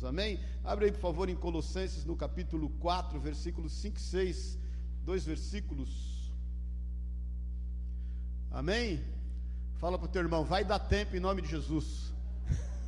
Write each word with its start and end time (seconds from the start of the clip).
irmãos. 0.00 0.04
Amém? 0.04 0.40
Abre 0.64 0.86
aí, 0.86 0.92
por 0.92 1.00
favor, 1.00 1.28
em 1.28 1.36
Colossenses, 1.36 2.04
no 2.04 2.16
capítulo 2.16 2.70
4, 2.80 3.20
versículos 3.20 3.72
5 3.72 3.96
e 3.96 4.00
6. 4.00 4.58
Dois 5.04 5.24
versículos. 5.24 6.32
Amém? 8.50 9.02
Fala 9.78 9.98
para 9.98 10.06
o 10.06 10.08
teu 10.08 10.22
irmão, 10.22 10.44
vai 10.44 10.64
dar 10.64 10.78
tempo 10.78 11.16
em 11.16 11.20
nome 11.20 11.42
de 11.42 11.48
Jesus. 11.48 12.12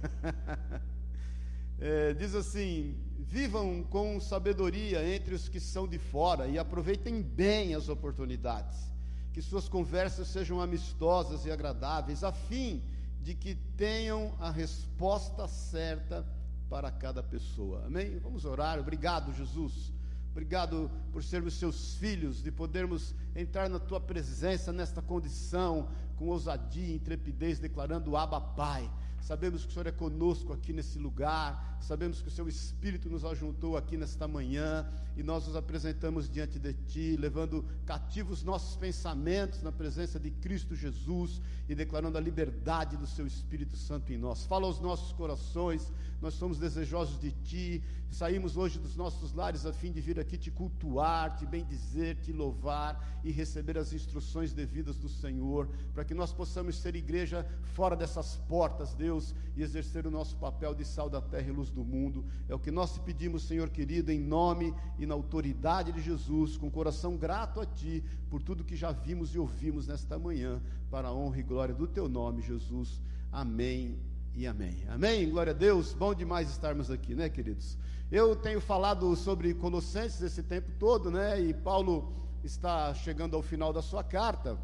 é, 1.78 2.12
diz 2.14 2.34
assim: 2.34 2.96
vivam 3.18 3.82
com 3.84 4.20
sabedoria 4.20 5.06
entre 5.14 5.34
os 5.34 5.48
que 5.48 5.60
são 5.60 5.86
de 5.86 5.98
fora 5.98 6.48
e 6.48 6.58
aproveitem 6.58 7.22
bem 7.22 7.74
as 7.74 7.88
oportunidades. 7.88 8.90
Que 9.32 9.40
suas 9.40 9.68
conversas 9.68 10.28
sejam 10.28 10.60
amistosas 10.60 11.46
e 11.46 11.50
agradáveis, 11.50 12.22
a 12.22 12.32
fim 12.32 12.82
de 13.22 13.34
que 13.34 13.54
tenham 13.54 14.34
a 14.38 14.50
resposta 14.50 15.48
certa 15.48 16.26
para 16.72 16.90
cada 16.90 17.22
pessoa. 17.22 17.84
Amém? 17.84 18.18
Vamos 18.18 18.46
orar. 18.46 18.78
Obrigado, 18.80 19.30
Jesus. 19.34 19.92
Obrigado 20.30 20.90
por 21.12 21.22
sermos 21.22 21.52
seus 21.52 21.96
filhos, 21.96 22.42
de 22.42 22.50
podermos 22.50 23.14
entrar 23.36 23.68
na 23.68 23.78
tua 23.78 24.00
presença 24.00 24.72
nesta 24.72 25.02
condição, 25.02 25.90
com 26.16 26.28
ousadia 26.28 26.86
e 26.86 26.94
intrepidez, 26.94 27.58
declarando 27.58 28.16
Abba 28.16 28.40
Pai. 28.40 28.90
Sabemos 29.22 29.64
que 29.64 29.70
o 29.70 29.72
Senhor 29.72 29.86
é 29.86 29.92
conosco 29.92 30.52
aqui 30.52 30.72
nesse 30.72 30.98
lugar, 30.98 31.78
sabemos 31.80 32.20
que 32.20 32.26
o 32.26 32.30
Seu 32.30 32.48
Espírito 32.48 33.08
nos 33.08 33.24
ajuntou 33.24 33.76
aqui 33.76 33.96
nesta 33.96 34.26
manhã 34.26 34.84
e 35.16 35.22
nós 35.22 35.46
nos 35.46 35.54
apresentamos 35.54 36.28
diante 36.28 36.58
de 36.58 36.74
Ti, 36.74 37.16
levando 37.16 37.64
cativos 37.86 38.42
nossos 38.42 38.76
pensamentos 38.76 39.62
na 39.62 39.70
presença 39.70 40.18
de 40.18 40.32
Cristo 40.32 40.74
Jesus 40.74 41.40
e 41.68 41.74
declarando 41.74 42.18
a 42.18 42.20
liberdade 42.20 42.96
do 42.96 43.06
Seu 43.06 43.24
Espírito 43.24 43.76
Santo 43.76 44.12
em 44.12 44.18
nós. 44.18 44.44
Fala 44.44 44.66
aos 44.66 44.80
nossos 44.80 45.12
corações, 45.12 45.92
nós 46.20 46.34
somos 46.34 46.58
desejosos 46.58 47.20
de 47.20 47.30
Ti, 47.30 47.84
saímos 48.12 48.56
hoje 48.56 48.78
dos 48.78 48.94
nossos 48.94 49.32
lares 49.32 49.64
a 49.64 49.72
fim 49.72 49.90
de 49.90 50.00
vir 50.00 50.20
aqui 50.20 50.36
te 50.36 50.50
cultuar, 50.50 51.34
te 51.34 51.46
bendizer, 51.46 52.16
te 52.16 52.32
louvar 52.32 53.20
e 53.24 53.30
receber 53.30 53.78
as 53.78 53.92
instruções 53.92 54.52
devidas 54.52 54.98
do 54.98 55.08
Senhor, 55.08 55.68
para 55.94 56.04
que 56.04 56.12
nós 56.12 56.32
possamos 56.32 56.78
ser 56.78 56.94
igreja 56.94 57.46
fora 57.74 57.96
dessas 57.96 58.36
portas, 58.48 58.92
Deus, 58.92 59.34
e 59.56 59.62
exercer 59.62 60.06
o 60.06 60.10
nosso 60.10 60.36
papel 60.36 60.74
de 60.74 60.84
sal 60.84 61.08
da 61.08 61.22
terra 61.22 61.48
e 61.48 61.52
luz 61.52 61.70
do 61.70 61.84
mundo. 61.84 62.24
É 62.48 62.54
o 62.54 62.58
que 62.58 62.70
nós 62.70 62.92
te 62.92 63.00
pedimos, 63.00 63.44
Senhor 63.44 63.70
querido, 63.70 64.12
em 64.12 64.20
nome 64.20 64.74
e 64.98 65.06
na 65.06 65.14
autoridade 65.14 65.90
de 65.90 66.02
Jesus, 66.02 66.56
com 66.56 66.70
coração 66.70 67.16
grato 67.16 67.60
a 67.60 67.66
Ti 67.66 68.04
por 68.28 68.42
tudo 68.42 68.64
que 68.64 68.76
já 68.76 68.92
vimos 68.92 69.34
e 69.34 69.38
ouvimos 69.38 69.86
nesta 69.86 70.18
manhã, 70.18 70.60
para 70.90 71.08
a 71.08 71.14
honra 71.14 71.40
e 71.40 71.42
glória 71.42 71.74
do 71.74 71.86
Teu 71.86 72.08
nome, 72.08 72.42
Jesus. 72.42 73.00
Amém 73.30 73.98
e 74.34 74.46
amém. 74.46 74.84
Amém? 74.88 75.28
Glória 75.28 75.52
a 75.52 75.56
Deus. 75.56 75.92
Bom 75.92 76.14
demais 76.14 76.50
estarmos 76.50 76.90
aqui, 76.90 77.14
né, 77.14 77.28
queridos? 77.28 77.78
Eu 78.14 78.36
tenho 78.36 78.60
falado 78.60 79.16
sobre 79.16 79.54
Colossenses 79.54 80.20
esse 80.20 80.42
tempo 80.42 80.70
todo, 80.78 81.10
né? 81.10 81.40
E 81.40 81.54
Paulo 81.54 82.12
está 82.44 82.92
chegando 82.92 83.34
ao 83.34 83.40
final 83.40 83.72
da 83.72 83.80
sua 83.80 84.04
carta. 84.04 84.58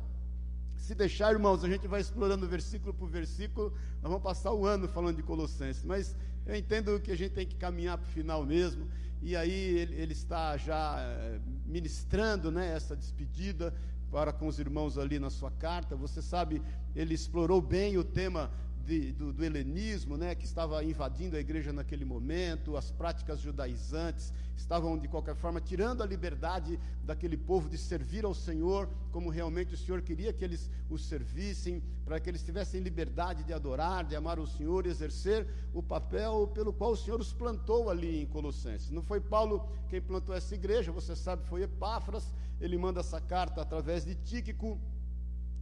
Se 0.76 0.94
deixar, 0.94 1.32
irmãos, 1.32 1.64
a 1.64 1.66
gente 1.66 1.88
vai 1.88 2.02
explorando 2.02 2.46
versículo 2.46 2.92
por 2.92 3.08
versículo, 3.08 3.72
nós 4.02 4.12
vamos 4.12 4.22
passar 4.22 4.52
o 4.52 4.66
ano 4.66 4.86
falando 4.86 5.16
de 5.16 5.22
Colossenses, 5.22 5.82
mas 5.82 6.14
eu 6.44 6.54
entendo 6.54 7.00
que 7.00 7.10
a 7.10 7.16
gente 7.16 7.32
tem 7.32 7.46
que 7.46 7.56
caminhar 7.56 7.96
para 7.96 8.06
o 8.06 8.10
final 8.10 8.44
mesmo, 8.44 8.86
e 9.22 9.34
aí 9.34 9.78
ele, 9.78 9.94
ele 9.94 10.12
está 10.12 10.58
já 10.58 10.96
eh, 11.00 11.40
ministrando 11.64 12.50
né, 12.50 12.74
essa 12.76 12.94
despedida 12.94 13.72
para 14.10 14.30
com 14.30 14.46
os 14.46 14.58
irmãos 14.58 14.98
ali 14.98 15.18
na 15.18 15.30
sua 15.30 15.50
carta. 15.50 15.96
Você 15.96 16.20
sabe, 16.20 16.60
ele 16.94 17.14
explorou 17.14 17.62
bem 17.62 17.96
o 17.96 18.04
tema 18.04 18.50
de, 18.88 19.12
do, 19.12 19.34
do, 19.34 19.44
helenismo, 19.44 20.16
né, 20.16 20.34
que 20.34 20.46
estava 20.46 20.82
invadindo 20.82 21.36
a 21.36 21.38
igreja 21.38 21.74
naquele 21.74 22.06
momento, 22.06 22.74
as 22.74 22.90
práticas 22.90 23.38
judaizantes 23.38 24.32
estavam, 24.56 24.96
de 24.96 25.06
qualquer 25.06 25.36
forma, 25.36 25.60
tirando 25.60 26.02
a 26.02 26.06
liberdade 26.06 26.80
daquele 27.04 27.36
povo 27.36 27.68
de 27.68 27.76
servir 27.76 28.24
ao 28.24 28.32
Senhor, 28.32 28.88
como 29.12 29.28
realmente 29.28 29.74
o 29.74 29.76
Senhor 29.76 30.00
queria 30.00 30.32
que 30.32 30.42
eles 30.42 30.70
o 30.88 30.96
servissem, 30.96 31.82
para 32.02 32.18
que 32.18 32.30
eles 32.30 32.42
tivessem 32.42 32.80
liberdade 32.80 33.44
de 33.44 33.52
adorar, 33.52 34.06
de 34.06 34.16
amar 34.16 34.38
o 34.38 34.46
Senhor 34.46 34.86
e 34.86 34.88
exercer 34.88 35.46
o 35.74 35.82
papel 35.82 36.50
pelo 36.54 36.72
qual 36.72 36.92
o 36.92 36.96
Senhor 36.96 37.20
os 37.20 37.30
plantou 37.30 37.90
ali 37.90 38.22
em 38.22 38.26
Colossenses. 38.26 38.90
Não 38.90 39.02
foi 39.02 39.20
Paulo 39.20 39.68
quem 39.90 40.00
plantou 40.00 40.34
essa 40.34 40.54
igreja, 40.54 40.90
você 40.90 41.14
sabe, 41.14 41.44
foi 41.44 41.64
Epáfras, 41.64 42.32
ele 42.58 42.78
manda 42.78 43.00
essa 43.00 43.20
carta 43.20 43.60
através 43.60 44.06
de 44.06 44.14
Tíquico, 44.14 44.80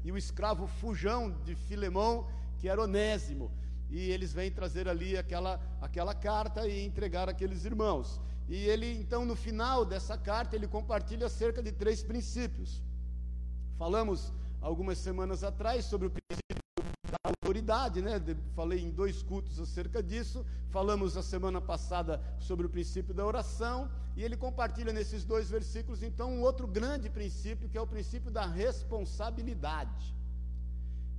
e 0.04 0.12
o 0.12 0.16
escravo 0.16 0.68
Fujão 0.68 1.32
de 1.44 1.56
Filemão 1.56 2.24
que 2.58 2.68
era 2.68 2.82
Onésimo. 2.82 3.50
E 3.88 4.10
eles 4.10 4.32
vêm 4.32 4.50
trazer 4.50 4.88
ali 4.88 5.16
aquela, 5.16 5.60
aquela 5.80 6.14
carta 6.14 6.66
e 6.66 6.84
entregar 6.84 7.28
aqueles 7.28 7.64
irmãos. 7.64 8.20
E 8.48 8.56
ele, 8.56 8.92
então, 8.98 9.24
no 9.24 9.36
final 9.36 9.84
dessa 9.84 10.16
carta, 10.16 10.56
ele 10.56 10.68
compartilha 10.68 11.26
acerca 11.26 11.62
de 11.62 11.72
três 11.72 12.02
princípios. 12.02 12.82
Falamos 13.76 14.32
algumas 14.60 14.98
semanas 14.98 15.44
atrás 15.44 15.84
sobre 15.84 16.08
o 16.08 16.10
princípio 16.10 16.62
da 17.10 17.30
autoridade, 17.30 18.00
né? 18.00 18.20
Falei 18.54 18.80
em 18.80 18.90
dois 18.90 19.22
cultos 19.22 19.58
acerca 19.60 20.02
disso. 20.02 20.44
Falamos 20.70 21.16
a 21.16 21.22
semana 21.22 21.60
passada 21.60 22.20
sobre 22.38 22.66
o 22.66 22.70
princípio 22.70 23.14
da 23.14 23.24
oração. 23.24 23.90
E 24.16 24.22
ele 24.24 24.36
compartilha 24.36 24.92
nesses 24.92 25.24
dois 25.24 25.50
versículos, 25.50 26.02
então, 26.02 26.32
um 26.32 26.42
outro 26.42 26.66
grande 26.66 27.10
princípio, 27.10 27.68
que 27.68 27.76
é 27.76 27.80
o 27.80 27.86
princípio 27.86 28.30
da 28.30 28.46
responsabilidade. 28.46 30.14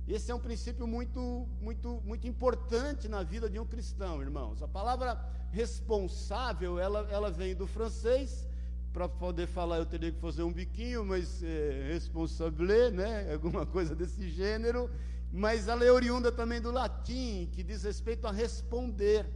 Esse 0.08 0.30
é 0.30 0.34
um 0.34 0.40
princípio 0.40 0.86
muito, 0.86 1.46
muito, 1.60 2.00
muito 2.02 2.26
importante 2.26 3.08
na 3.08 3.22
vida 3.22 3.48
de 3.50 3.60
um 3.60 3.66
cristão, 3.66 4.22
irmãos. 4.22 4.62
A 4.62 4.66
palavra 4.66 5.22
responsável, 5.50 6.78
ela, 6.78 7.06
ela 7.10 7.30
vem 7.30 7.54
do 7.54 7.66
francês. 7.66 8.48
Para 8.90 9.06
poder 9.06 9.46
falar, 9.46 9.76
eu 9.76 9.84
teria 9.84 10.10
que 10.10 10.18
fazer 10.18 10.42
um 10.42 10.52
biquinho, 10.52 11.04
mas 11.04 11.42
é, 11.42 11.90
responsable, 11.92 12.90
né? 12.90 13.30
Alguma 13.34 13.66
coisa 13.66 13.94
desse 13.94 14.30
gênero. 14.30 14.90
Mas 15.30 15.68
ela 15.68 15.84
é 15.84 15.92
oriunda 15.92 16.32
também 16.32 16.58
do 16.58 16.70
latim, 16.70 17.46
que 17.52 17.62
diz 17.62 17.82
respeito 17.82 18.26
a 18.26 18.32
responder, 18.32 19.26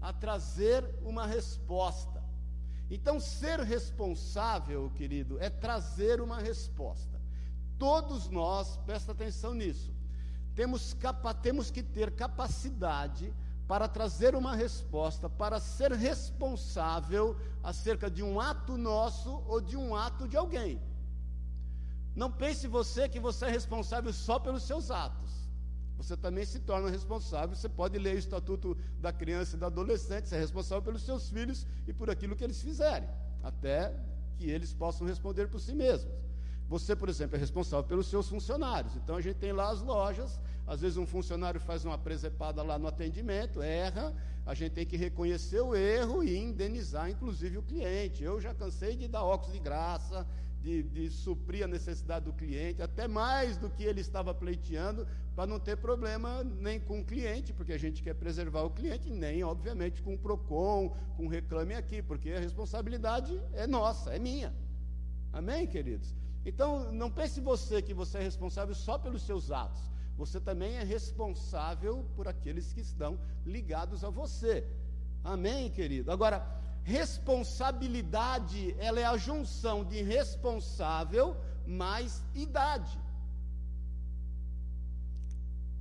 a 0.00 0.14
trazer 0.14 0.82
uma 1.02 1.26
resposta. 1.26 2.24
Então, 2.90 3.20
ser 3.20 3.60
responsável, 3.60 4.90
querido, 4.94 5.38
é 5.40 5.50
trazer 5.50 6.22
uma 6.22 6.38
resposta. 6.38 7.20
Todos 7.78 8.30
nós, 8.30 8.78
presta 8.78 9.12
atenção 9.12 9.52
nisso, 9.52 9.92
temos, 10.54 10.94
capa, 10.94 11.32
temos 11.32 11.70
que 11.70 11.82
ter 11.82 12.10
capacidade 12.12 13.32
para 13.66 13.88
trazer 13.88 14.34
uma 14.34 14.54
resposta, 14.54 15.28
para 15.30 15.58
ser 15.58 15.92
responsável 15.92 17.36
acerca 17.62 18.10
de 18.10 18.22
um 18.22 18.40
ato 18.40 18.76
nosso 18.76 19.42
ou 19.46 19.60
de 19.60 19.76
um 19.76 19.94
ato 19.96 20.28
de 20.28 20.36
alguém. 20.36 20.80
Não 22.14 22.30
pense 22.30 22.66
você 22.66 23.08
que 23.08 23.18
você 23.18 23.46
é 23.46 23.50
responsável 23.50 24.12
só 24.12 24.38
pelos 24.38 24.64
seus 24.64 24.90
atos. 24.90 25.30
Você 25.96 26.16
também 26.16 26.44
se 26.44 26.58
torna 26.60 26.90
responsável. 26.90 27.54
Você 27.54 27.68
pode 27.68 27.96
ler 27.98 28.16
o 28.16 28.18
Estatuto 28.18 28.76
da 29.00 29.12
Criança 29.12 29.56
e 29.56 29.58
do 29.58 29.66
Adolescente, 29.66 30.28
você 30.28 30.36
é 30.36 30.38
responsável 30.38 30.82
pelos 30.82 31.02
seus 31.02 31.30
filhos 31.30 31.66
e 31.86 31.92
por 31.92 32.10
aquilo 32.10 32.36
que 32.36 32.44
eles 32.44 32.60
fizerem, 32.60 33.08
até 33.42 33.94
que 34.36 34.50
eles 34.50 34.74
possam 34.74 35.06
responder 35.06 35.48
por 35.48 35.60
si 35.60 35.74
mesmos. 35.74 36.12
Você, 36.68 36.96
por 36.96 37.08
exemplo, 37.08 37.36
é 37.36 37.38
responsável 37.38 37.84
pelos 37.84 38.06
seus 38.06 38.28
funcionários. 38.28 38.96
Então 38.96 39.16
a 39.16 39.20
gente 39.20 39.36
tem 39.36 39.52
lá 39.52 39.70
as 39.70 39.82
lojas, 39.82 40.40
às 40.66 40.80
vezes 40.80 40.96
um 40.96 41.06
funcionário 41.06 41.60
faz 41.60 41.84
uma 41.84 41.98
presepada 41.98 42.62
lá 42.62 42.78
no 42.78 42.86
atendimento, 42.86 43.60
erra, 43.60 44.14
a 44.44 44.54
gente 44.54 44.72
tem 44.72 44.86
que 44.86 44.96
reconhecer 44.96 45.60
o 45.60 45.74
erro 45.74 46.24
e 46.24 46.36
indenizar, 46.36 47.08
inclusive, 47.08 47.58
o 47.58 47.62
cliente. 47.62 48.24
Eu 48.24 48.40
já 48.40 48.52
cansei 48.52 48.96
de 48.96 49.06
dar 49.06 49.22
óculos 49.22 49.52
de 49.52 49.60
graça, 49.60 50.26
de, 50.60 50.82
de 50.82 51.10
suprir 51.10 51.64
a 51.64 51.68
necessidade 51.68 52.24
do 52.24 52.32
cliente, 52.32 52.82
até 52.82 53.06
mais 53.06 53.56
do 53.56 53.68
que 53.68 53.82
ele 53.82 54.00
estava 54.00 54.32
pleiteando, 54.32 55.06
para 55.34 55.46
não 55.46 55.58
ter 55.58 55.76
problema 55.76 56.44
nem 56.44 56.78
com 56.78 57.00
o 57.00 57.04
cliente, 57.04 57.52
porque 57.52 57.72
a 57.72 57.78
gente 57.78 58.02
quer 58.02 58.14
preservar 58.14 58.62
o 58.62 58.70
cliente, 58.70 59.10
nem, 59.10 59.42
obviamente, 59.42 60.02
com 60.02 60.14
o 60.14 60.18
PROCON, 60.18 60.94
com 61.16 61.26
o 61.26 61.28
Reclame 61.28 61.74
Aqui, 61.74 62.02
porque 62.02 62.30
a 62.30 62.40
responsabilidade 62.40 63.40
é 63.52 63.66
nossa, 63.66 64.14
é 64.14 64.18
minha. 64.18 64.54
Amém, 65.32 65.66
queridos? 65.66 66.14
Então, 66.44 66.92
não 66.92 67.10
pense 67.10 67.40
você 67.40 67.80
que 67.80 67.94
você 67.94 68.18
é 68.18 68.22
responsável 68.22 68.74
só 68.74 68.98
pelos 68.98 69.22
seus 69.22 69.50
atos. 69.50 69.80
Você 70.16 70.40
também 70.40 70.74
é 70.76 70.82
responsável 70.82 72.04
por 72.16 72.26
aqueles 72.28 72.72
que 72.72 72.80
estão 72.80 73.18
ligados 73.46 74.04
a 74.04 74.10
você. 74.10 74.66
Amém, 75.24 75.70
querido? 75.70 76.10
Agora, 76.10 76.44
responsabilidade, 76.82 78.74
ela 78.78 79.00
é 79.00 79.04
a 79.04 79.16
junção 79.16 79.84
de 79.84 80.02
responsável 80.02 81.36
mais 81.66 82.22
idade. 82.34 82.98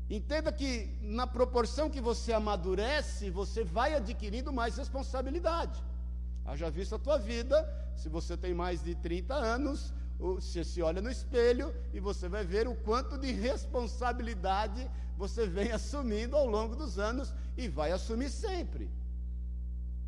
Entenda 0.10 0.52
que 0.52 0.98
na 1.02 1.26
proporção 1.26 1.90
que 1.90 2.02
você 2.02 2.34
amadurece, 2.34 3.30
você 3.30 3.64
vai 3.64 3.96
adquirindo 3.96 4.52
mais 4.52 4.78
responsabilidade. 4.78 5.82
Haja 6.46 6.70
visto 6.70 6.96
a 6.96 7.00
tua 7.00 7.18
vida, 7.18 7.68
se 7.96 8.10
você 8.10 8.36
tem 8.36 8.54
mais 8.54 8.84
de 8.84 8.94
30 8.96 9.34
anos, 9.34 9.94
você 10.22 10.64
se 10.64 10.84
olha 10.84 11.02
no 11.02 11.10
espelho 11.10 11.74
e 11.92 12.00
você 12.00 12.30
vai 12.30 12.46
ver 12.46 12.68
o 12.68 12.76
quanto 12.76 13.18
de 13.18 13.32
responsabilidade 13.32 14.88
você 15.18 15.48
vem 15.48 15.72
assumindo 15.72 16.36
ao 16.38 16.46
longo 16.46 16.76
dos 16.76 17.00
anos 17.00 17.34
e 17.58 17.68
vai 17.68 17.92
assumir 17.92 18.30
sempre. 18.30 18.88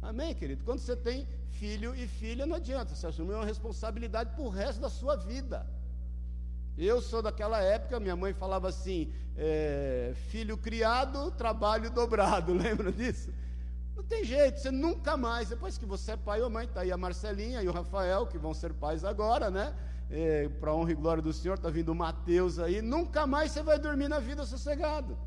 Amém, 0.01 0.35
querido? 0.35 0.63
Quando 0.63 0.79
você 0.79 0.95
tem 0.95 1.27
filho 1.49 1.95
e 1.95 2.07
filha, 2.07 2.45
não 2.45 2.57
adianta, 2.57 2.93
você 2.93 3.07
assumir 3.07 3.33
uma 3.33 3.45
responsabilidade 3.45 4.35
para 4.35 4.43
o 4.43 4.49
resto 4.49 4.81
da 4.81 4.89
sua 4.89 5.15
vida. 5.15 5.65
Eu 6.77 7.01
sou 7.01 7.21
daquela 7.21 7.59
época, 7.61 7.99
minha 7.99 8.15
mãe 8.15 8.33
falava 8.33 8.69
assim: 8.69 9.11
é, 9.35 10.13
filho 10.27 10.57
criado, 10.57 11.31
trabalho 11.31 11.89
dobrado, 11.89 12.53
lembra 12.53 12.91
disso? 12.91 13.31
Não 13.95 14.03
tem 14.03 14.23
jeito, 14.23 14.59
você 14.59 14.71
nunca 14.71 15.15
mais, 15.15 15.49
depois 15.49 15.77
que 15.77 15.85
você 15.85 16.13
é 16.13 16.17
pai 16.17 16.41
ou 16.41 16.49
mãe, 16.49 16.65
está 16.65 16.81
aí 16.81 16.91
a 16.91 16.97
Marcelinha 16.97 17.61
e 17.61 17.67
o 17.67 17.71
Rafael, 17.71 18.25
que 18.27 18.37
vão 18.37 18.53
ser 18.53 18.73
pais 18.73 19.03
agora, 19.03 19.51
né? 19.51 19.75
É, 20.09 20.49
Para 20.49 20.73
honra 20.73 20.91
e 20.91 20.95
glória 20.95 21.21
do 21.21 21.31
Senhor, 21.31 21.55
está 21.55 21.69
vindo 21.69 21.89
o 21.89 21.95
Mateus 21.95 22.59
aí, 22.59 22.81
nunca 22.81 23.25
mais 23.27 23.51
você 23.51 23.61
vai 23.61 23.79
dormir 23.79 24.07
na 24.07 24.19
vida 24.19 24.45
sossegado. 24.45 25.17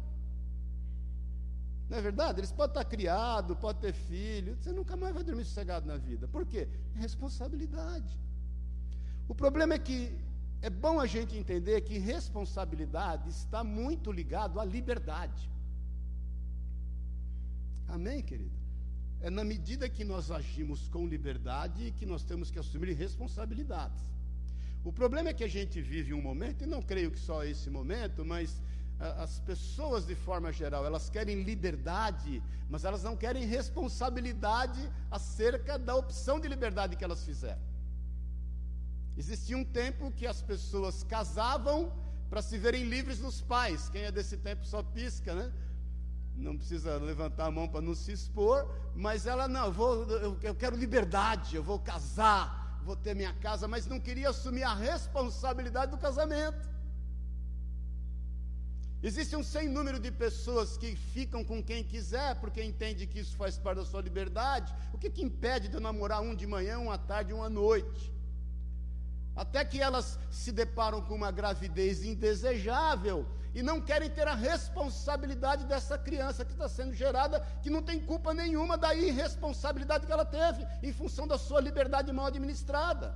Não 1.88 1.98
é 1.98 2.00
verdade? 2.00 2.40
Eles 2.40 2.50
podem 2.50 2.72
estar 2.72 2.84
criados, 2.84 3.56
podem 3.58 3.80
ter 3.80 3.92
filho, 3.92 4.56
você 4.56 4.72
nunca 4.72 4.96
mais 4.96 5.14
vai 5.14 5.22
dormir 5.22 5.44
sossegado 5.44 5.86
na 5.86 5.96
vida. 5.96 6.26
Por 6.26 6.44
quê? 6.44 6.68
É 6.96 6.98
responsabilidade. 6.98 8.18
O 9.28 9.34
problema 9.34 9.74
é 9.74 9.78
que 9.78 10.18
é 10.60 10.70
bom 10.70 10.98
a 10.98 11.06
gente 11.06 11.36
entender 11.36 11.80
que 11.82 11.98
responsabilidade 11.98 13.28
está 13.28 13.62
muito 13.62 14.10
ligado 14.10 14.58
à 14.58 14.64
liberdade. 14.64 15.48
Amém, 17.88 18.22
querido? 18.22 18.56
É 19.20 19.30
na 19.30 19.44
medida 19.44 19.88
que 19.88 20.04
nós 20.04 20.30
agimos 20.30 20.88
com 20.88 21.06
liberdade 21.06 21.92
que 21.92 22.04
nós 22.04 22.22
temos 22.22 22.50
que 22.50 22.58
assumir 22.58 22.92
responsabilidades. 22.92 24.02
O 24.84 24.92
problema 24.92 25.30
é 25.30 25.34
que 25.34 25.44
a 25.44 25.48
gente 25.48 25.80
vive 25.80 26.12
um 26.14 26.22
momento, 26.22 26.62
e 26.62 26.66
não 26.66 26.82
creio 26.82 27.10
que 27.10 27.18
só 27.18 27.42
esse 27.44 27.68
momento, 27.70 28.24
mas 28.24 28.62
as 28.98 29.40
pessoas 29.40 30.06
de 30.06 30.14
forma 30.14 30.52
geral, 30.52 30.86
elas 30.86 31.10
querem 31.10 31.42
liberdade, 31.42 32.42
mas 32.70 32.84
elas 32.84 33.02
não 33.02 33.16
querem 33.16 33.44
responsabilidade 33.44 34.90
acerca 35.10 35.78
da 35.78 35.94
opção 35.94 36.40
de 36.40 36.48
liberdade 36.48 36.96
que 36.96 37.04
elas 37.04 37.24
fizeram. 37.24 37.60
Existia 39.16 39.56
um 39.56 39.64
tempo 39.64 40.10
que 40.12 40.26
as 40.26 40.42
pessoas 40.42 41.02
casavam 41.02 41.92
para 42.28 42.42
se 42.42 42.58
verem 42.58 42.84
livres 42.84 43.18
dos 43.18 43.40
pais. 43.40 43.88
Quem 43.88 44.02
é 44.02 44.12
desse 44.12 44.36
tempo 44.36 44.64
só 44.66 44.82
pisca, 44.82 45.34
né? 45.34 45.52
Não 46.36 46.56
precisa 46.56 46.98
levantar 46.98 47.46
a 47.46 47.50
mão 47.50 47.66
para 47.66 47.80
não 47.80 47.94
se 47.94 48.12
expor, 48.12 48.70
mas 48.94 49.26
ela 49.26 49.48
não, 49.48 49.66
eu, 49.66 49.72
vou, 49.72 50.04
eu, 50.04 50.38
eu 50.42 50.54
quero 50.54 50.76
liberdade, 50.76 51.56
eu 51.56 51.62
vou 51.62 51.78
casar, 51.78 52.80
vou 52.84 52.94
ter 52.94 53.14
minha 53.14 53.32
casa, 53.32 53.66
mas 53.66 53.86
não 53.86 53.98
queria 53.98 54.28
assumir 54.28 54.62
a 54.62 54.74
responsabilidade 54.74 55.90
do 55.90 55.98
casamento. 55.98 56.68
Existe 59.02 59.36
um 59.36 59.42
sem 59.42 59.68
número 59.68 59.98
de 59.98 60.10
pessoas 60.10 60.76
que 60.76 60.96
ficam 60.96 61.44
com 61.44 61.62
quem 61.62 61.82
quiser, 61.84 62.34
porque 62.40 62.62
entende 62.62 63.06
que 63.06 63.20
isso 63.20 63.36
faz 63.36 63.58
parte 63.58 63.78
da 63.78 63.84
sua 63.84 64.02
liberdade. 64.02 64.74
O 64.92 64.98
que, 64.98 65.10
que 65.10 65.22
impede 65.22 65.68
de 65.68 65.74
eu 65.74 65.80
namorar 65.80 66.20
um 66.22 66.34
de 66.34 66.46
manhã, 66.46 66.78
um 66.78 66.90
à 66.90 66.98
tarde, 66.98 67.32
um 67.32 67.42
à 67.42 67.48
noite? 67.48 68.12
Até 69.34 69.64
que 69.64 69.80
elas 69.80 70.18
se 70.30 70.50
deparam 70.50 71.02
com 71.02 71.14
uma 71.14 71.30
gravidez 71.30 72.02
indesejável 72.02 73.26
e 73.56 73.62
não 73.62 73.80
querem 73.80 74.10
ter 74.10 74.28
a 74.28 74.34
responsabilidade 74.34 75.64
dessa 75.64 75.96
criança 75.96 76.44
que 76.44 76.52
está 76.52 76.68
sendo 76.68 76.92
gerada, 76.92 77.40
que 77.62 77.70
não 77.70 77.82
tem 77.82 77.98
culpa 77.98 78.34
nenhuma 78.34 78.76
da 78.76 78.94
irresponsabilidade 78.94 80.04
que 80.04 80.12
ela 80.12 80.26
teve, 80.26 80.66
em 80.82 80.92
função 80.92 81.26
da 81.26 81.38
sua 81.38 81.58
liberdade 81.58 82.12
mal 82.12 82.26
administrada. 82.26 83.14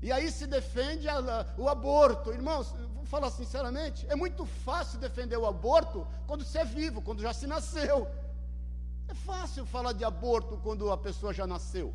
E 0.00 0.10
aí 0.10 0.32
se 0.32 0.46
defende 0.46 1.06
a, 1.06 1.18
a, 1.18 1.46
o 1.58 1.68
aborto. 1.68 2.32
Irmãos, 2.32 2.70
vou 2.94 3.04
falar 3.04 3.30
sinceramente, 3.30 4.06
é 4.08 4.16
muito 4.16 4.46
fácil 4.46 4.98
defender 4.98 5.36
o 5.36 5.44
aborto 5.44 6.06
quando 6.26 6.42
você 6.42 6.60
é 6.60 6.64
vivo, 6.64 7.02
quando 7.02 7.20
já 7.20 7.34
se 7.34 7.46
nasceu. 7.46 8.08
É 9.06 9.12
fácil 9.12 9.66
falar 9.66 9.92
de 9.92 10.02
aborto 10.02 10.56
quando 10.62 10.90
a 10.90 10.96
pessoa 10.96 11.34
já 11.34 11.46
nasceu. 11.46 11.94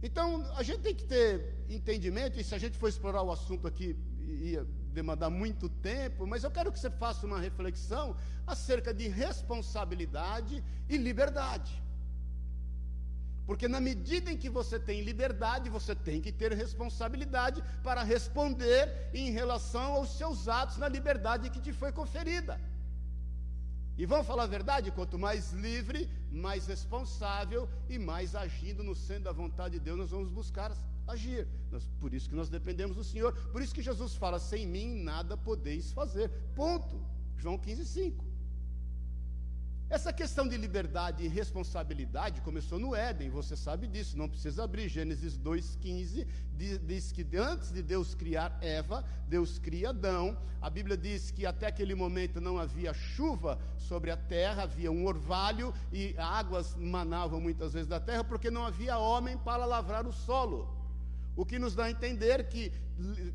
Então, 0.00 0.46
a 0.54 0.62
gente 0.62 0.82
tem 0.82 0.94
que 0.94 1.02
ter 1.02 1.64
entendimento, 1.68 2.38
e 2.38 2.44
se 2.44 2.54
a 2.54 2.58
gente 2.58 2.78
for 2.78 2.88
explorar 2.88 3.22
o 3.22 3.32
assunto 3.32 3.66
aqui, 3.66 3.98
ia 4.28 4.66
demandar 4.92 5.30
muito 5.30 5.68
tempo, 5.68 6.26
mas 6.26 6.44
eu 6.44 6.50
quero 6.50 6.72
que 6.72 6.78
você 6.78 6.90
faça 6.90 7.26
uma 7.26 7.40
reflexão 7.40 8.16
acerca 8.46 8.92
de 8.92 9.08
responsabilidade 9.08 10.62
e 10.88 10.96
liberdade. 10.96 11.82
Porque 13.46 13.66
na 13.66 13.80
medida 13.80 14.30
em 14.30 14.36
que 14.36 14.50
você 14.50 14.78
tem 14.78 15.00
liberdade, 15.00 15.70
você 15.70 15.94
tem 15.94 16.20
que 16.20 16.30
ter 16.30 16.52
responsabilidade 16.52 17.62
para 17.82 18.02
responder 18.02 19.08
em 19.14 19.30
relação 19.30 19.94
aos 19.94 20.10
seus 20.18 20.48
atos 20.48 20.76
na 20.76 20.86
liberdade 20.86 21.48
que 21.48 21.60
te 21.60 21.72
foi 21.72 21.90
conferida. 21.90 22.60
E 23.96 24.04
vamos 24.04 24.26
falar 24.26 24.44
a 24.44 24.46
verdade: 24.58 24.90
quanto 24.90 25.18
mais 25.18 25.52
livre, 25.52 26.08
mais 26.30 26.66
responsável 26.66 27.68
e 27.88 27.98
mais 27.98 28.34
agindo 28.34 28.84
no 28.84 28.94
centro 28.94 29.24
da 29.24 29.32
vontade 29.32 29.78
de 29.78 29.80
Deus, 29.80 29.98
nós 29.98 30.10
vamos 30.10 30.28
buscar 30.28 30.70
agir. 31.08 31.48
Nós, 31.70 31.88
por 32.00 32.14
isso 32.14 32.28
que 32.28 32.34
nós 32.36 32.48
dependemos 32.48 32.96
do 32.96 33.04
Senhor. 33.04 33.32
Por 33.50 33.62
isso 33.62 33.74
que 33.74 33.82
Jesus 33.82 34.14
fala: 34.14 34.38
sem 34.38 34.66
mim 34.66 35.02
nada 35.02 35.36
podeis 35.36 35.92
fazer. 35.92 36.30
Ponto. 36.54 37.00
João 37.36 37.56
15, 37.56 37.84
5. 37.84 38.28
Essa 39.90 40.12
questão 40.12 40.46
de 40.46 40.54
liberdade 40.58 41.24
e 41.24 41.28
responsabilidade 41.28 42.42
começou 42.42 42.78
no 42.78 42.94
Éden, 42.94 43.30
você 43.30 43.56
sabe 43.56 43.86
disso, 43.86 44.18
não 44.18 44.28
precisa 44.28 44.64
abrir. 44.64 44.86
Gênesis 44.86 45.38
2,15 45.38 46.26
diz 46.84 47.10
que 47.10 47.26
antes 47.38 47.72
de 47.72 47.82
Deus 47.82 48.14
criar 48.14 48.58
Eva, 48.60 49.02
Deus 49.26 49.58
cria 49.58 49.88
Adão. 49.88 50.36
A 50.60 50.68
Bíblia 50.68 50.94
diz 50.94 51.30
que 51.30 51.46
até 51.46 51.68
aquele 51.68 51.94
momento 51.94 52.38
não 52.38 52.58
havia 52.58 52.92
chuva 52.92 53.58
sobre 53.78 54.10
a 54.10 54.16
terra, 54.16 54.64
havia 54.64 54.92
um 54.92 55.06
orvalho 55.06 55.72
e 55.90 56.14
águas 56.18 56.76
manavam 56.76 57.40
muitas 57.40 57.72
vezes 57.72 57.88
da 57.88 57.98
terra, 57.98 58.22
porque 58.22 58.50
não 58.50 58.66
havia 58.66 58.98
homem 58.98 59.38
para 59.38 59.64
lavrar 59.64 60.06
o 60.06 60.12
solo. 60.12 60.77
O 61.40 61.46
que 61.46 61.56
nos 61.56 61.72
dá 61.72 61.84
a 61.84 61.90
entender 61.90 62.48
que 62.48 62.72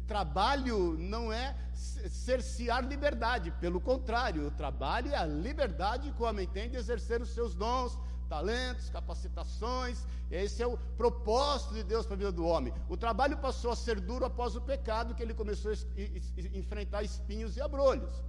trabalho 0.06 0.98
não 1.00 1.32
é 1.32 1.56
cercear 1.74 2.86
liberdade, 2.86 3.50
pelo 3.62 3.80
contrário, 3.80 4.48
o 4.48 4.52
trabalho 4.52 5.10
é 5.10 5.16
a 5.16 5.26
liberdade 5.26 6.12
que 6.12 6.22
o 6.22 6.26
homem 6.26 6.46
tem 6.46 6.70
de 6.70 6.76
exercer 6.76 7.22
os 7.22 7.30
seus 7.30 7.56
dons, 7.56 7.98
talentos, 8.28 8.90
capacitações. 8.90 10.06
Esse 10.30 10.62
é 10.62 10.68
o 10.68 10.78
propósito 10.98 11.76
de 11.76 11.84
Deus 11.84 12.06
para 12.06 12.16
a 12.16 12.18
vida 12.18 12.32
do 12.34 12.46
homem. 12.46 12.74
O 12.90 12.98
trabalho 12.98 13.38
passou 13.38 13.72
a 13.72 13.76
ser 13.76 14.02
duro 14.02 14.26
após 14.26 14.54
o 14.54 14.62
pecado, 14.62 15.16
que 15.16 15.24
ele 15.24 15.34
começou 15.34 15.72
a 15.72 16.58
enfrentar 16.58 17.04
espinhos 17.04 17.56
e 17.56 17.62
abrolhos. 17.62 18.22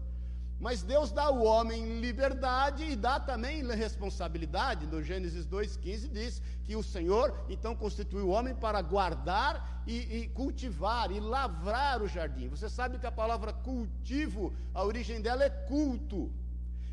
Mas 0.58 0.82
Deus 0.82 1.10
dá 1.10 1.24
ao 1.24 1.42
homem 1.42 2.00
liberdade 2.00 2.84
e 2.84 2.96
dá 2.96 3.18
também 3.18 3.62
responsabilidade. 3.74 4.86
No 4.86 5.02
Gênesis 5.02 5.46
2,15 5.46 6.08
diz 6.08 6.42
que 6.64 6.76
o 6.76 6.82
Senhor 6.82 7.34
então 7.48 7.74
constituiu 7.74 8.26
o 8.26 8.30
homem 8.30 8.54
para 8.54 8.80
guardar 8.80 9.82
e, 9.86 9.96
e, 10.18 10.28
cultivar 10.28 11.10
e 11.10 11.20
lavrar 11.20 12.02
o 12.02 12.08
jardim. 12.08 12.48
Você 12.48 12.68
sabe 12.68 12.98
que 12.98 13.06
a 13.06 13.12
palavra 13.12 13.52
cultivo, 13.52 14.54
a 14.72 14.82
origem 14.84 15.20
dela 15.20 15.44
é 15.44 15.50
culto. 15.50 16.32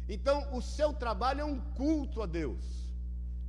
Então 0.10 0.54
o 0.54 0.62
seu 0.62 0.92
trabalho 0.92 1.42
é 1.42 1.46
um 1.46 1.60
culto 1.60 2.22
a 2.22 2.26
Deus. 2.26 2.82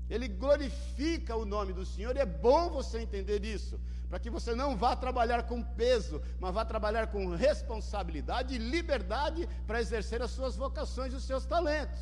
Ele 0.09 0.29
glorifica 0.29 1.35
o 1.35 1.47
nome 1.47 1.73
do 1.73 1.87
Senhor 1.87 2.15
e 2.17 2.21
é 2.21 2.27
bom 2.27 2.69
você 2.71 3.01
entender 3.01 3.45
isso 3.45 3.81
para 4.13 4.21
que 4.21 4.29
você 4.29 4.55
não 4.55 4.77
vá 4.77 4.95
trabalhar 4.95 5.45
com 5.45 5.63
peso, 5.63 6.21
mas 6.39 6.53
vá 6.53 6.67
trabalhar 6.67 7.07
com 7.07 7.35
responsabilidade 7.35 8.55
e 8.55 8.59
liberdade 8.59 9.49
para 9.67 9.81
exercer 9.81 10.21
as 10.21 10.31
suas 10.33 10.55
vocações 10.55 11.15
e 11.15 11.17
os 11.17 11.25
seus 11.25 11.47
talentos. 11.47 11.99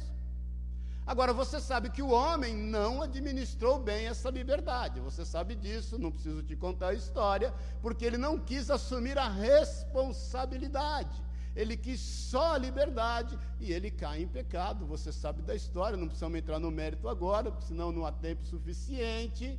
Agora, 1.06 1.32
você 1.32 1.60
sabe 1.60 1.88
que 1.88 2.02
o 2.02 2.10
homem 2.10 2.52
não 2.52 3.00
administrou 3.00 3.78
bem 3.78 4.08
essa 4.08 4.28
liberdade, 4.28 4.98
você 4.98 5.24
sabe 5.24 5.54
disso, 5.54 6.00
não 6.00 6.10
preciso 6.10 6.42
te 6.42 6.56
contar 6.56 6.88
a 6.88 6.94
história, 6.94 7.54
porque 7.80 8.04
ele 8.04 8.18
não 8.18 8.40
quis 8.40 8.72
assumir 8.72 9.16
a 9.16 9.28
responsabilidade. 9.28 11.22
Ele 11.54 11.76
quis 11.76 12.00
só 12.00 12.54
a 12.54 12.58
liberdade 12.58 13.38
e 13.60 13.72
ele 13.72 13.88
cai 13.88 14.22
em 14.22 14.26
pecado. 14.26 14.84
Você 14.86 15.12
sabe 15.12 15.42
da 15.42 15.54
história, 15.54 15.96
não 15.96 16.08
precisamos 16.08 16.36
entrar 16.36 16.58
no 16.58 16.72
mérito 16.72 17.08
agora, 17.08 17.54
senão 17.60 17.92
não 17.92 18.04
há 18.04 18.10
tempo 18.10 18.44
suficiente. 18.44 19.56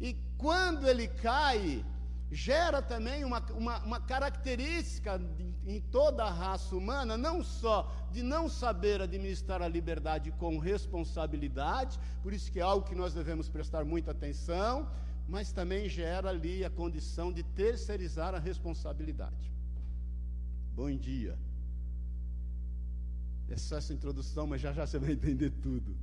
E 0.00 0.14
quando 0.36 0.88
ele 0.88 1.08
cai, 1.08 1.84
gera 2.30 2.80
também 2.82 3.24
uma, 3.24 3.40
uma, 3.52 3.78
uma 3.84 4.00
característica 4.00 5.20
em 5.66 5.80
toda 5.80 6.24
a 6.24 6.30
raça 6.30 6.76
humana, 6.76 7.16
não 7.16 7.42
só 7.42 7.90
de 8.12 8.22
não 8.22 8.48
saber 8.48 9.00
administrar 9.00 9.62
a 9.62 9.68
liberdade 9.68 10.30
com 10.32 10.58
responsabilidade, 10.58 11.98
por 12.22 12.32
isso 12.32 12.50
que 12.52 12.60
é 12.60 12.62
algo 12.62 12.86
que 12.86 12.94
nós 12.94 13.14
devemos 13.14 13.48
prestar 13.48 13.84
muita 13.84 14.10
atenção, 14.12 14.88
mas 15.26 15.52
também 15.52 15.88
gera 15.88 16.30
ali 16.30 16.64
a 16.64 16.70
condição 16.70 17.32
de 17.32 17.42
terceirizar 17.42 18.34
a 18.34 18.38
responsabilidade. 18.38 19.52
Bom 20.74 20.94
dia. 20.96 21.38
É 23.48 23.56
só 23.56 23.76
essa 23.76 23.92
introdução, 23.92 24.46
mas 24.46 24.60
já 24.60 24.72
já 24.72 24.86
você 24.86 24.98
vai 24.98 25.12
entender 25.12 25.50
tudo. 25.50 25.96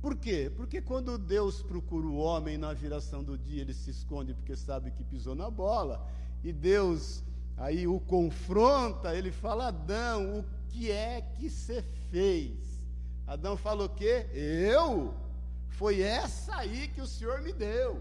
Por 0.00 0.16
quê? 0.16 0.52
Porque 0.54 0.80
quando 0.80 1.18
Deus 1.18 1.62
procura 1.62 2.06
o 2.06 2.16
homem 2.16 2.58
na 2.58 2.72
viração 2.72 3.24
do 3.24 3.36
dia, 3.36 3.62
ele 3.62 3.74
se 3.74 3.90
esconde 3.90 4.34
porque 4.34 4.54
sabe 4.54 4.90
que 4.90 5.02
pisou 5.02 5.34
na 5.34 5.50
bola. 5.50 6.06
E 6.44 6.52
Deus 6.52 7.22
aí 7.56 7.86
o 7.86 7.98
confronta, 7.98 9.14
ele 9.14 9.32
fala: 9.32 9.68
Adão, 9.68 10.40
o 10.40 10.44
que 10.68 10.90
é 10.90 11.22
que 11.22 11.48
você 11.48 11.82
fez? 12.10 12.58
Adão 13.26 13.56
fala 13.56 13.84
o 13.84 13.88
quê? 13.88 14.26
Eu? 14.32 15.14
Foi 15.70 16.00
essa 16.00 16.56
aí 16.56 16.88
que 16.88 17.00
o 17.00 17.06
Senhor 17.06 17.42
me 17.42 17.52
deu. 17.52 18.00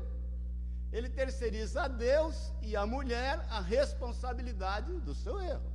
Ele 0.91 1.09
terceiriza 1.09 1.83
a 1.83 1.87
Deus 1.87 2.51
e 2.61 2.75
a 2.75 2.85
mulher 2.85 3.45
a 3.49 3.59
responsabilidade 3.59 4.93
do 4.99 5.13
seu 5.15 5.41
erro. 5.41 5.73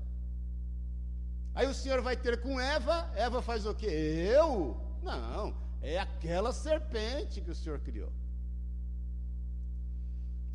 Aí 1.55 1.67
o 1.67 1.75
Senhor 1.75 2.01
vai 2.01 2.17
ter 2.17 2.41
com 2.41 2.61
Eva, 2.61 3.11
Eva 3.15 3.43
faz 3.43 3.67
o 3.67 3.75
quê? 3.75 3.87
Eu? 3.87 4.81
Não, 5.03 5.55
é 5.83 5.99
aquela 5.99 6.53
serpente 6.53 7.41
que 7.41 7.51
o 7.51 7.55
Senhor 7.55 7.81
criou. 7.81 8.13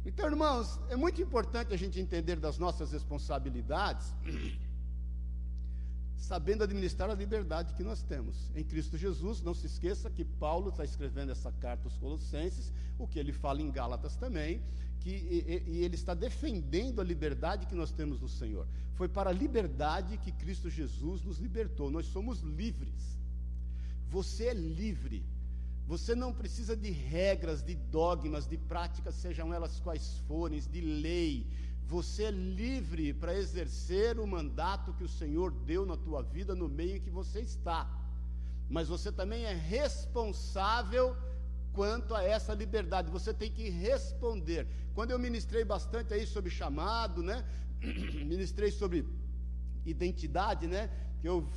Então, 0.06 0.28
irmãos, 0.28 0.80
é 0.90 0.96
muito 0.96 1.20
importante 1.20 1.74
a 1.74 1.78
gente 1.78 2.00
entender 2.00 2.36
das 2.36 2.60
nossas 2.60 2.92
responsabilidades, 2.92 4.14
sabendo 6.16 6.64
administrar 6.64 7.10
a 7.10 7.16
liberdade 7.16 7.74
que 7.74 7.84
nós 7.84 8.04
temos. 8.04 8.52
Em 8.56 8.64
Cristo 8.64 8.98
Jesus, 8.98 9.42
não 9.42 9.56
se 9.56 9.66
esqueça 9.66 10.12
que 10.12 10.24
Paulo 10.24 10.70
está 10.70 10.84
escrevendo 10.84 11.32
essa 11.32 11.52
carta 11.54 11.88
aos 11.88 11.98
Colossenses, 11.98 12.72
o 13.00 13.08
que 13.08 13.18
ele 13.18 13.34
fala 13.34 13.62
em 13.62 13.72
Gálatas 13.72 14.16
também, 14.16 14.62
que 15.00 15.10
e, 15.10 15.64
e 15.66 15.84
ele 15.84 15.96
está 15.96 16.14
defendendo 16.14 17.02
a 17.02 17.04
liberdade 17.04 17.66
que 17.66 17.76
nós 17.76 17.92
temos 17.92 18.22
no 18.22 18.30
Senhor. 18.30 18.68
Foi 18.94 19.10
para 19.10 19.32
a 19.32 19.34
liberdade 19.34 20.18
que 20.18 20.32
Cristo 20.32 20.70
Jesus 20.70 21.24
nos 21.24 21.40
libertou. 21.40 21.90
Nós 21.90 22.06
somos 22.06 22.42
livres. 22.42 23.20
Você 24.10 24.48
é 24.48 24.54
livre. 24.54 25.26
Você 25.88 26.16
não 26.16 26.34
precisa 26.34 26.76
de 26.76 26.90
regras, 26.90 27.62
de 27.62 27.76
dogmas, 27.76 28.48
de 28.48 28.58
práticas, 28.58 29.16
sejam 29.16 29.54
elas 29.54 29.80
quais 29.80 30.18
forem, 30.28 30.60
de 30.60 30.82
lei. 30.82 31.48
Você 31.88 32.24
é 32.24 32.32
livre 32.32 33.14
para 33.14 33.38
exercer 33.38 34.20
o 34.20 34.26
mandato 34.26 34.94
que 34.94 35.04
o 35.04 35.08
Senhor 35.08 35.52
deu 35.52 35.86
na 35.86 35.96
tua 35.96 36.24
vida 36.24 36.56
no 36.56 36.68
meio 36.68 36.98
em 36.98 37.02
que 37.02 37.12
você 37.12 37.42
está. 37.42 37.88
Mas 38.68 38.88
você 38.88 39.12
também 39.12 39.44
é 39.46 39.54
responsável 39.54 41.16
quanto 41.72 42.16
a 42.16 42.24
essa 42.24 42.54
liberdade. 42.56 43.12
Você 43.12 43.32
tem 43.32 43.52
que 43.52 43.70
responder. 43.70 44.68
Quando 44.96 45.12
eu 45.12 45.20
ministrei 45.20 45.64
bastante 45.64 46.14
aí 46.14 46.26
sobre 46.26 46.50
chamado, 46.50 47.22
né? 47.22 47.46
ministrei 48.26 48.72
sobre 48.72 49.06
identidade, 49.86 50.68
né? 50.68 50.90
Eu 51.24 51.48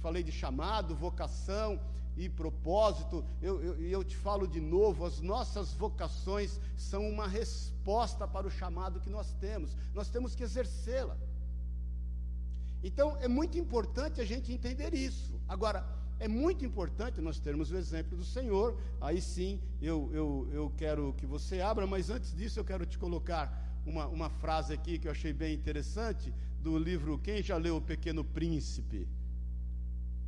falei 0.00 0.22
de 0.22 0.32
chamado, 0.32 0.94
vocação 0.94 1.80
e 2.16 2.28
propósito. 2.28 3.24
Eu, 3.40 3.62
eu, 3.62 3.80
eu 3.80 4.04
te 4.04 4.16
falo 4.16 4.46
de 4.46 4.60
novo: 4.60 5.04
as 5.04 5.20
nossas 5.20 5.72
vocações 5.72 6.60
são 6.76 7.08
uma 7.08 7.26
resposta 7.26 8.26
para 8.26 8.46
o 8.46 8.50
chamado 8.50 9.00
que 9.00 9.10
nós 9.10 9.32
temos. 9.34 9.76
Nós 9.94 10.08
temos 10.08 10.34
que 10.34 10.42
exercê-la. 10.42 11.16
Então, 12.82 13.16
é 13.20 13.26
muito 13.26 13.58
importante 13.58 14.20
a 14.20 14.24
gente 14.24 14.52
entender 14.52 14.94
isso. 14.94 15.40
Agora, 15.48 15.84
é 16.20 16.28
muito 16.28 16.64
importante 16.64 17.20
nós 17.20 17.38
termos 17.38 17.70
o 17.70 17.76
exemplo 17.76 18.16
do 18.16 18.24
Senhor. 18.24 18.76
Aí 19.00 19.20
sim, 19.20 19.60
eu, 19.80 20.10
eu, 20.12 20.48
eu 20.52 20.72
quero 20.76 21.12
que 21.14 21.26
você 21.26 21.60
abra, 21.60 21.86
mas 21.86 22.10
antes 22.10 22.34
disso, 22.34 22.58
eu 22.58 22.64
quero 22.64 22.84
te 22.86 22.98
colocar 22.98 23.66
uma, 23.86 24.06
uma 24.06 24.28
frase 24.28 24.72
aqui 24.72 24.98
que 24.98 25.08
eu 25.08 25.12
achei 25.12 25.32
bem 25.32 25.54
interessante, 25.54 26.32
do 26.60 26.78
livro 26.78 27.18
Quem 27.18 27.42
Já 27.42 27.56
Leu 27.56 27.76
O 27.76 27.80
Pequeno 27.80 28.24
Príncipe? 28.24 29.08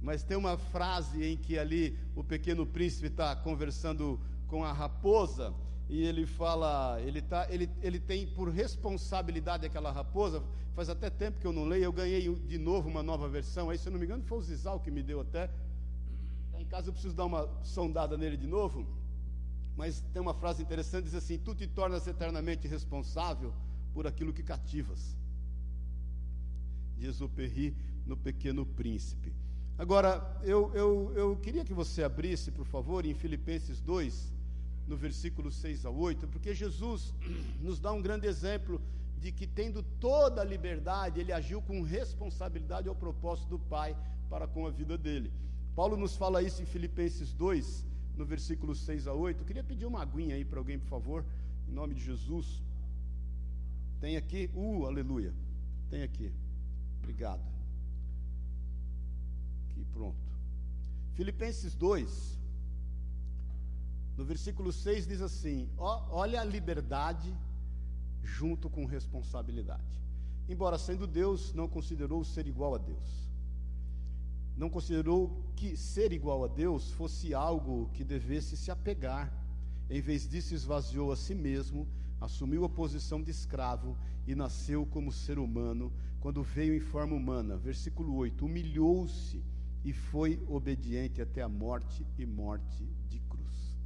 Mas 0.02 0.22
tem 0.22 0.37
uma 0.37 0.56
frase 0.56 1.25
em 1.25 1.37
que 1.37 1.58
ali 1.58 1.96
o 2.16 2.25
pequeno 2.25 2.66
príncipe 2.66 3.08
está 3.08 3.37
conversando 3.37 4.18
com 4.46 4.64
a 4.64 4.72
raposa 4.72 5.54
e 5.90 6.02
ele 6.02 6.25
fala, 6.25 7.00
ele, 7.02 7.20
tá, 7.20 7.46
ele, 7.50 7.68
ele 7.82 7.99
tem 7.99 8.26
por 8.26 8.49
responsabilidade 8.49 9.66
aquela 9.66 9.90
raposa, 9.90 10.42
faz 10.75 10.88
até 10.88 11.10
tempo 11.10 11.38
que 11.38 11.46
eu 11.46 11.52
não 11.52 11.64
leio, 11.64 11.84
eu 11.84 11.92
ganhei 11.92 12.32
de 12.34 12.58
novo 12.58 12.88
uma 12.88 13.02
nova 13.02 13.28
versão, 13.28 13.68
aí 13.68 13.76
se 13.76 13.88
eu 13.88 13.92
não 13.92 13.99
me 13.99 14.06
engano 14.06 14.22
foi 14.22 14.38
o 14.38 14.42
Zizal 14.42 14.80
que 14.80 14.90
me 14.90 15.02
deu 15.02 15.20
até, 15.20 15.50
em 16.58 16.64
casa 16.64 16.88
eu 16.88 16.92
preciso 16.92 17.14
dar 17.14 17.26
uma 17.26 17.49
sondada 17.62 18.16
nele 18.16 18.37
de 18.37 18.46
novo, 18.46 18.87
mas 19.76 20.00
tem 20.12 20.22
uma 20.22 20.32
frase 20.32 20.62
interessante, 20.62 21.04
diz 21.04 21.14
assim, 21.14 21.38
tu 21.38 21.54
te 21.54 21.66
tornas 21.66 22.06
eternamente 22.06 22.68
responsável 22.68 23.52
por 23.92 24.06
aquilo 24.06 24.32
que 24.32 24.42
cativas, 24.42 25.16
o 27.21 27.28
Perry 27.28 27.75
no 28.07 28.16
Pequeno 28.16 28.64
Príncipe, 28.64 29.33
Agora, 29.80 30.38
eu, 30.42 30.71
eu, 30.75 31.12
eu 31.16 31.37
queria 31.37 31.64
que 31.64 31.73
você 31.73 32.02
abrisse, 32.02 32.50
por 32.50 32.66
favor, 32.66 33.07
em 33.07 33.14
Filipenses 33.14 33.80
2, 33.80 34.30
no 34.87 34.95
versículo 34.95 35.50
6 35.50 35.87
a 35.87 35.90
8, 35.90 36.28
porque 36.28 36.54
Jesus 36.54 37.14
nos 37.62 37.80
dá 37.80 37.90
um 37.90 38.02
grande 38.02 38.26
exemplo 38.26 38.78
de 39.19 39.33
que, 39.33 39.47
tendo 39.47 39.83
toda 39.99 40.42
a 40.42 40.45
liberdade, 40.45 41.19
ele 41.19 41.33
agiu 41.33 41.62
com 41.62 41.80
responsabilidade 41.80 42.90
ao 42.90 42.95
propósito 42.95 43.49
do 43.49 43.59
Pai 43.59 43.97
para 44.28 44.47
com 44.47 44.66
a 44.66 44.71
vida 44.71 44.99
dele. 44.99 45.33
Paulo 45.75 45.97
nos 45.97 46.14
fala 46.14 46.42
isso 46.42 46.61
em 46.61 46.66
Filipenses 46.66 47.33
2, 47.33 47.87
no 48.19 48.26
versículo 48.26 48.75
6 48.75 49.07
a 49.07 49.14
8. 49.14 49.40
Eu 49.40 49.47
queria 49.47 49.64
pedir 49.64 49.87
uma 49.87 50.02
aguinha 50.02 50.35
aí 50.35 50.45
para 50.45 50.59
alguém, 50.59 50.78
por 50.78 50.88
favor, 50.88 51.25
em 51.66 51.73
nome 51.73 51.95
de 51.95 52.04
Jesus. 52.04 52.62
Tem 53.99 54.19
aqui, 54.19 54.50
uh, 54.54 54.85
aleluia. 54.85 55.33
Tem 55.88 56.02
aqui. 56.02 56.30
Obrigado 57.00 57.42
aqui, 59.80 59.85
pronto. 59.92 60.19
Filipenses 61.14 61.75
2, 61.75 62.38
no 64.16 64.25
versículo 64.25 64.73
6 64.73 65.07
diz 65.07 65.21
assim: 65.21 65.69
ó, 65.76 66.07
olha 66.11 66.40
a 66.40 66.45
liberdade 66.45 67.35
junto 68.23 68.69
com 68.69 68.85
responsabilidade. 68.85 70.00
Embora 70.49 70.78
sendo 70.78 71.07
Deus, 71.07 71.54
não 71.54 71.69
considerou 71.69 72.25
ser 72.25 72.47
igual 72.47 72.75
a 72.75 72.78
Deus. 72.78 73.30
Não 74.57 74.69
considerou 74.69 75.45
que 75.57 75.76
ser 75.76 76.12
igual 76.12 76.45
a 76.45 76.49
Deus 76.49 76.90
fosse 76.92 77.33
algo 77.33 77.88
que 77.95 78.04
devesse 78.04 78.57
se 78.57 78.71
apegar. 78.71 79.33
Em 79.88 80.00
vez 80.00 80.28
disso, 80.28 80.54
esvaziou 80.54 81.12
a 81.12 81.16
si 81.16 81.35
mesmo, 81.35 81.87
assumiu 82.21 82.65
a 82.65 82.69
posição 82.69 83.23
de 83.23 83.31
escravo 83.31 83.97
e 84.27 84.35
nasceu 84.35 84.85
como 84.87 85.11
ser 85.11 85.39
humano 85.39 85.93
quando 86.21 86.43
veio 86.43 86.75
em 86.75 86.81
forma 86.81 87.17
humana. 87.17 87.57
Versículo 87.57 88.15
8: 88.15 88.45
humilhou-se 88.45 89.43
e 89.85 89.93
foi 89.93 90.43
obediente 90.49 91.23
até 91.23 91.43
a 91.43 91.49
morte 91.49 92.07
e 92.19 92.27
morte 92.27 92.87
de 93.09 93.19
cruz. 93.21 93.77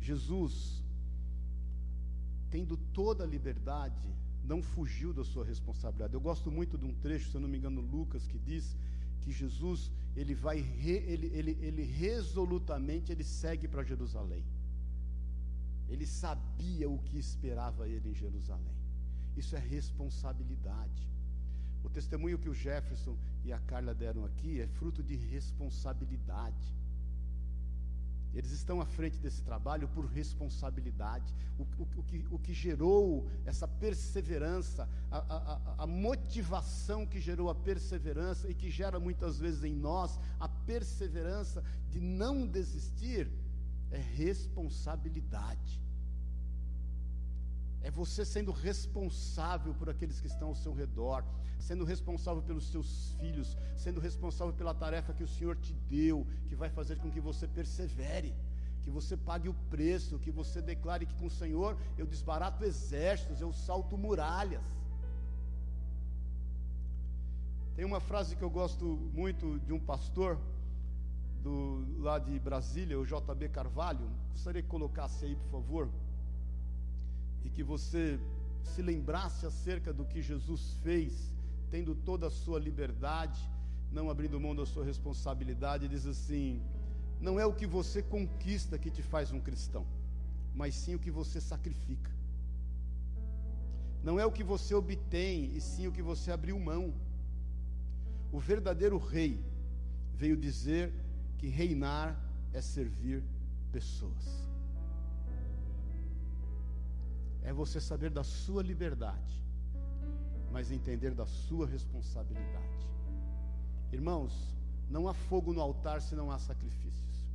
Jesus, 0.00 0.82
tendo 2.50 2.76
toda 2.76 3.24
a 3.24 3.26
liberdade, 3.26 4.08
não 4.42 4.62
fugiu 4.62 5.12
da 5.12 5.24
sua 5.24 5.44
responsabilidade. 5.44 6.14
Eu 6.14 6.20
gosto 6.20 6.50
muito 6.50 6.78
de 6.78 6.84
um 6.86 6.94
trecho, 6.94 7.30
se 7.30 7.34
eu 7.34 7.40
não 7.40 7.48
me 7.48 7.58
engano, 7.58 7.80
Lucas, 7.80 8.26
que 8.26 8.38
diz 8.38 8.76
que 9.20 9.32
Jesus, 9.32 9.90
ele 10.14 10.34
vai, 10.34 10.60
re, 10.60 11.02
ele, 11.06 11.26
ele, 11.34 11.58
ele 11.60 11.82
resolutamente, 11.82 13.10
ele 13.10 13.24
segue 13.24 13.66
para 13.66 13.82
Jerusalém. 13.82 14.44
Ele 15.88 16.06
sabia 16.06 16.88
o 16.88 16.98
que 16.98 17.18
esperava 17.18 17.88
ele 17.88 18.10
em 18.10 18.14
Jerusalém. 18.14 18.76
Isso 19.36 19.54
é 19.54 19.58
responsabilidade. 19.58 21.08
O 21.84 21.90
testemunho 21.90 22.38
que 22.38 22.48
o 22.48 22.54
Jefferson 22.54 23.16
e 23.44 23.52
a 23.52 23.60
Carla 23.60 23.94
deram 23.94 24.24
aqui 24.24 24.60
é 24.60 24.66
fruto 24.66 25.02
de 25.02 25.14
responsabilidade. 25.14 26.74
Eles 28.34 28.50
estão 28.50 28.82
à 28.82 28.84
frente 28.84 29.18
desse 29.18 29.40
trabalho 29.42 29.88
por 29.88 30.04
responsabilidade. 30.04 31.32
O, 31.58 31.62
o, 31.62 31.88
o, 32.00 32.02
que, 32.02 32.26
o 32.30 32.38
que, 32.38 32.52
gerou 32.52 33.30
essa 33.46 33.66
perseverança, 33.66 34.86
a, 35.10 35.18
a, 35.18 35.84
a, 35.84 35.86
motivação 35.86 37.06
que 37.06 37.18
gerou 37.18 37.48
a 37.48 37.54
perseverança 37.54 38.50
e 38.50 38.54
que 38.54 38.70
gera 38.70 39.00
muitas 39.00 39.38
vezes 39.38 39.64
em 39.64 39.74
nós 39.74 40.20
a 40.38 40.48
perseverança 40.48 41.64
de 41.88 41.98
não 41.98 42.46
desistir, 42.46 43.30
é 43.96 44.00
responsabilidade. 44.24 45.80
É 47.82 47.90
você 47.90 48.24
sendo 48.24 48.52
responsável 48.52 49.72
por 49.74 49.88
aqueles 49.88 50.20
que 50.20 50.26
estão 50.26 50.48
ao 50.48 50.54
seu 50.54 50.72
redor, 50.72 51.24
sendo 51.58 51.84
responsável 51.84 52.42
pelos 52.42 52.66
seus 52.72 53.12
filhos, 53.20 53.56
sendo 53.76 54.00
responsável 54.00 54.52
pela 54.52 54.74
tarefa 54.74 55.14
que 55.14 55.22
o 55.22 55.28
Senhor 55.28 55.56
te 55.56 55.72
deu, 55.88 56.26
que 56.48 56.56
vai 56.62 56.68
fazer 56.68 56.98
com 56.98 57.10
que 57.10 57.20
você 57.20 57.46
persevere, 57.46 58.34
que 58.82 58.90
você 58.90 59.16
pague 59.16 59.48
o 59.48 59.54
preço, 59.70 60.18
que 60.18 60.30
você 60.30 60.60
declare 60.60 61.06
que 61.06 61.14
com 61.14 61.26
o 61.26 61.30
Senhor 61.30 61.78
eu 61.96 62.06
desbarato 62.06 62.64
exércitos, 62.64 63.40
eu 63.40 63.52
salto 63.52 63.96
muralhas. 63.96 64.64
Tem 67.76 67.84
uma 67.84 68.00
frase 68.00 68.34
que 68.36 68.42
eu 68.42 68.50
gosto 68.50 68.84
muito 69.12 69.58
de 69.60 69.72
um 69.72 69.78
pastor 69.78 70.38
do, 71.46 72.02
lá 72.06 72.18
de 72.18 72.34
Brasília, 72.48 72.98
o 72.98 73.06
JB 73.06 73.48
Carvalho. 73.58 74.06
Gostaria 74.32 74.62
que 74.62 74.68
colocasse 74.68 75.24
aí, 75.26 75.36
por 75.36 75.50
favor 75.56 75.84
e 77.46 77.50
que 77.56 77.62
você 77.62 78.18
se 78.64 78.82
lembrasse 78.82 79.46
acerca 79.46 79.92
do 79.92 80.04
que 80.04 80.20
Jesus 80.20 80.62
fez, 80.82 81.32
tendo 81.70 81.94
toda 81.94 82.26
a 82.26 82.30
sua 82.30 82.58
liberdade, 82.58 83.40
não 83.92 84.10
abrindo 84.10 84.40
mão 84.40 84.54
da 84.54 84.66
sua 84.66 84.84
responsabilidade, 84.84 85.88
diz 85.88 86.06
assim: 86.06 86.60
não 87.20 87.38
é 87.38 87.46
o 87.46 87.52
que 87.52 87.66
você 87.66 88.02
conquista 88.02 88.76
que 88.76 88.90
te 88.90 89.02
faz 89.12 89.30
um 89.30 89.40
cristão, 89.40 89.86
mas 90.52 90.74
sim 90.74 90.96
o 90.96 90.98
que 90.98 91.10
você 91.10 91.40
sacrifica. 91.40 92.10
Não 94.02 94.18
é 94.18 94.26
o 94.26 94.32
que 94.32 94.44
você 94.44 94.74
obtém, 94.74 95.52
e 95.54 95.60
sim 95.60 95.86
o 95.86 95.92
que 95.92 96.02
você 96.02 96.32
abriu 96.32 96.58
mão. 96.58 96.92
O 98.32 98.40
verdadeiro 98.40 98.98
rei 98.98 99.40
veio 100.14 100.36
dizer 100.36 100.92
que 101.38 101.48
reinar 101.48 102.18
é 102.52 102.60
servir 102.60 103.22
pessoas. 103.70 104.46
É 107.42 107.52
você 107.52 107.80
saber 107.80 108.10
da 108.10 108.24
sua 108.24 108.62
liberdade, 108.62 109.40
mas 110.50 110.72
entender 110.72 111.14
da 111.14 111.26
sua 111.26 111.66
responsabilidade. 111.66 112.90
Irmãos, 113.92 114.54
não 114.88 115.08
há 115.08 115.14
fogo 115.14 115.52
no 115.52 115.60
altar 115.60 116.00
se 116.00 116.14
não 116.14 116.30
há 116.30 116.38
sacrifícios. 116.38 117.26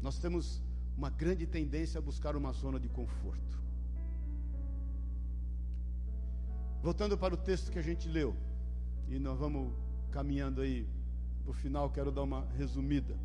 Nós 0.00 0.18
temos 0.18 0.62
uma 0.96 1.10
grande 1.10 1.46
tendência 1.46 1.98
a 1.98 2.02
buscar 2.02 2.36
uma 2.36 2.52
zona 2.52 2.78
de 2.78 2.88
conforto. 2.88 3.58
Voltando 6.82 7.18
para 7.18 7.34
o 7.34 7.36
texto 7.36 7.70
que 7.72 7.78
a 7.78 7.82
gente 7.82 8.08
leu, 8.08 8.36
e 9.08 9.18
nós 9.18 9.38
vamos 9.38 9.72
caminhando 10.10 10.60
aí 10.60 10.88
para 11.48 11.52
o 11.52 11.54
final, 11.54 11.88
quero 11.88 12.12
dar 12.12 12.24
uma 12.24 12.46
resumida. 12.58 13.16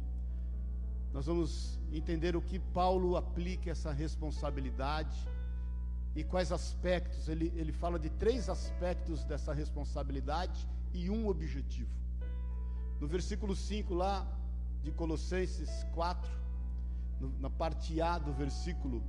Nós 1.12 1.26
vamos 1.26 1.78
entender 1.92 2.38
o 2.38 2.42
que 2.42 2.58
Paulo 2.58 3.18
aplica 3.18 3.70
essa 3.70 3.92
responsabilidade 3.92 5.28
e 6.16 6.24
quais 6.24 6.50
aspectos. 6.50 7.28
Ele, 7.28 7.52
ele 7.54 7.74
fala 7.74 8.00
de 8.00 8.10
três 8.10 8.48
aspectos 8.48 9.26
dessa 9.26 9.54
responsabilidade 9.54 10.66
e 10.94 11.10
um 11.10 11.28
objetivo. 11.28 11.90
No 13.02 13.08
versículo 13.08 13.54
5 13.58 13.94
lá 13.94 14.26
de 14.82 14.92
Colossenses 14.92 15.86
4, 15.94 16.32
no, 17.20 17.30
na 17.42 17.50
parte 17.50 18.00
A 18.00 18.18
do 18.18 18.32
versículo, 18.32 19.04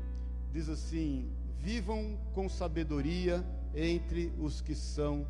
diz 0.53 0.69
assim: 0.69 1.31
Vivam 1.61 2.19
com 2.33 2.49
sabedoria 2.49 3.47
entre 3.73 4.33
os 4.41 4.61
que 4.61 4.75
são 4.75 5.25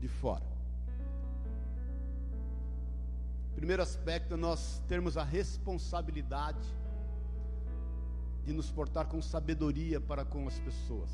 de 0.00 0.08
fora. 0.08 0.51
Primeiro 3.62 3.80
aspecto, 3.80 4.36
nós 4.36 4.82
termos 4.88 5.16
a 5.16 5.22
responsabilidade 5.22 6.66
de 8.44 8.52
nos 8.52 8.72
portar 8.72 9.06
com 9.06 9.22
sabedoria 9.22 10.00
para 10.00 10.24
com 10.24 10.48
as 10.48 10.58
pessoas. 10.58 11.08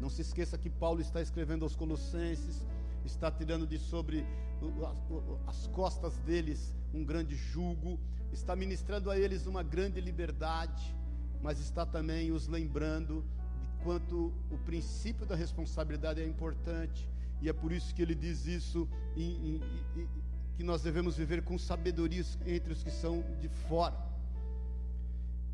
Não 0.00 0.10
se 0.10 0.20
esqueça 0.20 0.58
que 0.58 0.68
Paulo 0.68 1.00
está 1.00 1.22
escrevendo 1.22 1.64
aos 1.64 1.76
Colossenses, 1.76 2.66
está 3.04 3.30
tirando 3.30 3.68
de 3.68 3.78
sobre 3.78 4.26
as 5.46 5.68
costas 5.68 6.18
deles 6.26 6.74
um 6.92 7.04
grande 7.04 7.36
jugo, 7.36 8.00
está 8.32 8.56
ministrando 8.56 9.08
a 9.08 9.16
eles 9.16 9.46
uma 9.46 9.62
grande 9.62 10.00
liberdade, 10.00 10.92
mas 11.40 11.60
está 11.60 11.86
também 11.86 12.32
os 12.32 12.48
lembrando 12.48 13.24
de 13.62 13.84
quanto 13.84 14.34
o 14.50 14.58
princípio 14.66 15.24
da 15.24 15.36
responsabilidade 15.36 16.20
é 16.20 16.26
importante, 16.26 17.08
e 17.40 17.48
é 17.48 17.52
por 17.52 17.70
isso 17.70 17.94
que 17.94 18.02
ele 18.02 18.16
diz 18.16 18.44
isso, 18.44 18.88
em, 19.16 19.20
em, 19.20 19.62
em, 19.94 20.08
que 20.58 20.64
nós 20.64 20.82
devemos 20.82 21.16
viver 21.16 21.44
com 21.44 21.56
sabedoria 21.56 22.24
entre 22.44 22.72
os 22.72 22.82
que 22.82 22.90
são 22.90 23.22
de 23.40 23.48
fora. 23.68 23.96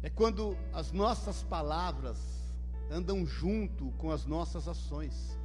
É 0.02 0.08
quando 0.08 0.56
as 0.72 0.92
nossas 0.92 1.42
palavras 1.42 2.16
andam 2.90 3.26
junto 3.26 3.90
com 3.98 4.10
as 4.10 4.24
nossas 4.24 4.66
ações. 4.66 5.38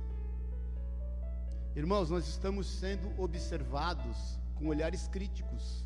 Irmãos, 1.75 2.09
nós 2.09 2.25
estamos 2.25 2.67
sendo 2.67 3.11
observados 3.21 4.39
com 4.55 4.67
olhares 4.67 5.09
críticos. 5.09 5.85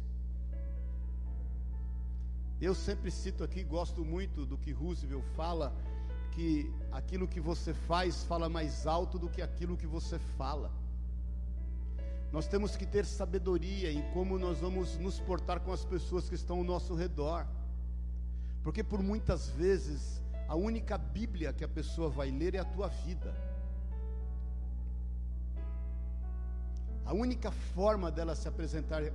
Eu 2.62 2.76
sempre 2.76 3.10
cito 3.10 3.44
aqui, 3.44 3.64
gosto 3.64 4.06
muito 4.06 4.46
do 4.46 4.56
que 4.56 4.72
Roosevelt 4.72 5.26
fala, 5.36 5.76
que 6.34 6.72
aquilo 6.92 7.28
que 7.28 7.40
você 7.40 7.74
faz 7.74 8.24
fala 8.24 8.48
mais 8.48 8.86
alto 8.86 9.18
do 9.18 9.28
que 9.28 9.42
aquilo 9.42 9.76
que 9.76 9.88
você 9.88 10.20
fala. 10.38 10.72
Nós 12.34 12.48
temos 12.48 12.76
que 12.76 12.84
ter 12.84 13.06
sabedoria 13.06 13.92
em 13.92 14.02
como 14.12 14.40
nós 14.40 14.58
vamos 14.58 14.98
nos 14.98 15.20
portar 15.20 15.60
com 15.60 15.72
as 15.72 15.86
pessoas 15.86 16.28
que 16.28 16.34
estão 16.34 16.58
ao 16.58 16.64
nosso 16.64 16.96
redor. 16.96 17.46
Porque 18.64 18.84
por 18.84 19.04
muitas 19.04 19.50
vezes 19.50 20.20
a 20.48 20.56
única 20.56 20.98
Bíblia 20.98 21.54
que 21.54 21.64
a 21.64 21.68
pessoa 21.68 22.10
vai 22.10 22.32
ler 22.32 22.56
é 22.56 22.58
a 22.58 22.66
tua 22.66 22.88
vida. 22.88 23.36
A 27.06 27.14
única 27.14 27.52
forma 27.52 28.10
dela 28.10 28.34
se 28.34 28.48
apresentar, 28.48 29.04
de, 29.04 29.12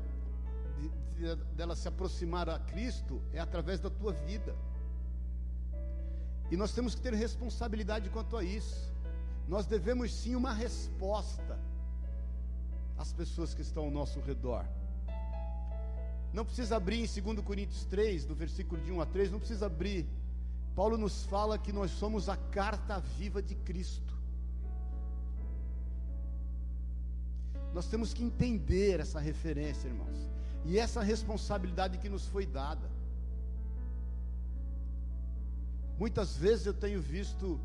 de, 1.17 1.35
dela 1.57 1.75
se 1.75 1.89
aproximar 1.89 2.49
a 2.49 2.61
Cristo 2.61 3.21
é 3.33 3.41
através 3.41 3.81
da 3.81 3.91
tua 3.91 4.13
vida. 4.13 4.55
E 6.53 6.57
nós 6.57 6.73
temos 6.73 6.95
que 6.95 7.01
ter 7.01 7.15
responsabilidade 7.15 8.11
quanto 8.11 8.37
a 8.37 8.45
isso. 8.45 8.95
Nós 9.49 9.67
devemos 9.67 10.15
sim 10.15 10.37
uma 10.37 10.53
resposta 10.53 11.59
às 12.99 13.13
pessoas 13.13 13.55
que 13.55 13.63
estão 13.63 13.85
ao 13.85 13.91
nosso 13.91 14.21
redor. 14.21 14.67
Não 16.33 16.45
precisa 16.45 16.77
abrir 16.77 16.99
em 17.03 17.23
2 17.23 17.41
Coríntios 17.41 17.85
3, 17.85 18.27
no 18.27 18.35
versículo 18.35 18.83
de 18.83 18.93
1 18.93 19.01
a 19.01 19.07
3, 19.07 19.31
não 19.31 19.39
precisa 19.39 19.67
abrir. 19.67 20.07
Paulo 20.75 20.99
nos 20.99 21.25
fala 21.25 21.59
que 21.59 21.73
nós 21.73 21.91
somos 21.93 22.29
a 22.29 22.37
carta 22.37 23.01
viva 23.01 23.43
de 23.43 23.55
Cristo. 23.55 24.17
Nós 27.73 27.87
temos 27.87 28.13
que 28.13 28.23
entender 28.23 29.01
essa 29.01 29.21
referência, 29.21 29.89
irmãos, 29.89 30.29
e 30.65 30.79
essa 30.79 31.03
responsabilidade 31.03 31.99
que 31.99 32.09
nos 32.09 32.27
foi 32.27 32.45
dada. 32.45 32.91
Muitas 35.99 36.37
vezes 36.37 36.67
eu 36.67 36.75
tenho 36.75 37.01
visto 37.01 37.61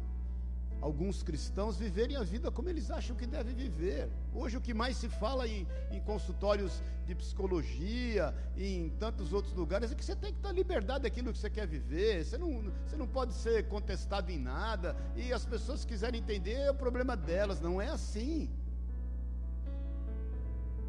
alguns 0.84 1.24
cristãos 1.24 1.78
viverem 1.78 2.18
a 2.18 2.24
vida 2.24 2.52
como 2.52 2.68
eles 2.68 2.92
acham 2.92 3.16
que 3.16 3.26
devem 3.26 3.56
viver. 3.56 4.10
Hoje 4.34 4.58
o 4.58 4.62
que 4.62 4.74
mais 4.74 4.98
se 4.98 5.08
fala 5.08 5.48
em, 5.48 5.66
em 5.90 6.02
consultórios 6.02 6.84
de 7.06 7.16
psicologia, 7.16 8.36
em 8.58 8.90
tantos 9.00 9.32
outros 9.32 9.54
lugares, 9.54 9.94
é 9.94 9.96
que 9.96 10.04
você 10.04 10.14
tem 10.14 10.34
que 10.34 10.42
ter 10.42 10.52
liberdade 10.52 11.04
daquilo 11.04 11.32
que 11.32 11.40
você 11.40 11.50
quer 11.50 11.66
viver, 11.66 12.26
você 12.26 12.38
não, 12.38 12.70
você 12.86 12.98
não 12.98 13.08
pode 13.08 13.34
ser 13.34 13.66
contestado 13.70 14.30
em 14.30 14.38
nada, 14.38 14.94
e 15.16 15.32
as 15.32 15.46
pessoas 15.46 15.86
quiserem 15.86 16.20
entender, 16.20 16.60
é 16.70 16.72
o 16.72 16.76
problema 16.76 17.16
delas, 17.16 17.62
não 17.62 17.82
é 17.82 17.88
assim. 17.88 18.50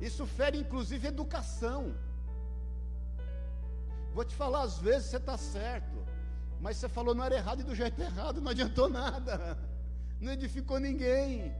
Isso 0.00 0.26
fere 0.26 0.58
inclusive 0.58 1.06
educação. 1.06 1.94
Vou 4.12 4.24
te 4.24 4.34
falar, 4.34 4.62
às 4.62 4.76
vezes 4.78 5.08
você 5.10 5.18
está 5.18 5.38
certo, 5.38 6.04
mas 6.60 6.78
você 6.78 6.88
falou 6.88 7.14
não 7.14 7.24
era 7.24 7.36
errado 7.36 7.60
e 7.60 7.64
do 7.64 7.76
jeito 7.76 8.02
errado, 8.02 8.40
não 8.40 8.50
adiantou 8.50 8.88
nada, 8.88 9.56
não 10.20 10.32
edificou 10.32 10.78
ninguém. 10.78 11.54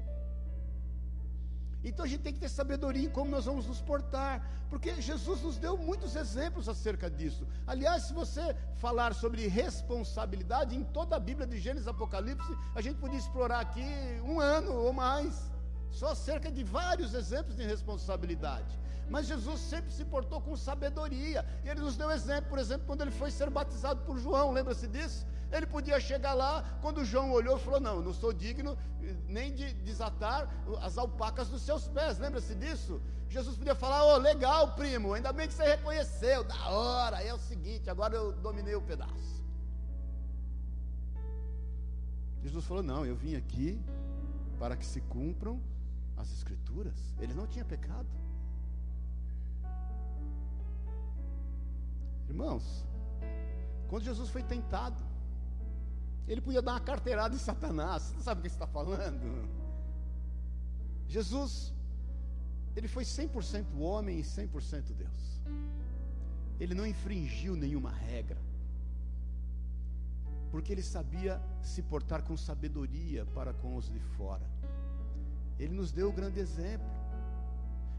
Então 1.84 2.04
a 2.04 2.08
gente 2.08 2.22
tem 2.22 2.32
que 2.32 2.40
ter 2.40 2.48
sabedoria 2.48 3.04
em 3.06 3.10
como 3.10 3.30
nós 3.30 3.44
vamos 3.44 3.66
nos 3.66 3.80
portar, 3.82 4.50
porque 4.70 5.02
Jesus 5.02 5.42
nos 5.42 5.58
deu 5.58 5.76
muitos 5.76 6.16
exemplos 6.16 6.66
acerca 6.66 7.10
disso. 7.10 7.46
Aliás, 7.66 8.04
se 8.04 8.14
você 8.14 8.56
falar 8.76 9.14
sobre 9.14 9.46
responsabilidade, 9.46 10.74
em 10.74 10.82
toda 10.82 11.16
a 11.16 11.20
Bíblia 11.20 11.46
de 11.46 11.58
Gênesis 11.58 11.86
e 11.86 11.90
Apocalipse, 11.90 12.56
a 12.74 12.80
gente 12.80 12.98
podia 12.98 13.18
explorar 13.18 13.60
aqui 13.60 13.84
um 14.24 14.40
ano 14.40 14.72
ou 14.72 14.94
mais 14.94 15.52
só 15.90 16.08
acerca 16.08 16.50
de 16.50 16.64
vários 16.64 17.12
exemplos 17.12 17.54
de 17.54 17.64
responsabilidade. 17.64 18.78
Mas 19.08 19.26
Jesus 19.26 19.60
sempre 19.60 19.92
se 19.92 20.04
portou 20.06 20.40
com 20.40 20.56
sabedoria. 20.56 21.44
E 21.62 21.68
ele 21.68 21.80
nos 21.80 21.96
deu 21.96 22.10
exemplo, 22.10 22.48
por 22.48 22.58
exemplo, 22.58 22.86
quando 22.86 23.02
ele 23.02 23.10
foi 23.10 23.30
ser 23.30 23.50
batizado 23.50 24.00
por 24.06 24.18
João, 24.18 24.50
lembra-se 24.50 24.88
disso? 24.88 25.26
Ele 25.54 25.66
podia 25.66 26.00
chegar 26.00 26.34
lá, 26.34 26.64
quando 26.82 27.04
João 27.04 27.30
olhou 27.30 27.56
falou: 27.60 27.78
Não, 27.78 28.02
não 28.02 28.12
sou 28.12 28.32
digno 28.32 28.76
nem 29.28 29.54
de 29.54 29.72
desatar 29.72 30.48
as 30.82 30.98
alpacas 30.98 31.48
dos 31.48 31.62
seus 31.62 31.86
pés, 31.86 32.18
lembra-se 32.18 32.56
disso? 32.56 33.00
Jesus 33.28 33.56
podia 33.56 33.76
falar: 33.76 34.04
Ô, 34.04 34.14
oh, 34.14 34.18
legal, 34.18 34.74
primo, 34.74 35.12
ainda 35.14 35.32
bem 35.32 35.46
que 35.46 35.54
você 35.54 35.62
reconheceu, 35.64 36.42
da 36.42 36.68
hora, 36.68 37.22
é 37.22 37.32
o 37.32 37.38
seguinte, 37.38 37.88
agora 37.88 38.16
eu 38.16 38.32
dominei 38.32 38.74
o 38.74 38.82
pedaço. 38.82 39.44
Jesus 42.42 42.64
falou: 42.64 42.82
Não, 42.82 43.06
eu 43.06 43.14
vim 43.14 43.36
aqui 43.36 43.80
para 44.58 44.76
que 44.76 44.84
se 44.84 45.00
cumpram 45.02 45.62
as 46.16 46.32
Escrituras. 46.32 47.14
Ele 47.20 47.32
não 47.32 47.46
tinha 47.46 47.64
pecado. 47.64 48.08
Irmãos, 52.28 52.84
quando 53.88 54.02
Jesus 54.02 54.28
foi 54.30 54.42
tentado, 54.42 55.13
ele 56.26 56.40
podia 56.40 56.62
dar 56.62 56.72
uma 56.72 56.80
carteirada 56.80 57.34
em 57.34 57.38
Satanás. 57.38 58.02
Você 58.04 58.14
não 58.14 58.22
sabe 58.22 58.40
o 58.40 58.42
que 58.42 58.48
está 58.48 58.66
falando? 58.66 59.48
Jesus, 61.08 61.72
ele 62.74 62.88
foi 62.88 63.04
100% 63.04 63.78
homem 63.78 64.18
e 64.18 64.22
100% 64.22 64.94
Deus. 64.94 65.40
Ele 66.58 66.74
não 66.74 66.86
infringiu 66.86 67.54
nenhuma 67.54 67.90
regra. 67.90 68.38
Porque 70.50 70.72
ele 70.72 70.82
sabia 70.82 71.42
se 71.62 71.82
portar 71.82 72.22
com 72.22 72.36
sabedoria 72.36 73.26
para 73.26 73.52
com 73.52 73.76
os 73.76 73.90
de 73.90 73.98
fora. 73.98 74.48
Ele 75.58 75.74
nos 75.74 75.92
deu 75.92 76.08
o 76.08 76.12
grande 76.12 76.40
exemplo. 76.40 76.86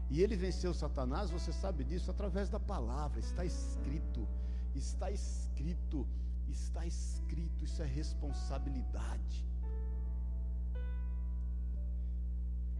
E 0.08 0.22
ele 0.22 0.36
venceu 0.36 0.72
Satanás, 0.72 1.30
você 1.30 1.52
sabe 1.52 1.84
disso, 1.84 2.10
através 2.10 2.48
da 2.48 2.58
palavra. 2.58 3.20
Está 3.20 3.44
escrito, 3.44 4.26
está 4.74 5.10
escrito, 5.10 6.06
está 6.50 6.86
escrito. 6.86 7.64
Isso 7.64 7.82
é 7.82 7.86
responsabilidade. 7.86 9.46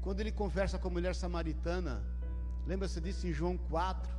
Quando 0.00 0.20
ele 0.20 0.33
conversa 0.33 0.79
com 0.79 0.88
a 0.88 0.90
mulher 0.90 1.14
samaritana, 1.14 2.02
Lembra-se 2.66 3.00
disso 3.00 3.26
em 3.29 3.33
João 3.33 3.57
4? 3.57 4.12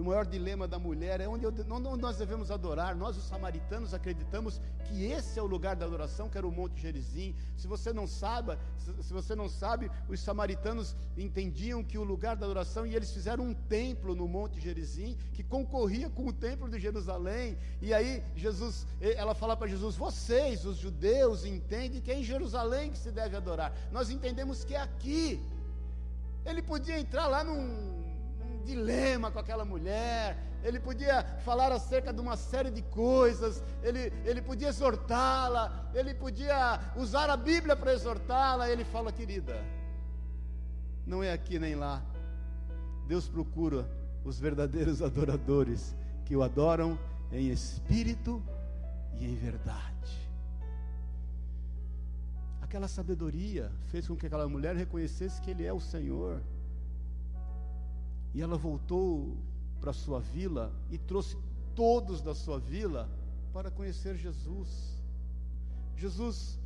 O 0.00 0.04
maior 0.04 0.24
dilema 0.24 0.66
da 0.66 0.78
mulher 0.78 1.20
é 1.20 1.28
onde, 1.28 1.44
eu, 1.44 1.52
onde, 1.70 2.00
nós 2.00 2.16
devemos 2.16 2.50
adorar. 2.50 2.96
Nós, 2.96 3.18
os 3.18 3.24
samaritanos, 3.24 3.92
acreditamos 3.92 4.58
que 4.84 5.04
esse 5.04 5.38
é 5.38 5.42
o 5.42 5.46
lugar 5.46 5.76
da 5.76 5.84
adoração, 5.84 6.26
que 6.26 6.38
era 6.38 6.46
o 6.46 6.50
Monte 6.50 6.80
Gerizim. 6.80 7.34
Se 7.54 7.66
você 7.66 7.92
não 7.92 8.06
sabe, 8.06 8.56
se, 8.78 9.02
se 9.02 9.12
você 9.12 9.34
não 9.34 9.46
sabe, 9.46 9.90
os 10.08 10.18
samaritanos 10.20 10.96
entendiam 11.18 11.84
que 11.84 11.98
o 11.98 12.02
lugar 12.02 12.34
da 12.34 12.46
adoração 12.46 12.86
e 12.86 12.96
eles 12.96 13.12
fizeram 13.12 13.44
um 13.44 13.52
templo 13.52 14.14
no 14.14 14.26
Monte 14.26 14.58
Gerizim 14.58 15.18
que 15.34 15.42
concorria 15.42 16.08
com 16.08 16.26
o 16.28 16.32
templo 16.32 16.66
de 16.70 16.80
Jerusalém. 16.80 17.58
E 17.82 17.92
aí 17.92 18.22
Jesus, 18.34 18.86
ela 19.02 19.34
fala 19.34 19.54
para 19.54 19.68
Jesus: 19.68 19.96
"Vocês, 19.96 20.64
os 20.64 20.78
judeus, 20.78 21.44
entendem 21.44 22.00
que 22.00 22.10
é 22.10 22.18
em 22.18 22.24
Jerusalém 22.24 22.90
que 22.90 22.98
se 22.98 23.10
deve 23.10 23.36
adorar. 23.36 23.70
Nós 23.92 24.08
entendemos 24.08 24.64
que 24.64 24.74
é 24.74 24.80
aqui." 24.80 25.38
Ele 26.46 26.62
podia 26.62 26.98
entrar 26.98 27.26
lá 27.26 27.44
num 27.44 27.99
dilema 28.60 29.30
com 29.30 29.38
aquela 29.38 29.64
mulher, 29.64 30.38
ele 30.62 30.78
podia 30.78 31.24
falar 31.44 31.72
acerca 31.72 32.12
de 32.12 32.20
uma 32.20 32.36
série 32.36 32.70
de 32.70 32.82
coisas, 32.82 33.62
ele, 33.82 34.12
ele 34.24 34.42
podia 34.42 34.68
exortá-la, 34.68 35.90
ele 35.94 36.14
podia 36.14 36.80
usar 36.96 37.30
a 37.30 37.36
Bíblia 37.36 37.74
para 37.74 37.92
exortá-la. 37.92 38.70
Ele 38.70 38.84
fala, 38.84 39.10
querida, 39.10 39.64
não 41.06 41.22
é 41.22 41.32
aqui 41.32 41.58
nem 41.58 41.74
lá. 41.74 42.02
Deus 43.06 43.26
procura 43.26 43.88
os 44.24 44.38
verdadeiros 44.38 45.02
adoradores 45.02 45.96
que 46.24 46.36
o 46.36 46.42
adoram 46.42 46.98
em 47.32 47.48
espírito 47.48 48.42
e 49.14 49.24
em 49.24 49.34
verdade. 49.34 49.90
Aquela 52.60 52.86
sabedoria 52.86 53.72
fez 53.86 54.06
com 54.06 54.14
que 54.14 54.26
aquela 54.26 54.48
mulher 54.48 54.76
reconhecesse 54.76 55.40
que 55.40 55.50
Ele 55.50 55.64
é 55.64 55.72
o 55.72 55.80
Senhor. 55.80 56.40
E 58.34 58.40
ela 58.40 58.56
voltou 58.56 59.36
para 59.80 59.92
sua 59.92 60.20
vila 60.20 60.72
e 60.90 60.98
trouxe 60.98 61.36
todos 61.74 62.20
da 62.20 62.34
sua 62.34 62.58
vila 62.58 63.08
para 63.52 63.70
conhecer 63.70 64.16
Jesus. 64.16 65.00
Jesus 65.96 66.58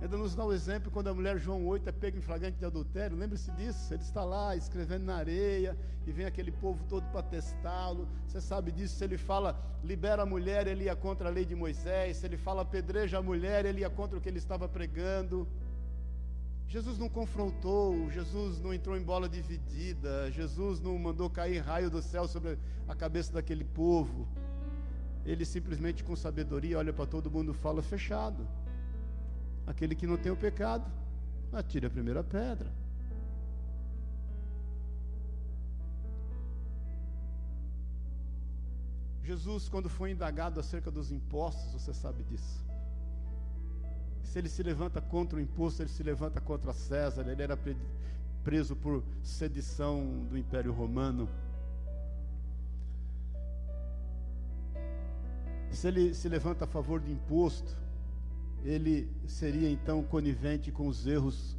ainda 0.00 0.16
nos 0.16 0.34
dá 0.34 0.44
o 0.44 0.48
um 0.48 0.52
exemplo 0.52 0.90
quando 0.90 1.08
a 1.08 1.14
mulher 1.14 1.38
João 1.38 1.66
8 1.66 1.88
é 1.88 1.92
pega 1.92 2.18
em 2.18 2.20
flagrante 2.20 2.58
de 2.58 2.64
adultério. 2.64 3.16
Lembre-se 3.16 3.50
disso. 3.52 3.92
Ele 3.92 4.02
está 4.02 4.24
lá 4.24 4.54
escrevendo 4.54 5.04
na 5.04 5.16
areia 5.16 5.76
e 6.06 6.12
vem 6.12 6.26
aquele 6.26 6.52
povo 6.52 6.84
todo 6.88 7.04
para 7.10 7.22
testá-lo. 7.22 8.08
Você 8.26 8.40
sabe 8.40 8.70
disso. 8.70 8.96
Se 8.96 9.04
ele 9.04 9.18
fala 9.18 9.58
libera 9.82 10.22
a 10.22 10.26
mulher, 10.26 10.66
ele 10.66 10.84
ia 10.84 10.96
contra 10.96 11.28
a 11.28 11.32
lei 11.32 11.44
de 11.44 11.54
Moisés. 11.54 12.18
Se 12.18 12.26
ele 12.26 12.36
fala 12.36 12.62
apedreja 12.62 13.18
a 13.18 13.22
mulher, 13.22 13.64
ele 13.64 13.80
ia 13.80 13.90
contra 13.90 14.18
o 14.18 14.20
que 14.20 14.28
ele 14.28 14.38
estava 14.38 14.68
pregando. 14.68 15.46
Jesus 16.68 16.98
não 16.98 17.08
confrontou, 17.08 18.10
Jesus 18.10 18.60
não 18.60 18.74
entrou 18.74 18.94
em 18.94 19.02
bola 19.02 19.26
dividida, 19.26 20.30
Jesus 20.30 20.80
não 20.80 20.98
mandou 20.98 21.30
cair 21.30 21.60
raio 21.60 21.90
do 21.90 22.02
céu 22.02 22.28
sobre 22.28 22.58
a 22.86 22.94
cabeça 22.94 23.32
daquele 23.32 23.64
povo. 23.64 24.28
Ele 25.24 25.46
simplesmente, 25.46 26.04
com 26.04 26.14
sabedoria, 26.14 26.76
olha 26.76 26.92
para 26.92 27.06
todo 27.06 27.30
mundo 27.30 27.52
e 27.52 27.54
fala: 27.54 27.82
fechado. 27.82 28.46
Aquele 29.66 29.94
que 29.94 30.06
não 30.06 30.18
tem 30.18 30.30
o 30.30 30.36
pecado, 30.36 30.90
atire 31.52 31.86
a 31.86 31.90
primeira 31.90 32.22
pedra. 32.22 32.70
Jesus, 39.22 39.70
quando 39.70 39.88
foi 39.88 40.10
indagado 40.10 40.60
acerca 40.60 40.90
dos 40.90 41.10
impostos, 41.10 41.72
você 41.72 41.94
sabe 41.94 42.22
disso. 42.24 42.67
Se 44.28 44.38
ele 44.38 44.50
se 44.50 44.62
levanta 44.62 45.00
contra 45.00 45.38
o 45.38 45.40
imposto, 45.40 45.80
ele 45.80 45.88
se 45.88 46.02
levanta 46.02 46.38
contra 46.38 46.74
César. 46.74 47.26
Ele 47.26 47.42
era 47.42 47.58
preso 48.44 48.76
por 48.76 49.02
sedição 49.22 50.26
do 50.28 50.36
Império 50.36 50.70
Romano. 50.70 51.26
Se 55.70 55.88
ele 55.88 56.12
se 56.12 56.28
levanta 56.28 56.66
a 56.66 56.68
favor 56.68 57.00
do 57.00 57.10
imposto, 57.10 57.74
ele 58.62 59.10
seria 59.26 59.70
então 59.70 60.02
conivente 60.02 60.70
com 60.70 60.88
os 60.88 61.06
erros 61.06 61.56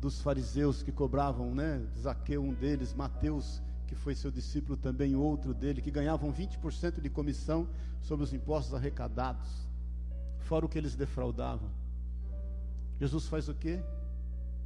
dos 0.00 0.22
fariseus 0.22 0.82
que 0.82 0.90
cobravam, 0.90 1.54
né? 1.54 1.86
Zaqueu, 2.00 2.42
um 2.42 2.54
deles, 2.54 2.94
Mateus, 2.94 3.60
que 3.86 3.94
foi 3.94 4.14
seu 4.14 4.30
discípulo 4.30 4.78
também, 4.78 5.14
outro 5.14 5.52
dele, 5.52 5.82
que 5.82 5.90
ganhavam 5.90 6.32
20% 6.32 6.98
de 6.98 7.10
comissão 7.10 7.68
sobre 8.00 8.24
os 8.24 8.32
impostos 8.32 8.72
arrecadados, 8.72 9.68
fora 10.38 10.64
o 10.64 10.68
que 10.68 10.78
eles 10.78 10.94
defraudavam. 10.94 11.85
Jesus 12.98 13.26
faz 13.28 13.48
o 13.48 13.54
quê? 13.54 13.82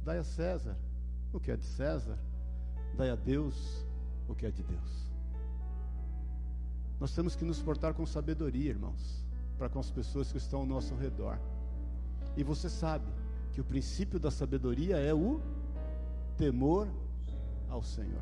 Dai 0.03 0.17
a 0.17 0.23
César 0.23 0.77
o 1.33 1.39
que 1.39 1.51
é 1.51 1.57
de 1.57 1.65
César, 1.65 2.17
dai 2.95 3.09
a 3.09 3.15
Deus 3.15 3.85
o 4.27 4.35
que 4.35 4.45
é 4.45 4.51
de 4.51 4.63
Deus. 4.63 5.11
Nós 6.99 7.13
temos 7.15 7.35
que 7.35 7.45
nos 7.45 7.61
portar 7.61 7.93
com 7.93 8.05
sabedoria, 8.05 8.69
irmãos, 8.69 9.25
para 9.57 9.69
com 9.69 9.79
as 9.79 9.89
pessoas 9.89 10.31
que 10.31 10.37
estão 10.37 10.61
ao 10.61 10.65
nosso 10.65 10.93
redor. 10.95 11.39
E 12.37 12.43
você 12.43 12.69
sabe 12.69 13.05
que 13.53 13.61
o 13.61 13.63
princípio 13.63 14.19
da 14.19 14.29
sabedoria 14.29 14.97
é 14.97 15.13
o 15.13 15.41
temor 16.37 16.87
ao 17.69 17.81
Senhor. 17.81 18.21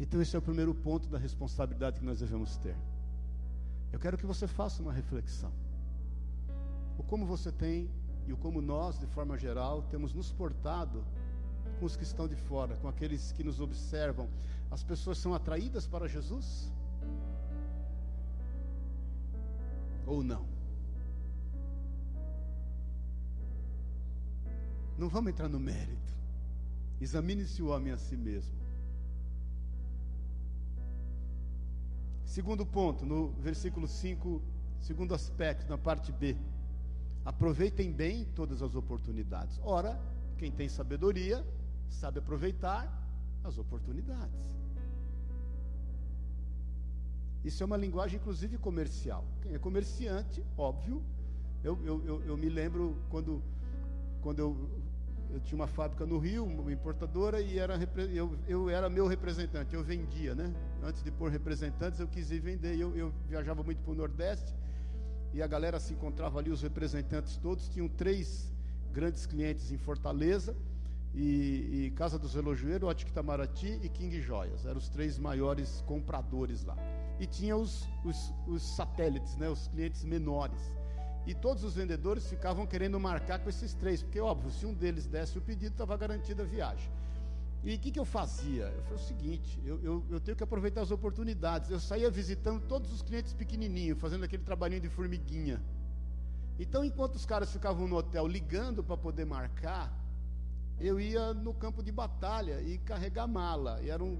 Então, 0.00 0.20
esse 0.20 0.34
é 0.34 0.38
o 0.38 0.42
primeiro 0.42 0.74
ponto 0.74 1.08
da 1.08 1.18
responsabilidade 1.18 2.00
que 2.00 2.04
nós 2.04 2.18
devemos 2.18 2.56
ter. 2.56 2.76
Eu 3.92 4.00
quero 4.00 4.18
que 4.18 4.26
você 4.26 4.48
faça 4.48 4.82
uma 4.82 4.92
reflexão 4.92 5.52
o 6.98 7.02
como 7.02 7.26
você 7.26 7.50
tem 7.50 7.90
e 8.26 8.32
o 8.32 8.36
como 8.36 8.60
nós, 8.60 8.98
de 8.98 9.06
forma 9.06 9.36
geral, 9.36 9.82
temos 9.82 10.12
nos 10.12 10.32
portado 10.32 11.04
com 11.78 11.86
os 11.86 11.96
que 11.96 12.04
estão 12.04 12.26
de 12.26 12.36
fora, 12.36 12.76
com 12.76 12.88
aqueles 12.88 13.32
que 13.32 13.42
nos 13.42 13.60
observam. 13.60 14.28
As 14.70 14.82
pessoas 14.82 15.18
são 15.18 15.34
atraídas 15.34 15.86
para 15.86 16.08
Jesus? 16.08 16.72
Ou 20.06 20.22
não? 20.22 20.46
Não 24.96 25.08
vamos 25.08 25.30
entrar 25.32 25.48
no 25.48 25.58
mérito. 25.58 26.12
Examine-se 27.00 27.62
o 27.62 27.68
homem 27.68 27.92
a 27.92 27.96
si 27.96 28.16
mesmo. 28.16 28.54
Segundo 32.24 32.64
ponto, 32.64 33.04
no 33.04 33.28
versículo 33.32 33.86
5, 33.86 34.42
segundo 34.80 35.14
aspecto, 35.14 35.68
na 35.68 35.78
parte 35.78 36.10
B. 36.12 36.36
Aproveitem 37.24 37.90
bem 37.90 38.24
todas 38.34 38.60
as 38.60 38.74
oportunidades. 38.74 39.58
Ora, 39.62 39.98
quem 40.36 40.52
tem 40.52 40.68
sabedoria 40.68 41.44
sabe 41.88 42.18
aproveitar 42.18 42.86
as 43.42 43.56
oportunidades. 43.56 44.54
Isso 47.42 47.62
é 47.62 47.66
uma 47.66 47.76
linguagem, 47.76 48.18
inclusive, 48.18 48.58
comercial. 48.58 49.24
Quem 49.42 49.54
é 49.54 49.58
comerciante, 49.58 50.44
óbvio. 50.56 51.02
Eu, 51.62 51.78
eu, 51.84 52.04
eu, 52.04 52.22
eu 52.24 52.36
me 52.36 52.48
lembro 52.48 52.96
quando, 53.10 53.42
quando 54.20 54.38
eu, 54.38 54.70
eu 55.30 55.40
tinha 55.40 55.56
uma 55.56 55.66
fábrica 55.66 56.04
no 56.04 56.18
Rio, 56.18 56.44
uma 56.44 56.72
importadora, 56.72 57.40
e 57.40 57.58
era, 57.58 57.78
eu, 58.14 58.36
eu 58.46 58.68
era 58.68 58.88
meu 58.90 59.06
representante, 59.06 59.74
eu 59.74 59.82
vendia, 59.82 60.34
né? 60.34 60.52
Antes 60.82 61.02
de 61.02 61.10
pôr 61.10 61.30
representantes, 61.30 62.00
eu 62.00 62.08
quis 62.08 62.30
ir 62.30 62.40
vender. 62.40 62.78
Eu, 62.78 62.94
eu 62.96 63.12
viajava 63.28 63.62
muito 63.62 63.82
para 63.82 63.92
o 63.92 63.94
Nordeste 63.94 64.54
e 65.34 65.42
a 65.42 65.46
galera 65.46 65.80
se 65.80 65.92
encontrava 65.92 66.38
ali, 66.38 66.50
os 66.50 66.62
representantes 66.62 67.36
todos, 67.36 67.68
tinham 67.68 67.88
três 67.88 68.50
grandes 68.92 69.26
clientes 69.26 69.72
em 69.72 69.76
Fortaleza, 69.76 70.56
e, 71.12 71.86
e 71.86 71.92
Casa 71.96 72.18
dos 72.18 72.34
Relojoeiros, 72.34 72.88
Ótica 72.88 73.10
Itamaraty 73.10 73.80
e 73.82 73.88
King 73.88 74.20
Joias, 74.20 74.64
eram 74.64 74.78
os 74.78 74.88
três 74.88 75.18
maiores 75.18 75.82
compradores 75.86 76.64
lá. 76.64 76.76
E 77.20 77.26
tinha 77.26 77.56
os, 77.56 77.88
os, 78.04 78.32
os 78.46 78.62
satélites, 78.76 79.36
né, 79.36 79.48
os 79.48 79.68
clientes 79.68 80.04
menores. 80.04 80.60
E 81.26 81.34
todos 81.34 81.64
os 81.64 81.74
vendedores 81.74 82.28
ficavam 82.28 82.66
querendo 82.66 82.98
marcar 82.98 83.38
com 83.38 83.48
esses 83.48 83.74
três, 83.74 84.02
porque, 84.02 84.20
óbvio, 84.20 84.50
se 84.50 84.66
um 84.66 84.74
deles 84.74 85.06
desse 85.06 85.38
o 85.38 85.40
pedido, 85.40 85.72
estava 85.72 85.96
garantida 85.96 86.42
a 86.42 86.46
viagem. 86.46 86.90
E 87.64 87.76
o 87.76 87.78
que, 87.78 87.90
que, 87.90 87.98
eu 87.98 88.04
fazia? 88.04 88.64
Eu 88.64 88.82
falei 88.82 88.98
o 88.98 89.06
seguinte: 89.06 89.58
eu, 89.64 89.82
eu, 89.82 90.04
eu, 90.10 90.20
tenho 90.20 90.36
que 90.36 90.44
aproveitar 90.44 90.82
as 90.82 90.90
oportunidades. 90.90 91.70
Eu 91.70 91.80
saía 91.80 92.10
visitando 92.10 92.60
todos 92.68 92.92
os 92.92 93.00
clientes 93.00 93.32
pequenininhos, 93.32 93.98
fazendo 93.98 94.22
aquele 94.22 94.42
trabalhinho 94.42 94.82
de 94.82 94.90
formiguinha. 94.90 95.62
Então, 96.58 96.84
enquanto 96.84 97.14
os 97.14 97.24
caras 97.24 97.50
ficavam 97.50 97.88
no 97.88 97.96
hotel 97.96 98.26
ligando 98.26 98.84
para 98.84 98.98
poder 98.98 99.24
marcar, 99.24 99.90
eu 100.78 101.00
ia 101.00 101.32
no 101.32 101.54
campo 101.54 101.82
de 101.82 101.90
batalha 101.90 102.60
e 102.60 102.76
carregar 102.76 103.26
mala. 103.26 103.80
E 103.82 103.88
eram 103.88 104.18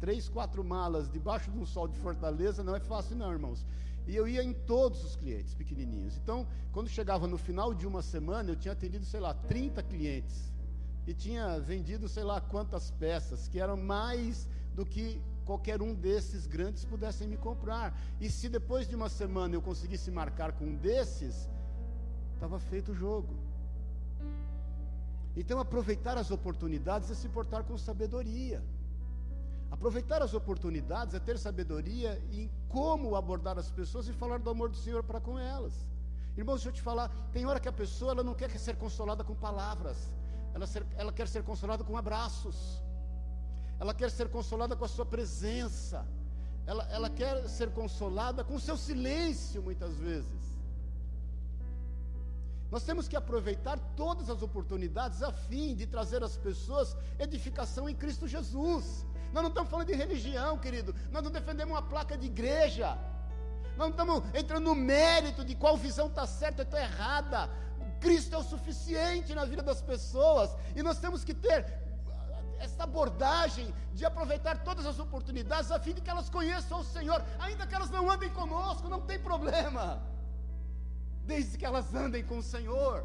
três, 0.00 0.26
quatro 0.26 0.64
malas 0.64 1.10
debaixo 1.10 1.50
de 1.50 1.58
um 1.58 1.66
sol 1.66 1.86
de 1.86 1.98
Fortaleza. 1.98 2.64
Não 2.64 2.74
é 2.74 2.80
fácil, 2.80 3.16
não, 3.16 3.30
irmãos. 3.30 3.66
E 4.06 4.16
eu 4.16 4.26
ia 4.26 4.42
em 4.42 4.54
todos 4.54 5.04
os 5.04 5.14
clientes 5.14 5.54
pequenininhos. 5.54 6.16
Então, 6.16 6.46
quando 6.72 6.88
chegava 6.88 7.26
no 7.26 7.36
final 7.36 7.74
de 7.74 7.86
uma 7.86 8.00
semana, 8.00 8.50
eu 8.50 8.56
tinha 8.56 8.72
atendido, 8.72 9.04
sei 9.04 9.20
lá, 9.20 9.34
30 9.34 9.82
clientes 9.82 10.50
e 11.08 11.14
tinha 11.14 11.58
vendido 11.58 12.06
sei 12.06 12.22
lá 12.22 12.38
quantas 12.38 12.90
peças, 12.90 13.48
que 13.48 13.58
eram 13.58 13.78
mais 13.78 14.46
do 14.74 14.84
que 14.84 15.18
qualquer 15.46 15.80
um 15.80 15.94
desses 15.94 16.46
grandes 16.46 16.84
pudessem 16.84 17.26
me 17.26 17.38
comprar. 17.38 17.98
E 18.20 18.28
se 18.28 18.46
depois 18.46 18.86
de 18.86 18.94
uma 18.94 19.08
semana 19.08 19.54
eu 19.54 19.62
conseguisse 19.62 20.10
marcar 20.10 20.52
com 20.52 20.66
um 20.66 20.76
desses, 20.76 21.48
estava 22.34 22.58
feito 22.58 22.92
o 22.92 22.94
jogo. 22.94 23.34
Então, 25.34 25.58
aproveitar 25.58 26.18
as 26.18 26.30
oportunidades 26.30 27.10
é 27.10 27.14
se 27.14 27.28
portar 27.30 27.64
com 27.64 27.78
sabedoria. 27.78 28.62
Aproveitar 29.70 30.20
as 30.20 30.34
oportunidades 30.34 31.14
é 31.14 31.18
ter 31.18 31.38
sabedoria 31.38 32.22
em 32.30 32.50
como 32.68 33.16
abordar 33.16 33.58
as 33.58 33.70
pessoas 33.70 34.08
e 34.08 34.12
falar 34.12 34.40
do 34.40 34.50
amor 34.50 34.68
do 34.68 34.76
Senhor 34.76 35.02
para 35.02 35.22
com 35.22 35.38
elas. 35.38 35.72
Irmãos, 36.36 36.56
deixa 36.56 36.68
eu 36.68 36.72
te 36.74 36.82
falar, 36.82 37.08
tem 37.32 37.46
hora 37.46 37.58
que 37.58 37.68
a 37.68 37.72
pessoa 37.72 38.12
ela 38.12 38.22
não 38.22 38.34
quer 38.34 38.50
ser 38.50 38.76
consolada 38.76 39.24
com 39.24 39.34
palavras, 39.34 40.12
ela, 40.54 40.66
ser, 40.66 40.84
ela 40.96 41.12
quer 41.12 41.28
ser 41.28 41.42
consolada 41.42 41.84
com 41.84 41.96
abraços, 41.96 42.82
ela 43.78 43.94
quer 43.94 44.10
ser 44.10 44.28
consolada 44.28 44.74
com 44.74 44.84
a 44.84 44.88
sua 44.88 45.06
presença, 45.06 46.06
ela, 46.66 46.84
ela 46.90 47.08
quer 47.08 47.48
ser 47.48 47.70
consolada 47.70 48.44
com 48.44 48.56
o 48.56 48.60
seu 48.60 48.76
silêncio, 48.76 49.62
muitas 49.62 49.96
vezes. 49.96 50.58
Nós 52.70 52.82
temos 52.82 53.08
que 53.08 53.16
aproveitar 53.16 53.78
todas 53.96 54.28
as 54.28 54.42
oportunidades 54.42 55.22
a 55.22 55.32
fim 55.32 55.74
de 55.74 55.86
trazer 55.86 56.22
às 56.22 56.36
pessoas 56.36 56.94
edificação 57.18 57.88
em 57.88 57.94
Cristo 57.94 58.28
Jesus. 58.28 59.06
Nós 59.32 59.42
não 59.42 59.48
estamos 59.48 59.70
falando 59.70 59.86
de 59.86 59.94
religião, 59.94 60.58
querido. 60.58 60.94
Nós 61.10 61.22
não 61.22 61.30
defendemos 61.30 61.74
uma 61.74 61.82
placa 61.82 62.16
de 62.16 62.26
igreja. 62.26 62.98
Nós 63.76 63.88
não 63.88 63.90
estamos 63.90 64.22
entrando 64.34 64.64
no 64.64 64.74
mérito 64.74 65.44
de 65.44 65.54
qual 65.54 65.76
visão 65.76 66.08
está 66.08 66.26
certa 66.26 66.62
ou 66.62 66.66
está 66.66 66.80
errada. 66.80 67.48
Cristo 68.00 68.34
é 68.34 68.38
o 68.38 68.42
suficiente 68.42 69.34
na 69.34 69.44
vida 69.44 69.62
das 69.62 69.80
pessoas. 69.80 70.50
E 70.74 70.82
nós 70.82 70.98
temos 70.98 71.24
que 71.24 71.34
ter 71.34 71.60
essa 72.58 72.84
abordagem 72.84 73.72
de 73.94 74.04
aproveitar 74.04 74.62
todas 74.64 74.84
as 74.86 74.98
oportunidades 74.98 75.70
a 75.70 75.78
fim 75.78 75.92
de 75.92 76.00
que 76.00 76.10
elas 76.10 76.28
conheçam 76.28 76.80
o 76.80 76.84
Senhor, 76.84 77.24
ainda 77.38 77.66
que 77.66 77.74
elas 77.74 77.90
não 77.90 78.10
andem 78.10 78.30
conosco, 78.30 78.88
não 78.88 79.00
tem 79.00 79.18
problema 79.18 80.02
desde 81.24 81.58
que 81.58 81.66
elas 81.66 81.94
andem 81.94 82.24
com 82.24 82.38
o 82.38 82.42
Senhor. 82.42 83.04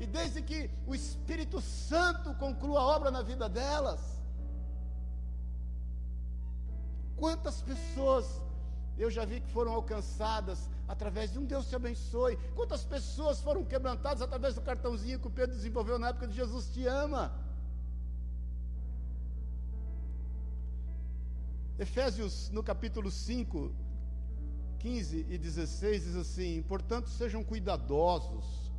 E 0.00 0.06
desde 0.06 0.42
que 0.42 0.70
o 0.86 0.94
Espírito 0.94 1.60
Santo 1.60 2.34
conclua 2.34 2.80
a 2.80 2.86
obra 2.96 3.10
na 3.10 3.22
vida 3.22 3.48
delas. 3.48 4.00
Quantas 7.16 7.60
pessoas 7.62 8.26
eu 8.98 9.10
já 9.10 9.24
vi 9.24 9.40
que 9.40 9.50
foram 9.50 9.72
alcançadas 9.72 10.68
através 10.86 11.32
de 11.32 11.38
um 11.38 11.44
Deus 11.44 11.68
te 11.68 11.76
abençoe. 11.76 12.36
Quantas 12.54 12.84
pessoas 12.84 13.40
foram 13.40 13.64
quebrantadas 13.64 14.22
através 14.22 14.54
do 14.54 14.60
cartãozinho 14.60 15.20
que 15.20 15.28
o 15.28 15.30
Pedro 15.30 15.56
desenvolveu 15.56 15.98
na 15.98 16.08
época 16.08 16.26
de 16.26 16.34
Jesus 16.34 16.68
te 16.68 16.86
ama. 16.86 17.32
Efésios, 21.78 22.50
no 22.50 22.62
capítulo 22.62 23.10
5, 23.10 23.72
15 24.80 25.26
e 25.30 25.38
16 25.38 26.04
diz 26.04 26.16
assim: 26.16 26.62
portanto, 26.62 27.08
sejam 27.08 27.42
cuidadosos 27.42 28.70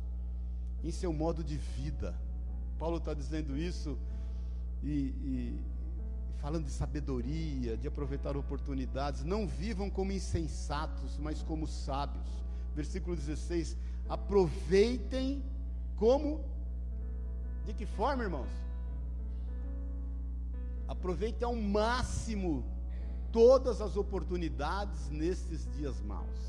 em 0.84 0.90
seu 0.90 1.12
modo 1.12 1.42
de 1.42 1.56
vida. 1.56 2.14
Paulo 2.78 2.98
está 2.98 3.14
dizendo 3.14 3.56
isso 3.56 3.98
e, 4.82 4.90
e, 4.90 5.64
falando 6.42 6.64
de 6.64 6.72
sabedoria, 6.72 7.76
de 7.76 7.86
aproveitar 7.86 8.36
oportunidades. 8.36 9.22
Não 9.22 9.46
vivam 9.46 9.88
como 9.88 10.10
insensatos, 10.10 11.16
mas 11.16 11.40
como 11.40 11.68
sábios. 11.68 12.26
Versículo 12.74 13.14
16: 13.14 13.76
aproveitem 14.08 15.40
como? 15.96 16.44
De 17.64 17.72
que 17.72 17.86
forma, 17.86 18.24
irmãos? 18.24 18.50
Aproveitem 20.88 21.46
ao 21.46 21.54
máximo 21.54 22.64
todas 23.30 23.80
as 23.80 23.96
oportunidades 23.96 25.08
nesses 25.10 25.64
dias 25.76 26.00
maus. 26.00 26.40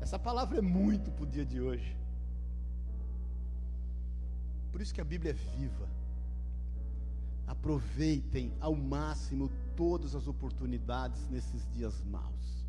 Essa 0.00 0.20
palavra 0.20 0.58
é 0.58 0.62
muito 0.62 1.10
para 1.10 1.24
o 1.24 1.26
dia 1.26 1.44
de 1.44 1.60
hoje. 1.60 1.96
Por 4.70 4.80
isso 4.80 4.94
que 4.94 5.00
a 5.00 5.04
Bíblia 5.04 5.32
é 5.32 5.58
viva. 5.58 5.88
Aproveitem 7.46 8.52
ao 8.60 8.74
máximo 8.74 9.50
todas 9.76 10.14
as 10.14 10.26
oportunidades 10.26 11.28
nesses 11.28 11.68
dias 11.72 12.02
maus. 12.04 12.64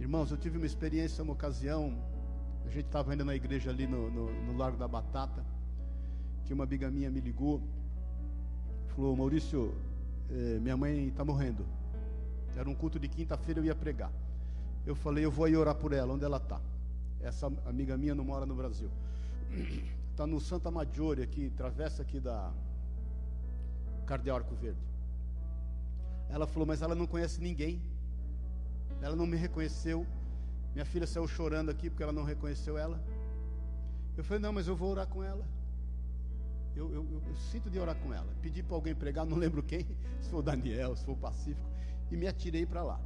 Irmãos, 0.00 0.30
eu 0.30 0.36
tive 0.36 0.56
uma 0.56 0.66
experiência, 0.66 1.22
uma 1.24 1.32
ocasião. 1.32 1.98
A 2.64 2.70
gente 2.70 2.86
estava 2.86 3.10
ainda 3.10 3.24
na 3.24 3.34
igreja 3.34 3.70
ali 3.70 3.86
no, 3.86 4.10
no, 4.10 4.44
no 4.44 4.56
Largo 4.56 4.78
da 4.78 4.86
Batata. 4.86 5.44
Que 6.44 6.54
uma 6.54 6.64
amiga 6.64 6.90
minha 6.90 7.10
me 7.10 7.20
ligou. 7.20 7.60
Falou, 8.88 9.16
Maurício, 9.16 9.74
é, 10.30 10.58
minha 10.60 10.76
mãe 10.76 11.08
está 11.08 11.24
morrendo. 11.24 11.66
Era 12.56 12.68
um 12.68 12.74
culto 12.74 12.98
de 12.98 13.08
quinta-feira, 13.08 13.60
eu 13.60 13.64
ia 13.64 13.74
pregar. 13.74 14.12
Eu 14.86 14.94
falei, 14.94 15.24
eu 15.24 15.30
vou 15.30 15.44
aí 15.44 15.56
orar 15.56 15.74
por 15.74 15.92
ela, 15.92 16.14
onde 16.14 16.24
ela 16.24 16.38
está. 16.38 16.60
Essa 17.20 17.46
amiga 17.66 17.96
minha 17.96 18.14
não 18.14 18.24
mora 18.24 18.46
no 18.46 18.54
Brasil. 18.54 18.90
Está 20.18 20.26
no 20.26 20.40
Santa 20.40 20.68
Maggiore, 20.68 21.22
aqui, 21.22 21.48
travessa 21.50 22.02
aqui 22.02 22.18
da 22.18 22.52
Cardeal 24.04 24.38
Arco 24.38 24.52
Verde. 24.56 24.80
Ela 26.28 26.44
falou, 26.44 26.66
mas 26.66 26.82
ela 26.82 26.96
não 26.96 27.06
conhece 27.06 27.40
ninguém. 27.40 27.80
Ela 29.00 29.14
não 29.14 29.28
me 29.28 29.36
reconheceu. 29.36 30.04
Minha 30.74 30.84
filha 30.84 31.06
saiu 31.06 31.28
chorando 31.28 31.70
aqui 31.70 31.88
porque 31.88 32.02
ela 32.02 32.12
não 32.12 32.24
reconheceu 32.24 32.76
ela. 32.76 33.00
Eu 34.16 34.24
falei, 34.24 34.42
não, 34.42 34.52
mas 34.52 34.66
eu 34.66 34.74
vou 34.74 34.90
orar 34.90 35.06
com 35.06 35.22
ela 35.22 35.46
eu, 36.74 36.92
eu, 36.92 37.06
eu, 37.12 37.22
eu 37.24 37.36
sinto 37.36 37.70
de 37.70 37.78
orar 37.78 37.94
com 37.94 38.12
ela. 38.12 38.26
Pedi 38.42 38.60
para 38.60 38.74
alguém 38.74 38.96
pregar, 38.96 39.24
não 39.24 39.36
lembro 39.36 39.62
quem, 39.62 39.86
se 40.20 40.28
foi 40.30 40.40
o 40.40 40.42
Daniel, 40.42 40.96
se 40.96 41.04
foi 41.04 41.14
o 41.14 41.16
Pacífico, 41.16 41.68
e 42.10 42.16
me 42.16 42.26
atirei 42.26 42.66
para 42.66 42.82
lá. 42.82 43.00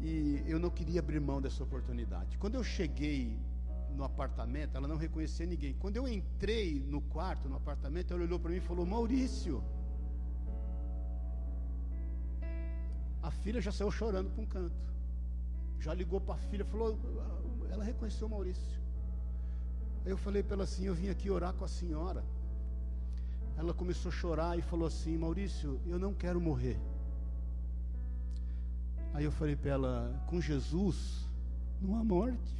E 0.00 0.42
eu 0.46 0.58
não 0.58 0.68
queria 0.68 1.00
abrir 1.00 1.18
mão 1.18 1.40
dessa 1.40 1.62
oportunidade. 1.62 2.36
Quando 2.36 2.56
eu 2.56 2.64
cheguei 2.64 3.38
no 3.96 4.04
apartamento, 4.04 4.76
ela 4.76 4.88
não 4.88 4.96
reconhecia 4.96 5.46
ninguém. 5.46 5.74
Quando 5.74 5.96
eu 5.96 6.08
entrei 6.08 6.80
no 6.80 7.00
quarto, 7.00 7.48
no 7.48 7.56
apartamento, 7.56 8.12
ela 8.12 8.22
olhou 8.22 8.38
para 8.38 8.50
mim 8.50 8.56
e 8.56 8.60
falou: 8.60 8.86
Maurício. 8.86 9.62
A 13.22 13.30
filha 13.30 13.60
já 13.60 13.70
saiu 13.70 13.90
chorando 13.90 14.30
para 14.30 14.42
um 14.42 14.46
canto. 14.46 14.90
Já 15.78 15.92
ligou 15.94 16.20
para 16.20 16.34
a 16.34 16.38
filha, 16.38 16.64
falou: 16.64 16.98
ela 17.70 17.84
reconheceu 17.84 18.26
o 18.26 18.30
Maurício. 18.30 18.80
Aí 20.04 20.10
eu 20.10 20.16
falei 20.16 20.42
para 20.42 20.54
ela 20.54 20.64
assim: 20.64 20.84
eu 20.86 20.94
vim 20.94 21.08
aqui 21.08 21.30
orar 21.30 21.52
com 21.54 21.64
a 21.64 21.68
senhora 21.68 22.24
ela 23.60 23.74
começou 23.74 24.08
a 24.08 24.12
chorar 24.12 24.58
e 24.58 24.62
falou 24.62 24.86
assim: 24.86 25.18
Maurício, 25.18 25.78
eu 25.86 25.98
não 25.98 26.14
quero 26.14 26.40
morrer. 26.40 26.80
Aí 29.12 29.24
eu 29.24 29.32
falei 29.32 29.54
para 29.54 29.70
ela: 29.72 30.24
com 30.26 30.40
Jesus 30.40 31.28
não 31.80 31.96
há 31.96 32.02
morte. 32.02 32.58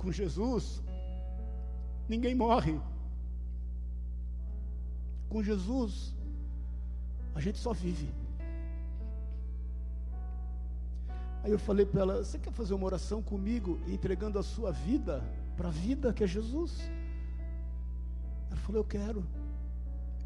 Com 0.00 0.10
Jesus 0.10 0.82
ninguém 2.08 2.34
morre. 2.34 2.80
Com 5.28 5.42
Jesus 5.42 6.16
a 7.34 7.40
gente 7.40 7.58
só 7.58 7.74
vive. 7.74 8.08
Aí 11.44 11.52
eu 11.52 11.58
falei 11.58 11.84
para 11.84 12.00
ela: 12.00 12.24
Você 12.24 12.38
quer 12.38 12.50
fazer 12.50 12.72
uma 12.72 12.86
oração 12.86 13.22
comigo, 13.22 13.78
entregando 13.86 14.38
a 14.38 14.42
sua 14.42 14.72
vida 14.72 15.22
para 15.54 15.68
a 15.68 15.70
vida 15.70 16.14
que 16.14 16.24
é 16.24 16.26
Jesus. 16.26 16.80
Ela 18.50 18.56
falou: 18.56 18.80
Eu 18.80 18.86
quero. 18.86 19.22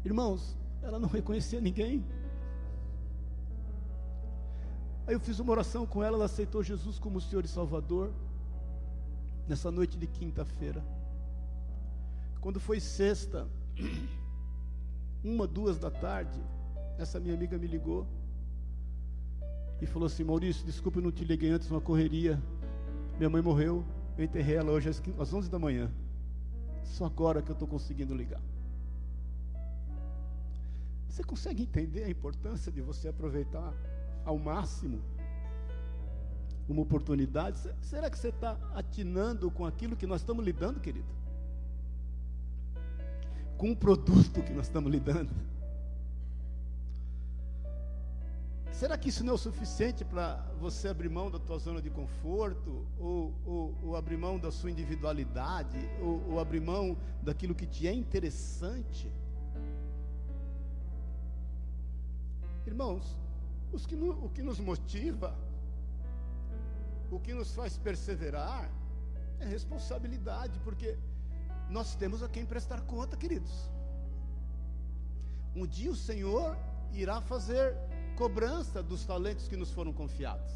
Irmãos, 0.05 0.57
ela 0.81 0.97
não 0.97 1.09
reconhecia 1.09 1.59
ninguém. 1.59 2.01
Aí 5.05 5.13
eu 5.13 5.19
fiz 5.19 5.37
uma 5.39 5.51
oração 5.51 5.85
com 5.85 6.01
ela, 6.01 6.15
ela 6.15 6.25
aceitou 6.25 6.63
Jesus 6.63 6.97
como 6.97 7.19
Senhor 7.19 7.43
e 7.43 7.49
Salvador. 7.49 8.13
Nessa 9.47 9.69
noite 9.71 9.97
de 9.97 10.07
quinta-feira. 10.07 10.83
Quando 12.41 12.59
foi 12.59 12.79
sexta, 12.79 13.47
uma, 15.23 15.47
duas 15.47 15.77
da 15.77 15.89
tarde, 15.89 16.39
essa 16.97 17.19
minha 17.19 17.33
amiga 17.33 17.57
me 17.57 17.67
ligou 17.67 18.07
e 19.81 19.85
falou 19.85 20.07
assim: 20.07 20.23
Maurício, 20.23 20.65
desculpa, 20.65 20.99
eu 20.99 21.03
não 21.03 21.11
te 21.11 21.23
liguei 21.23 21.49
antes, 21.49 21.69
uma 21.69 21.81
correria. 21.81 22.41
Minha 23.17 23.29
mãe 23.29 23.41
morreu. 23.41 23.85
Eu 24.17 24.23
enterrei 24.23 24.55
ela 24.55 24.71
hoje 24.71 24.89
às 24.89 25.33
11 25.33 25.49
da 25.49 25.59
manhã. 25.59 25.91
Só 26.83 27.05
agora 27.05 27.41
que 27.41 27.51
eu 27.51 27.53
estou 27.53 27.67
conseguindo 27.67 28.15
ligar. 28.15 28.41
Você 31.09 31.23
consegue 31.23 31.63
entender 31.63 32.03
a 32.03 32.09
importância 32.09 32.71
de 32.71 32.81
você 32.81 33.07
aproveitar 33.07 33.73
ao 34.25 34.37
máximo 34.37 35.01
uma 36.67 36.81
oportunidade? 36.81 37.59
Será 37.81 38.09
que 38.09 38.17
você 38.17 38.29
está 38.29 38.57
atinando 38.73 39.51
com 39.51 39.65
aquilo 39.65 39.95
que 39.95 40.07
nós 40.07 40.21
estamos 40.21 40.43
lidando, 40.43 40.79
querido? 40.79 41.07
Com 43.57 43.71
o 43.71 43.75
produto 43.75 44.41
que 44.43 44.53
nós 44.53 44.65
estamos 44.65 44.91
lidando? 44.91 45.31
Será 48.71 48.97
que 48.97 49.07
isso 49.07 49.23
não 49.23 49.31
é 49.31 49.35
o 49.35 49.37
suficiente 49.37 50.03
para 50.03 50.35
você 50.59 50.89
abrir 50.89 51.09
mão 51.09 51.31
da 51.31 51.39
tua 51.39 51.57
zona 51.57 51.81
de 51.81 51.89
conforto, 51.89 52.85
ou, 52.99 53.33
ou, 53.45 53.75
ou 53.81 53.95
abrir 53.95 54.17
mão 54.17 54.37
da 54.37 54.51
sua 54.51 54.69
individualidade, 54.69 55.77
ou, 56.01 56.31
ou 56.31 56.39
abrir 56.41 56.59
mão 56.59 56.97
daquilo 57.23 57.55
que 57.55 57.65
te 57.65 57.87
é 57.87 57.93
interessante? 57.93 59.09
Irmãos, 62.67 63.15
que 63.87 63.95
no, 63.95 64.25
o 64.25 64.29
que 64.29 64.41
nos 64.41 64.59
motiva 64.59 65.33
o 67.11 67.19
que 67.19 67.33
nos 67.33 67.53
faz 67.53 67.77
perseverar 67.77 68.69
é 69.39 69.45
responsabilidade, 69.45 70.59
porque 70.63 70.97
nós 71.69 71.95
temos 71.95 72.21
a 72.23 72.29
quem 72.29 72.45
prestar 72.45 72.81
conta, 72.81 73.17
queridos. 73.17 73.69
Um 75.55 75.65
dia 75.65 75.91
o 75.91 75.95
Senhor 75.95 76.57
irá 76.93 77.21
fazer 77.21 77.75
cobrança 78.15 78.81
dos 78.81 79.05
talentos 79.05 79.47
que 79.47 79.55
nos 79.55 79.71
foram 79.71 79.93
confiados. 79.93 80.53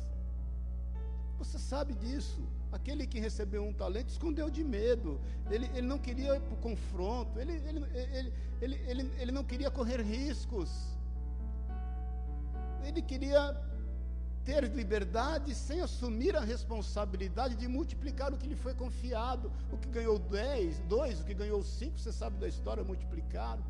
Você 1.37 1.57
sabe 1.57 1.93
disso. 1.93 2.41
Aquele 2.71 3.07
que 3.07 3.19
recebeu 3.19 3.63
um 3.65 3.73
talento 3.73 4.09
escondeu 4.09 4.49
de 4.49 4.63
medo. 4.63 5.19
Ele, 5.49 5.67
ele 5.73 5.87
não 5.87 5.97
queria 5.97 6.35
ir 6.35 6.41
para 6.41 6.53
o 6.53 6.57
confronto. 6.57 7.39
Ele, 7.39 7.53
ele, 7.53 7.85
ele, 7.93 8.33
ele, 8.61 8.75
ele, 8.85 9.11
ele 9.17 9.31
não 9.31 9.43
queria 9.43 9.71
correr 9.71 10.01
riscos. 10.01 10.69
Ele 12.83 13.01
queria 13.01 13.55
ter 14.45 14.63
liberdade 14.63 15.53
sem 15.53 15.81
assumir 15.81 16.35
a 16.35 16.39
responsabilidade 16.39 17.55
de 17.55 17.67
multiplicar 17.67 18.33
o 18.33 18.37
que 18.37 18.47
lhe 18.47 18.55
foi 18.55 18.73
confiado. 18.73 19.51
O 19.71 19.77
que 19.77 19.89
ganhou 19.89 20.17
10, 20.17 20.79
2, 20.81 21.21
o 21.21 21.23
que 21.23 21.33
ganhou 21.33 21.63
5, 21.63 21.99
você 21.99 22.11
sabe 22.11 22.37
da 22.37 22.47
história, 22.47 22.83
multiplicaram. 22.83 23.63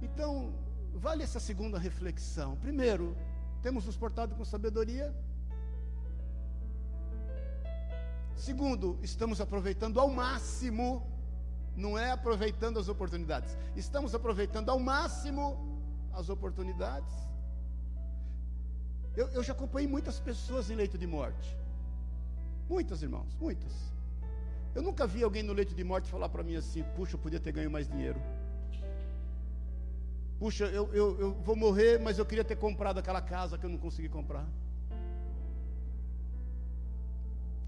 Então, 0.00 0.52
vale 0.94 1.22
essa 1.22 1.38
segunda 1.38 1.78
reflexão. 1.78 2.56
Primeiro, 2.56 3.16
temos 3.62 3.86
nos 3.86 3.96
portado 3.96 4.34
com 4.34 4.44
sabedoria. 4.44 5.14
Segundo, 8.34 8.98
estamos 9.02 9.40
aproveitando 9.40 10.00
ao 10.00 10.10
máximo, 10.10 11.06
não 11.76 11.96
é 11.96 12.10
aproveitando 12.10 12.78
as 12.78 12.88
oportunidades, 12.88 13.56
estamos 13.76 14.14
aproveitando 14.14 14.68
ao 14.68 14.80
máximo 14.80 15.44
as 16.12 16.28
oportunidades. 16.28 17.31
Eu, 19.16 19.28
eu 19.28 19.42
já 19.42 19.52
acompanhei 19.52 19.88
muitas 19.88 20.18
pessoas 20.18 20.70
em 20.70 20.74
leito 20.74 20.96
de 20.96 21.06
morte. 21.06 21.56
Muitas, 22.68 23.02
irmãos, 23.02 23.36
muitas. 23.40 23.72
Eu 24.74 24.82
nunca 24.82 25.06
vi 25.06 25.22
alguém 25.22 25.42
no 25.42 25.52
leito 25.52 25.74
de 25.74 25.84
morte 25.84 26.10
falar 26.10 26.28
para 26.28 26.42
mim 26.42 26.56
assim: 26.56 26.82
puxa, 26.96 27.14
eu 27.14 27.18
podia 27.18 27.38
ter 27.38 27.52
ganho 27.52 27.70
mais 27.70 27.88
dinheiro. 27.88 28.20
Puxa, 30.38 30.64
eu, 30.64 30.92
eu, 30.92 31.20
eu 31.20 31.32
vou 31.34 31.54
morrer, 31.54 32.00
mas 32.00 32.18
eu 32.18 32.26
queria 32.26 32.42
ter 32.42 32.56
comprado 32.56 32.98
aquela 32.98 33.20
casa 33.20 33.58
que 33.58 33.64
eu 33.64 33.70
não 33.70 33.78
consegui 33.78 34.08
comprar. 34.08 34.46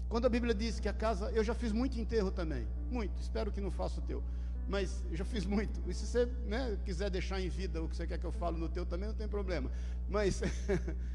Quando 0.09 0.25
a 0.25 0.29
Bíblia 0.29 0.53
diz 0.53 0.79
que 0.79 0.89
a 0.89 0.93
casa, 0.93 1.31
eu 1.31 1.43
já 1.43 1.53
fiz 1.53 1.71
muito 1.71 1.99
enterro 1.99 2.31
também, 2.31 2.67
muito, 2.89 3.19
espero 3.19 3.51
que 3.51 3.59
não 3.61 3.71
faça 3.71 3.99
o 3.99 4.03
teu, 4.03 4.23
mas 4.67 5.03
eu 5.09 5.17
já 5.17 5.25
fiz 5.25 5.45
muito. 5.45 5.81
E 5.87 5.93
se 5.93 6.05
você 6.05 6.25
né, 6.45 6.77
quiser 6.83 7.09
deixar 7.09 7.39
em 7.39 7.49
vida 7.49 7.81
o 7.81 7.87
que 7.87 7.95
você 7.95 8.05
quer 8.05 8.17
que 8.17 8.25
eu 8.25 8.31
fale 8.31 8.57
no 8.57 8.67
teu 8.67 8.85
também, 8.85 9.09
não 9.09 9.15
tem 9.15 9.27
problema. 9.27 9.71
Mas 10.09 10.41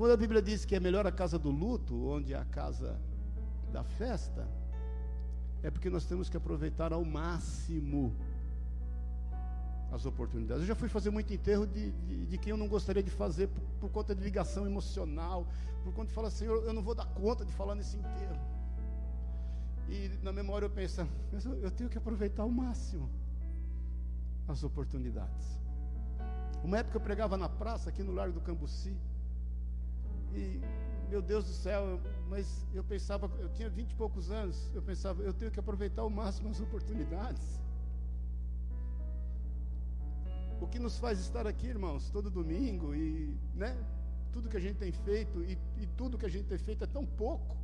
Quando 0.00 0.12
a 0.12 0.16
Bíblia 0.16 0.40
diz 0.40 0.64
que 0.64 0.74
é 0.74 0.80
melhor 0.80 1.06
a 1.06 1.12
casa 1.12 1.38
do 1.38 1.50
luto, 1.50 2.08
onde 2.08 2.32
é 2.32 2.38
a 2.38 2.44
casa 2.46 2.98
da 3.70 3.84
festa, 3.84 4.48
é 5.62 5.70
porque 5.70 5.90
nós 5.90 6.06
temos 6.06 6.30
que 6.30 6.38
aproveitar 6.38 6.90
ao 6.90 7.04
máximo 7.04 8.16
as 9.92 10.06
oportunidades. 10.06 10.62
Eu 10.62 10.68
já 10.68 10.74
fui 10.74 10.88
fazer 10.88 11.10
muito 11.10 11.34
enterro 11.34 11.66
de, 11.66 11.90
de, 11.90 12.24
de 12.24 12.38
quem 12.38 12.50
eu 12.50 12.56
não 12.56 12.66
gostaria 12.66 13.02
de 13.02 13.10
fazer 13.10 13.48
por, 13.48 13.62
por, 13.78 13.90
conta 13.90 14.14
de 14.14 14.22
ligação 14.22 14.64
emocional, 14.64 15.46
por 15.84 15.92
conta 15.92 16.08
de 16.08 16.14
falar, 16.14 16.30
Senhor, 16.30 16.64
eu 16.64 16.72
não 16.72 16.82
vou 16.82 16.94
dar 16.94 17.04
conta 17.04 17.44
de 17.44 17.52
falar 17.52 17.74
nesse 17.74 17.98
enterro. 17.98 18.40
E 19.86 20.18
na 20.22 20.32
memória 20.32 20.64
eu 20.64 20.70
penso, 20.70 21.06
eu 21.60 21.70
tenho 21.70 21.90
que 21.90 21.98
aproveitar 21.98 22.44
ao 22.44 22.50
máximo 22.50 23.10
as 24.48 24.64
oportunidades. 24.64 25.60
Uma 26.64 26.78
época 26.78 26.96
eu 26.96 27.02
pregava 27.02 27.36
na 27.36 27.50
praça, 27.50 27.90
aqui 27.90 28.02
no 28.02 28.12
Largo 28.12 28.32
do 28.32 28.40
Cambuci, 28.40 28.96
e, 30.34 30.60
meu 31.08 31.20
Deus 31.20 31.44
do 31.44 31.52
céu, 31.52 32.00
mas 32.28 32.66
eu 32.72 32.84
pensava, 32.84 33.30
eu 33.38 33.48
tinha 33.50 33.68
vinte 33.68 33.92
e 33.92 33.94
poucos 33.94 34.30
anos, 34.30 34.70
eu 34.74 34.82
pensava, 34.82 35.22
eu 35.22 35.32
tenho 35.32 35.50
que 35.50 35.58
aproveitar 35.58 36.02
ao 36.02 36.10
máximo 36.10 36.48
as 36.50 36.60
oportunidades. 36.60 37.60
O 40.60 40.66
que 40.66 40.78
nos 40.78 40.98
faz 40.98 41.18
estar 41.18 41.46
aqui, 41.46 41.66
irmãos, 41.66 42.10
todo 42.10 42.30
domingo 42.30 42.94
e, 42.94 43.34
né, 43.54 43.76
tudo 44.32 44.48
que 44.48 44.56
a 44.56 44.60
gente 44.60 44.76
tem 44.76 44.92
feito 44.92 45.42
e, 45.42 45.58
e 45.78 45.86
tudo 45.96 46.18
que 46.18 46.26
a 46.26 46.28
gente 46.28 46.46
tem 46.46 46.58
feito 46.58 46.84
é 46.84 46.86
tão 46.86 47.04
pouco. 47.04 47.56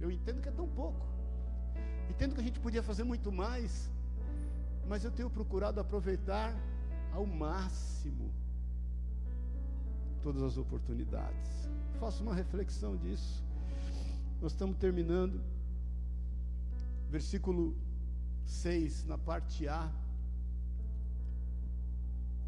Eu 0.00 0.10
entendo 0.10 0.40
que 0.40 0.48
é 0.48 0.52
tão 0.52 0.68
pouco. 0.68 1.06
Entendo 2.10 2.34
que 2.34 2.40
a 2.40 2.44
gente 2.44 2.60
podia 2.60 2.82
fazer 2.82 3.02
muito 3.02 3.32
mais, 3.32 3.90
mas 4.86 5.04
eu 5.04 5.10
tenho 5.10 5.28
procurado 5.28 5.80
aproveitar 5.80 6.54
ao 7.12 7.26
máximo 7.26 8.30
todas 10.26 10.42
as 10.42 10.56
oportunidades. 10.56 11.70
Faça 12.00 12.20
uma 12.20 12.34
reflexão 12.34 12.96
disso. 12.96 13.44
Nós 14.42 14.50
estamos 14.50 14.76
terminando. 14.76 15.40
Versículo 17.08 17.76
6, 18.44 19.04
na 19.04 19.16
parte 19.16 19.68
A. 19.68 19.88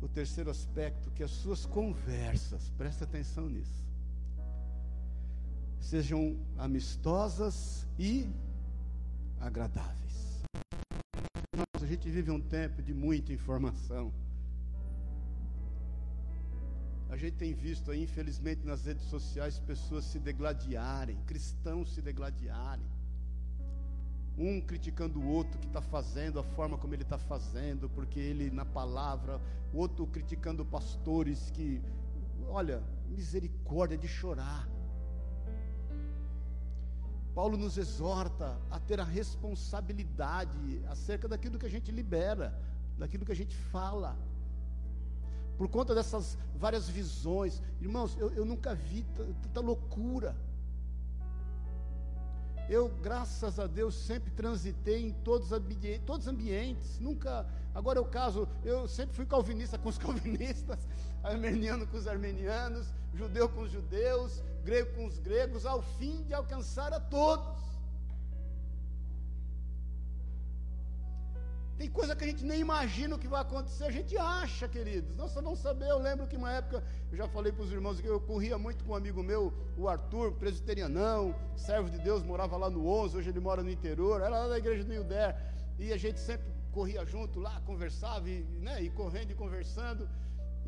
O 0.02 0.08
terceiro 0.08 0.50
aspecto, 0.50 1.08
que 1.12 1.22
as 1.22 1.30
suas 1.30 1.66
conversas, 1.66 2.68
presta 2.76 3.04
atenção 3.04 3.48
nisso, 3.48 3.84
sejam 5.80 6.36
amistosas 6.56 7.86
e 7.96 8.28
agradáveis. 9.40 10.42
a 11.80 11.86
gente 11.86 12.10
vive 12.10 12.32
um 12.32 12.40
tempo 12.40 12.82
de 12.82 12.92
muita 12.92 13.32
informação. 13.32 14.12
A 17.08 17.16
gente 17.16 17.36
tem 17.36 17.54
visto 17.54 17.90
aí, 17.90 18.02
infelizmente, 18.02 18.66
nas 18.66 18.84
redes 18.84 19.04
sociais, 19.06 19.58
pessoas 19.58 20.04
se 20.04 20.18
degladiarem, 20.18 21.16
cristãos 21.26 21.94
se 21.94 22.02
degladiarem. 22.02 22.86
Um 24.36 24.60
criticando 24.60 25.18
o 25.18 25.26
outro 25.26 25.58
que 25.58 25.66
está 25.66 25.80
fazendo, 25.80 26.38
a 26.38 26.44
forma 26.44 26.76
como 26.76 26.94
ele 26.94 27.02
está 27.02 27.18
fazendo, 27.18 27.88
porque 27.88 28.20
ele 28.20 28.50
na 28.50 28.64
palavra, 28.64 29.40
o 29.72 29.78
outro 29.78 30.06
criticando 30.06 30.66
pastores 30.66 31.50
que, 31.50 31.82
olha, 32.46 32.82
misericórdia 33.08 33.96
de 33.96 34.06
chorar. 34.06 34.68
Paulo 37.34 37.56
nos 37.56 37.78
exorta 37.78 38.60
a 38.70 38.78
ter 38.78 39.00
a 39.00 39.04
responsabilidade 39.04 40.82
acerca 40.88 41.26
daquilo 41.26 41.58
que 41.58 41.66
a 41.66 41.70
gente 41.70 41.90
libera, 41.90 42.60
daquilo 42.98 43.24
que 43.24 43.32
a 43.32 43.36
gente 43.36 43.56
fala 43.56 44.18
por 45.58 45.68
conta 45.68 45.92
dessas 45.92 46.38
várias 46.54 46.88
visões. 46.88 47.60
Irmãos, 47.80 48.16
eu, 48.16 48.30
eu 48.30 48.44
nunca 48.44 48.74
vi 48.74 49.04
tanta 49.42 49.60
loucura. 49.60 50.36
Eu, 52.68 52.88
graças 53.02 53.58
a 53.58 53.66
Deus, 53.66 53.94
sempre 53.94 54.30
transitei 54.30 55.06
em 55.06 55.12
todos, 55.24 55.48
todos 56.06 56.26
os 56.26 56.32
ambientes. 56.32 57.00
Nunca. 57.00 57.44
Agora 57.74 57.98
é 57.98 58.02
o 58.02 58.06
caso, 58.06 58.48
eu 58.64 58.86
sempre 58.86 59.16
fui 59.16 59.26
calvinista 59.26 59.76
com 59.76 59.88
os 59.88 59.98
calvinistas, 59.98 60.78
armeniano 61.22 61.86
com 61.86 61.96
os 61.96 62.06
armenianos, 62.06 62.86
judeu 63.12 63.48
com 63.48 63.62
os 63.62 63.70
judeus, 63.70 64.42
grego 64.64 64.94
com 64.94 65.06
os 65.06 65.18
gregos, 65.18 65.66
ao 65.66 65.82
fim 65.82 66.22
de 66.22 66.34
alcançar 66.34 66.92
a 66.92 67.00
todos. 67.00 67.67
Tem 71.78 71.88
coisa 71.88 72.16
que 72.16 72.24
a 72.24 72.26
gente 72.26 72.44
nem 72.44 72.58
imagina 72.58 73.14
o 73.14 73.18
que 73.18 73.28
vai 73.28 73.40
acontecer, 73.40 73.84
a 73.84 73.90
gente 73.90 74.18
acha, 74.18 74.66
queridos. 74.66 75.14
Nós 75.14 75.30
só 75.30 75.40
vamos 75.40 75.60
saber. 75.60 75.88
Eu 75.88 75.98
lembro 75.98 76.26
que 76.26 76.36
uma 76.36 76.52
época, 76.52 76.82
eu 77.12 77.16
já 77.16 77.28
falei 77.28 77.52
para 77.52 77.62
os 77.62 77.70
irmãos 77.70 78.00
que 78.00 78.06
eu 78.08 78.20
corria 78.20 78.58
muito 78.58 78.84
com 78.84 78.90
um 78.90 78.96
amigo 78.96 79.22
meu, 79.22 79.54
o 79.76 79.88
Arthur, 79.88 80.32
presbiterianão, 80.32 81.36
servo 81.56 81.88
de 81.88 81.98
Deus, 82.00 82.24
morava 82.24 82.56
lá 82.56 82.68
no 82.68 82.84
11, 82.84 83.16
hoje 83.18 83.30
ele 83.30 83.38
mora 83.38 83.62
no 83.62 83.70
interior, 83.70 84.20
era 84.20 84.30
lá 84.30 84.48
da 84.48 84.58
igreja 84.58 84.82
do 84.82 84.92
Ilder. 84.92 85.36
E 85.78 85.92
a 85.92 85.96
gente 85.96 86.18
sempre 86.18 86.50
corria 86.72 87.06
junto 87.06 87.38
lá, 87.38 87.60
conversava, 87.60 88.28
e, 88.28 88.42
né, 88.60 88.82
e 88.82 88.90
correndo 88.90 89.30
e 89.30 89.34
conversando 89.36 90.08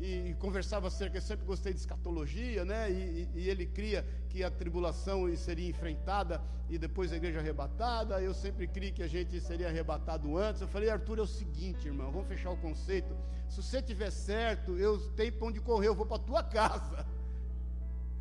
e 0.01 0.33
conversava 0.39 0.87
acerca, 0.87 1.17
eu 1.17 1.21
sempre 1.21 1.45
gostei 1.45 1.71
de 1.71 1.79
escatologia, 1.79 2.65
né? 2.65 2.89
E, 2.89 3.29
e, 3.35 3.41
e, 3.41 3.49
ele 3.49 3.67
cria 3.67 4.03
que 4.29 4.43
a 4.43 4.49
tribulação 4.49 5.33
seria 5.35 5.69
enfrentada 5.69 6.41
e 6.67 6.77
depois 6.79 7.13
a 7.13 7.17
igreja 7.17 7.39
arrebatada. 7.39 8.19
Eu 8.19 8.33
sempre 8.33 8.67
criei 8.67 8.91
que 8.91 9.03
a 9.03 9.07
gente 9.07 9.39
seria 9.39 9.67
arrebatado 9.67 10.35
antes. 10.35 10.59
Eu 10.59 10.67
falei, 10.67 10.89
Arthur, 10.89 11.19
é 11.19 11.21
o 11.21 11.27
seguinte, 11.27 11.87
irmão, 11.87 12.11
vamos 12.11 12.27
fechar 12.27 12.49
o 12.49 12.57
conceito. 12.57 13.15
Se 13.47 13.61
você 13.61 13.79
tiver 13.79 14.09
certo, 14.09 14.75
eu 14.75 14.97
tenho 15.11 15.33
para 15.33 15.47
onde 15.47 15.59
correr, 15.59 15.89
eu 15.89 15.95
vou 15.95 16.07
para 16.07 16.17
tua 16.17 16.43
casa. 16.43 17.05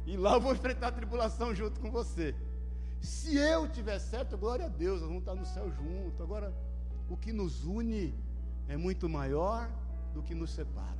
E 0.07 0.19
lá 0.19 0.35
eu 0.35 0.41
vou 0.41 0.53
enfrentar 0.53 0.89
a 0.89 0.93
tribulação 0.93 1.55
junto 1.55 1.81
com 1.81 1.91
você. 1.91 2.35
Se 3.01 3.39
eu 3.39 3.67
tiver 3.67 3.99
certo, 3.99 4.37
glória 4.37 4.67
a 4.67 4.69
Deus, 4.69 5.01
nós 5.01 5.09
vamos 5.09 5.23
estar 5.23 5.35
no 5.35 5.47
céu 5.47 5.71
junto. 5.71 6.23
Agora, 6.23 6.53
o 7.09 7.17
que 7.17 7.33
nos 7.33 7.65
une 7.65 8.15
é 8.69 8.77
muito 8.77 9.09
maior 9.09 9.71
do 10.13 10.23
que 10.23 10.35
nos 10.35 10.51
separa. 10.51 11.00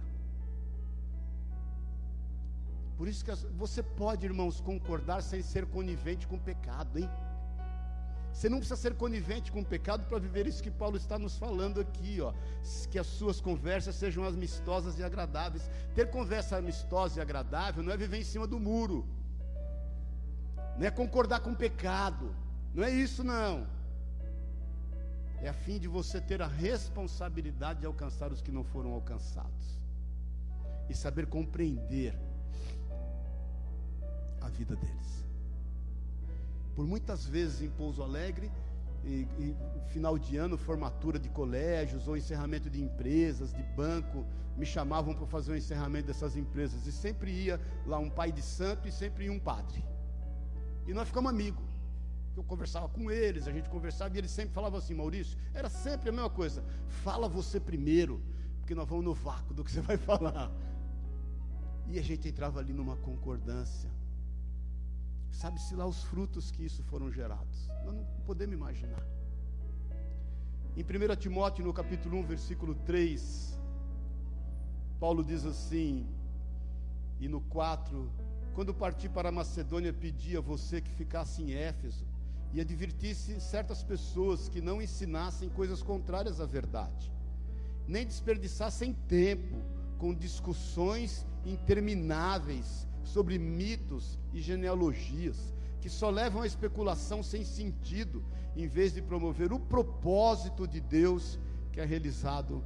Por 3.01 3.09
isso 3.09 3.25
que 3.25 3.35
você 3.57 3.83
pode, 3.83 4.27
irmãos, 4.27 4.61
concordar 4.61 5.23
sem 5.23 5.41
ser 5.41 5.65
conivente 5.65 6.27
com 6.29 6.37
o 6.37 6.39
pecado, 6.39 6.99
hein? 6.99 7.09
Você 8.31 8.47
não 8.47 8.59
precisa 8.59 8.77
ser 8.77 8.95
conivente 8.95 9.51
com 9.51 9.61
o 9.61 9.65
pecado 9.65 10.05
para 10.07 10.19
viver 10.19 10.47
isso 10.47 10.63
que 10.63 10.71
Paulo 10.71 10.99
está 10.99 11.19
nos 11.19 11.39
falando 11.39 11.81
aqui, 11.81 12.21
ó. 12.21 12.35
Que 12.91 12.99
as 12.99 13.07
suas 13.07 13.41
conversas 13.41 13.95
sejam 13.95 14.23
amistosas 14.23 14.99
e 14.99 15.03
agradáveis. 15.03 15.71
Ter 15.95 16.11
conversa 16.11 16.59
amistosa 16.59 17.19
e 17.19 17.23
agradável 17.23 17.83
não 17.83 17.91
é 17.91 17.97
viver 17.97 18.19
em 18.19 18.23
cima 18.23 18.47
do 18.47 18.61
muro. 18.61 19.09
Não 20.77 20.87
é 20.87 20.91
concordar 20.91 21.41
com 21.41 21.53
o 21.53 21.57
pecado. 21.57 22.37
Não 22.75 22.85
é 22.85 22.91
isso 22.91 23.25
não. 23.25 23.67
É 25.41 25.49
a 25.49 25.55
fim 25.55 25.79
de 25.79 25.89
você 25.89 26.21
ter 26.21 26.43
a 26.43 26.47
responsabilidade 26.47 27.81
de 27.81 27.87
alcançar 27.87 28.31
os 28.31 28.43
que 28.43 28.53
não 28.53 28.63
foram 28.63 28.93
alcançados. 28.93 29.81
E 30.87 30.95
saber 30.95 31.25
compreender 31.25 32.29
vida 34.51 34.77
deles. 34.77 35.27
Por 36.75 36.87
muitas 36.87 37.25
vezes 37.25 37.63
em 37.63 37.71
Pouso 37.71 38.03
Alegre, 38.03 38.51
e, 39.05 39.27
e, 39.39 39.57
final 39.89 40.19
de 40.19 40.37
ano, 40.37 40.59
formatura 40.59 41.19
de 41.19 41.29
colégios 41.29 42.07
ou 42.07 42.17
encerramento 42.17 42.69
de 42.69 42.83
empresas, 42.83 43.53
de 43.53 43.63
banco, 43.63 44.27
me 44.57 44.67
chamavam 44.67 45.15
para 45.15 45.27
fazer 45.27 45.53
o 45.53 45.57
encerramento 45.57 46.09
dessas 46.09 46.37
empresas. 46.37 46.87
E 46.87 46.93
sempre 46.93 47.31
ia 47.31 47.61
lá 47.87 47.99
um 47.99 48.11
pai 48.11 48.31
de 48.31 48.43
santo 48.43 48.87
e 48.87 48.93
sempre 48.93 49.25
ia 49.25 49.33
um 49.33 49.39
padre. 49.39 49.85
E 50.87 50.93
nós 50.93 51.09
ficamos 51.09 51.31
amigos. 51.31 51.65
Eu 52.37 52.45
conversava 52.45 52.89
com 52.89 53.11
eles, 53.11 53.47
a 53.49 53.53
gente 53.53 53.69
conversava 53.69 54.15
e 54.15 54.19
eles 54.19 54.31
sempre 54.31 54.55
falavam 54.55 54.79
assim, 54.79 54.95
Maurício, 54.95 55.37
era 55.53 55.69
sempre 55.69 56.11
a 56.11 56.13
mesma 56.13 56.31
coisa. 56.31 56.65
Fala 56.87 57.29
você 57.29 57.59
primeiro, 57.59 58.23
porque 58.61 58.75
nós 58.75 58.89
vamos 58.89 59.05
no 59.05 59.15
vácuo 59.15 59.53
do 59.53 59.65
que 59.65 59.71
você 59.71 59.81
vai 59.81 59.97
falar. 59.99 60.51
E 61.89 61.99
a 61.99 62.03
gente 62.03 62.29
entrava 62.29 62.61
ali 62.61 62.73
numa 62.73 62.97
concordância. 62.97 63.91
Sabe-se 65.31 65.75
lá 65.75 65.87
os 65.87 66.03
frutos 66.05 66.51
que 66.51 66.65
isso 66.65 66.83
foram 66.85 67.11
gerados. 67.11 67.69
Nós 67.85 67.95
não 67.95 68.05
podemos 68.27 68.55
imaginar. 68.55 69.05
Em 70.77 70.83
1 70.83 71.17
Timóteo, 71.17 71.65
no 71.65 71.73
capítulo 71.73 72.19
1, 72.19 72.27
versículo 72.27 72.75
3, 72.75 73.59
Paulo 74.99 75.25
diz 75.25 75.45
assim, 75.45 76.07
e 77.19 77.29
no 77.29 77.41
4, 77.43 78.11
quando 78.55 78.75
parti 78.75 79.09
para 79.09 79.29
a 79.31 79.33
Macedônia, 79.33 79.93
pedi 79.93 80.37
a 80.37 80.41
você 80.41 80.81
que 80.81 80.91
ficasse 80.91 81.43
em 81.43 81.53
Éfeso 81.53 82.07
e 82.53 82.61
advertisse 82.61 83.41
certas 83.41 83.83
pessoas 83.83 84.49
que 84.49 84.61
não 84.61 84.83
ensinassem 84.83 85.49
coisas 85.49 85.83
contrárias 85.83 86.41
à 86.41 86.47
verdade, 86.47 87.13
nem 87.87 88.07
desperdiçassem 88.07 88.93
tempo 89.09 89.57
com 89.99 90.15
discussões 90.15 91.27
intermináveis 91.45 92.87
sobre 93.03 93.39
mitos 93.39 94.19
e 94.33 94.41
genealogias 94.41 95.55
que 95.81 95.89
só 95.89 96.11
levam 96.11 96.43
à 96.43 96.47
especulação 96.47 97.23
sem 97.23 97.45
sentido, 97.45 98.23
em 98.55 98.67
vez 98.67 98.93
de 98.93 99.01
promover 99.01 99.53
o 99.53 99.59
propósito 99.59 100.67
de 100.67 100.81
Deus 100.81 101.39
que 101.73 101.81
é 101.81 101.85
realizado 101.85 102.63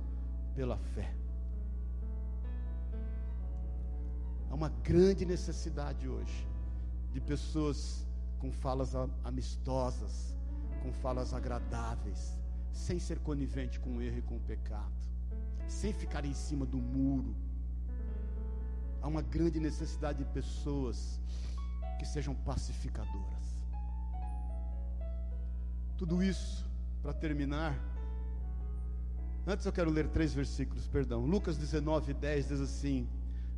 pela 0.54 0.76
fé. 0.76 1.14
Há 4.50 4.54
uma 4.54 4.68
grande 4.68 5.24
necessidade 5.24 6.08
hoje 6.08 6.48
de 7.12 7.20
pessoas 7.20 8.06
com 8.38 8.50
falas 8.52 8.94
amistosas, 9.22 10.34
com 10.82 10.92
falas 10.92 11.32
agradáveis, 11.32 12.38
sem 12.72 12.98
ser 12.98 13.20
conivente 13.20 13.78
com 13.78 13.96
o 13.96 14.02
erro 14.02 14.18
e 14.18 14.22
com 14.22 14.36
o 14.36 14.40
pecado, 14.40 14.92
sem 15.66 15.92
ficar 15.92 16.24
em 16.24 16.34
cima 16.34 16.66
do 16.66 16.78
muro, 16.78 17.34
há 19.04 19.06
uma 19.06 19.20
grande 19.20 19.60
necessidade 19.60 20.24
de 20.24 20.24
pessoas 20.24 21.20
que 21.98 22.06
sejam 22.06 22.34
pacificadoras. 22.34 23.44
Tudo 25.98 26.22
isso, 26.22 26.66
para 27.02 27.12
terminar, 27.12 27.78
antes 29.46 29.66
eu 29.66 29.72
quero 29.72 29.90
ler 29.90 30.08
três 30.08 30.32
versículos, 30.32 30.88
perdão. 30.88 31.26
Lucas 31.26 31.58
19, 31.58 32.14
10 32.14 32.48
diz 32.48 32.60
assim: 32.62 33.06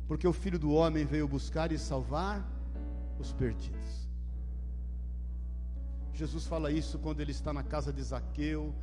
Porque 0.05 0.27
o 0.27 0.33
filho 0.33 0.59
do 0.59 0.73
homem 0.73 1.05
veio 1.05 1.29
buscar 1.29 1.71
e 1.71 1.79
salvar 1.79 2.45
os 3.17 3.31
perdidos. 3.31 4.09
Jesus 6.13 6.45
fala 6.45 6.73
isso 6.73 6.99
quando 6.99 7.21
ele 7.21 7.31
está 7.31 7.53
na 7.53 7.63
casa 7.63 7.93
de 7.93 8.03
Zaqueu, 8.03 8.75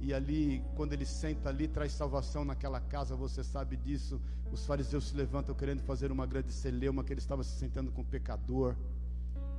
e 0.00 0.14
ali, 0.14 0.62
quando 0.76 0.92
ele 0.92 1.06
senta 1.06 1.48
ali, 1.48 1.66
traz 1.66 1.92
salvação 1.92 2.44
naquela 2.44 2.80
casa, 2.80 3.16
você 3.16 3.42
sabe 3.42 3.76
disso. 3.76 4.20
Os 4.52 4.64
fariseus 4.66 5.08
se 5.08 5.16
levantam 5.16 5.54
querendo 5.54 5.82
fazer 5.82 6.12
uma 6.12 6.26
grande 6.26 6.52
celeuma, 6.52 7.02
que 7.02 7.12
ele 7.12 7.20
estava 7.20 7.42
se 7.42 7.58
sentando 7.58 7.90
com 7.90 8.02
o 8.02 8.04
pecador. 8.04 8.76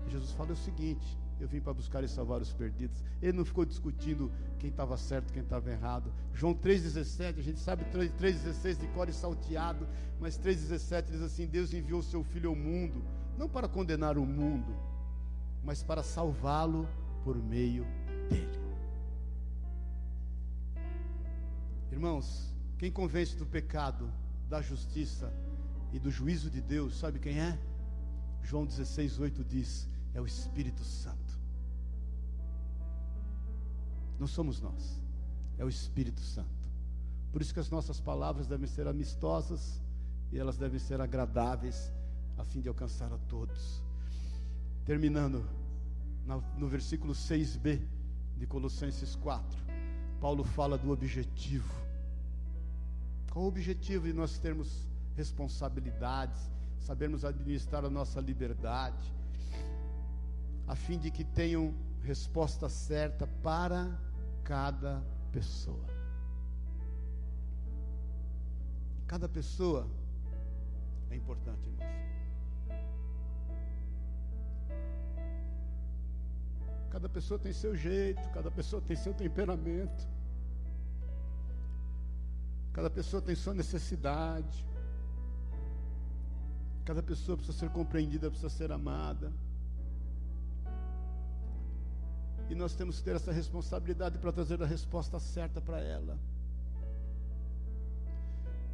E 0.08 0.12
Jesus 0.12 0.32
fala 0.32 0.54
o 0.54 0.56
seguinte: 0.56 1.18
Eu 1.40 1.48
vim 1.48 1.60
para 1.60 1.74
buscar 1.74 2.04
e 2.04 2.08
salvar 2.08 2.42
os 2.42 2.54
perdidos. 2.54 3.04
Ele 3.22 3.38
não 3.38 3.46
ficou 3.46 3.66
discutindo 3.66 4.32
quem 4.58 4.70
estava 4.70 4.96
certo, 4.98 5.34
quem 5.34 5.44
estava 5.44 5.70
errado. 5.70 6.12
João 6.34 6.54
3,17, 6.54 7.40
a 7.40 7.42
gente 7.42 7.60
sabe 7.60 7.84
3,16 7.86 8.80
de 8.80 8.88
cor 8.88 9.10
e 9.10 9.14
salteado, 9.14 9.88
mas 10.20 10.38
3,17 10.38 11.12
diz 11.12 11.22
assim: 11.22 11.46
Deus 11.46 11.74
enviou 11.74 12.00
o 12.00 12.04
seu 12.04 12.24
filho 12.24 12.50
ao 12.50 12.56
mundo, 12.56 13.04
não 13.38 13.50
para 13.50 13.68
condenar 13.68 14.18
o 14.18 14.26
mundo, 14.26 14.74
mas 15.64 15.84
para 15.84 16.04
salvá-lo 16.04 16.88
por 17.24 17.36
meio 17.36 17.86
dele. 18.30 18.66
Irmãos, 21.92 22.54
quem 22.78 22.92
convence 22.92 23.36
do 23.38 23.46
pecado, 23.46 24.12
da 24.50 24.62
justiça 24.62 25.34
e 25.92 26.00
do 26.00 26.12
juízo 26.12 26.50
de 26.50 26.62
Deus, 26.62 26.98
sabe 26.98 27.20
quem 27.20 27.40
é? 27.40 27.60
João 28.44 28.66
16, 28.66 29.20
8 29.20 29.44
diz: 29.44 29.88
é 30.14 30.22
o 30.22 30.26
Espírito 30.26 30.84
Santo. 30.84 31.40
Não 34.18 34.28
somos 34.28 34.62
nós, 34.62 35.02
é 35.58 35.66
o 35.66 35.70
Espírito 35.70 36.22
Santo. 36.22 36.50
Por 37.32 37.42
isso 37.42 37.54
que 37.54 37.60
as 37.60 37.70
nossas 37.70 38.00
palavras 38.00 38.48
devem 38.48 38.68
ser 38.68 38.88
amistosas 38.88 39.82
e 40.32 40.40
elas 40.40 40.58
devem 40.58 40.80
ser 40.80 41.02
agradáveis, 41.02 41.92
a 42.38 42.46
fim 42.46 42.62
de 42.62 42.70
alcançar 42.70 43.12
a 43.12 43.18
todos. 43.18 43.84
Terminando 44.86 45.46
no 46.58 46.68
versículo 46.68 47.14
6b 47.14 47.82
de 48.38 48.48
Colossenses 48.48 49.16
4, 49.16 49.66
Paulo 50.22 50.44
fala 50.44 50.78
do 50.78 50.92
objetivo. 50.92 51.85
Qual 53.36 53.44
o 53.44 53.48
objetivo 53.50 54.08
de 54.08 54.14
nós 54.14 54.40
termos 54.40 54.88
responsabilidades, 55.14 56.50
sabermos 56.80 57.26
administrar 57.26 57.84
a 57.84 57.90
nossa 57.90 58.22
liberdade, 58.22 59.14
a 60.66 60.74
fim 60.74 60.98
de 60.98 61.12
que 61.12 61.26
tenham 61.26 61.76
resposta 62.02 62.70
certa 62.70 63.28
para 63.44 64.00
cada 64.42 65.04
pessoa. 65.34 65.86
Cada 69.06 69.28
pessoa 69.28 69.86
é 71.12 71.16
importante, 71.18 71.68
irmãos. 71.68 71.94
Cada 76.90 77.10
pessoa 77.10 77.38
tem 77.38 77.52
seu 77.52 77.76
jeito, 77.76 78.30
cada 78.30 78.50
pessoa 78.50 78.82
tem 78.82 78.96
seu 78.96 79.14
temperamento. 79.14 80.15
Cada 82.76 82.90
pessoa 82.90 83.22
tem 83.22 83.34
sua 83.34 83.54
necessidade. 83.54 84.66
Cada 86.84 87.02
pessoa 87.02 87.38
precisa 87.38 87.58
ser 87.58 87.70
compreendida, 87.70 88.30
precisa 88.30 88.50
ser 88.50 88.70
amada. 88.70 89.32
E 92.50 92.54
nós 92.54 92.76
temos 92.76 92.98
que 92.98 93.06
ter 93.06 93.16
essa 93.16 93.32
responsabilidade 93.32 94.18
para 94.20 94.30
trazer 94.34 94.62
a 94.62 94.66
resposta 94.66 95.18
certa 95.22 95.62
para 95.62 95.80
ela. 95.80 96.20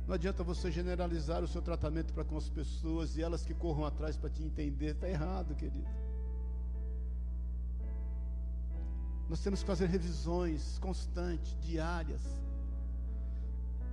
Não 0.08 0.16
adianta 0.16 0.44
você 0.44 0.72
generalizar 0.72 1.44
o 1.44 1.48
seu 1.48 1.62
tratamento 1.62 2.12
para 2.12 2.24
com 2.24 2.38
as 2.38 2.50
pessoas 2.50 3.16
e 3.18 3.22
elas 3.22 3.46
que 3.46 3.54
corram 3.54 3.86
atrás 3.86 4.18
para 4.18 4.32
te 4.32 4.42
entender. 4.42 4.96
Está 4.96 5.08
errado, 5.08 5.54
querido. 5.54 5.88
Nós 9.30 9.42
temos 9.42 9.62
que 9.62 9.68
fazer 9.68 9.86
revisões 9.86 10.80
constantes, 10.80 11.56
diárias 11.62 12.42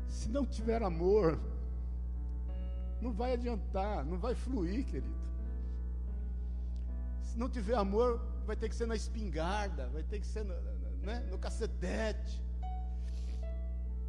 se 0.08 0.28
não 0.28 0.44
tiver 0.44 0.82
amor, 0.82 1.38
não 3.00 3.12
vai 3.12 3.32
adiantar, 3.34 4.04
não 4.04 4.18
vai 4.18 4.34
fluir, 4.34 4.84
querido. 4.84 5.16
Se 7.22 7.38
não 7.38 7.48
tiver 7.48 7.76
amor, 7.76 8.20
vai 8.46 8.56
ter 8.56 8.68
que 8.68 8.74
ser 8.74 8.86
na 8.86 8.96
espingarda, 8.96 9.88
vai 9.88 10.02
ter 10.02 10.18
que 10.18 10.26
ser 10.26 10.44
no, 10.44 10.54
né, 11.02 11.20
no 11.30 11.38
cacetete. 11.38 12.42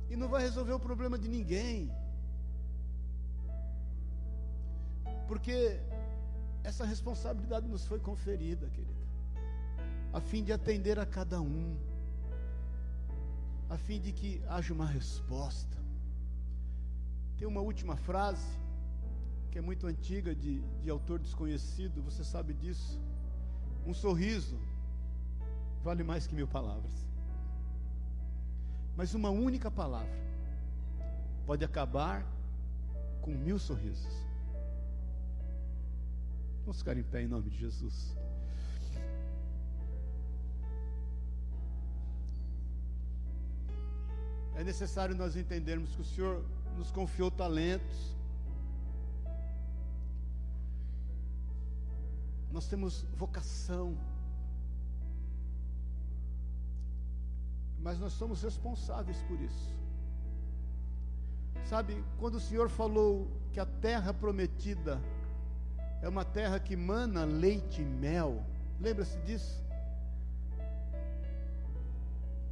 E 0.09 0.15
não 0.15 0.27
vai 0.27 0.41
resolver 0.41 0.73
o 0.73 0.79
problema 0.79 1.19
de 1.19 1.27
ninguém. 1.27 1.91
Porque 5.27 5.79
essa 6.63 6.85
responsabilidade 6.85 7.67
nos 7.67 7.85
foi 7.85 7.99
conferida, 7.99 8.67
querido, 8.69 9.07
a 10.11 10.19
fim 10.19 10.43
de 10.43 10.51
atender 10.51 10.97
a 10.99 11.05
cada 11.05 11.39
um, 11.39 11.77
a 13.69 13.77
fim 13.77 13.99
de 13.99 14.11
que 14.11 14.41
haja 14.47 14.73
uma 14.73 14.87
resposta. 14.87 15.77
Tem 17.39 17.47
uma 17.47 17.61
última 17.61 17.95
frase, 17.95 18.45
que 19.49 19.57
é 19.57 19.61
muito 19.61 19.87
antiga, 19.87 20.35
de, 20.35 20.59
de 20.81 20.89
autor 20.89 21.19
desconhecido, 21.19 22.03
você 22.03 22.21
sabe 22.21 22.53
disso. 22.53 23.01
Um 23.87 23.93
sorriso 23.93 24.59
vale 25.81 26.03
mais 26.03 26.27
que 26.27 26.35
mil 26.35 26.49
palavras. 26.49 26.91
Mas 28.97 29.13
uma 29.13 29.29
única 29.29 29.71
palavra 29.71 30.19
pode 31.45 31.63
acabar 31.63 32.25
com 33.21 33.31
mil 33.31 33.57
sorrisos. 33.57 34.15
Vamos 36.63 36.79
ficar 36.79 36.97
em 36.97 37.03
pé 37.03 37.21
em 37.21 37.27
nome 37.27 37.49
de 37.49 37.57
Jesus. 37.57 38.17
É 44.59 44.63
necessário 44.63 45.15
nós 45.15 45.37
entendermos 45.37 45.95
que 45.95 46.01
o 46.01 46.03
Senhor 46.03 46.43
nos 46.79 46.91
confiou 46.91 47.29
talentos. 47.29 48.15
Nós 52.51 52.67
temos 52.67 53.05
vocação. 53.17 53.97
Mas 57.79 57.99
nós 57.99 58.13
somos 58.13 58.41
responsáveis 58.41 59.21
por 59.23 59.39
isso. 59.41 59.77
Sabe, 61.65 62.01
quando 62.17 62.35
o 62.35 62.39
Senhor 62.39 62.69
falou 62.69 63.27
que 63.51 63.59
a 63.59 63.65
terra 63.65 64.13
prometida 64.13 65.01
é 66.01 66.07
uma 66.07 66.23
terra 66.23 66.59
que 66.59 66.77
mana 66.77 67.25
leite 67.25 67.81
e 67.81 67.85
mel, 67.85 68.41
lembra-se 68.79 69.19
disso? 69.19 69.61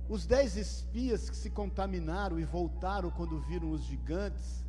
Os 0.10 0.26
dez 0.26 0.56
espias 0.56 1.30
que 1.30 1.36
se 1.36 1.50
contaminaram 1.50 2.40
e 2.40 2.46
voltaram 2.46 3.12
quando 3.12 3.40
viram 3.42 3.72
os 3.72 3.84
gigantes, 3.84 4.64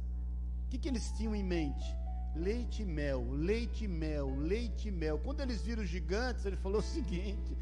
o 0.66 0.68
que, 0.68 0.78
que 0.78 0.88
eles 0.88 1.12
tinham 1.12 1.34
em 1.34 1.44
mente? 1.44 1.96
Leite 2.34 2.82
e 2.82 2.84
mel, 2.84 3.30
leite 3.30 3.84
e 3.84 3.88
mel, 3.88 4.34
leite 4.36 4.88
e 4.88 4.90
mel. 4.90 5.18
Quando 5.18 5.40
eles 5.40 5.62
viram 5.62 5.82
os 5.82 5.88
gigantes, 5.88 6.44
ele 6.44 6.56
falou 6.56 6.80
o 6.80 6.82
seguinte: 6.96 7.56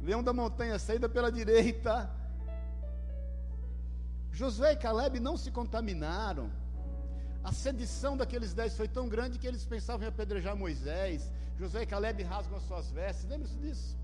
leão 0.00 0.22
da 0.22 0.32
montanha, 0.32 0.78
saída 0.78 1.08
pela 1.08 1.30
direita. 1.30 2.10
Josué 4.32 4.72
e 4.72 4.76
Caleb 4.76 5.18
não 5.18 5.36
se 5.36 5.50
contaminaram. 5.50 6.50
A 7.42 7.52
sedição 7.52 8.16
daqueles 8.16 8.54
dez 8.54 8.76
foi 8.76 8.86
tão 8.86 9.08
grande 9.08 9.38
que 9.38 9.46
eles 9.46 9.64
pensavam 9.64 10.04
em 10.04 10.08
apedrejar 10.08 10.54
Moisés. 10.56 11.32
Josué 11.58 11.82
e 11.82 11.86
Caleb 11.86 12.22
rasgam 12.22 12.56
as 12.56 12.62
suas 12.64 12.90
vestes. 12.90 13.28
Lembra-se 13.28 13.56
disso? 13.56 13.98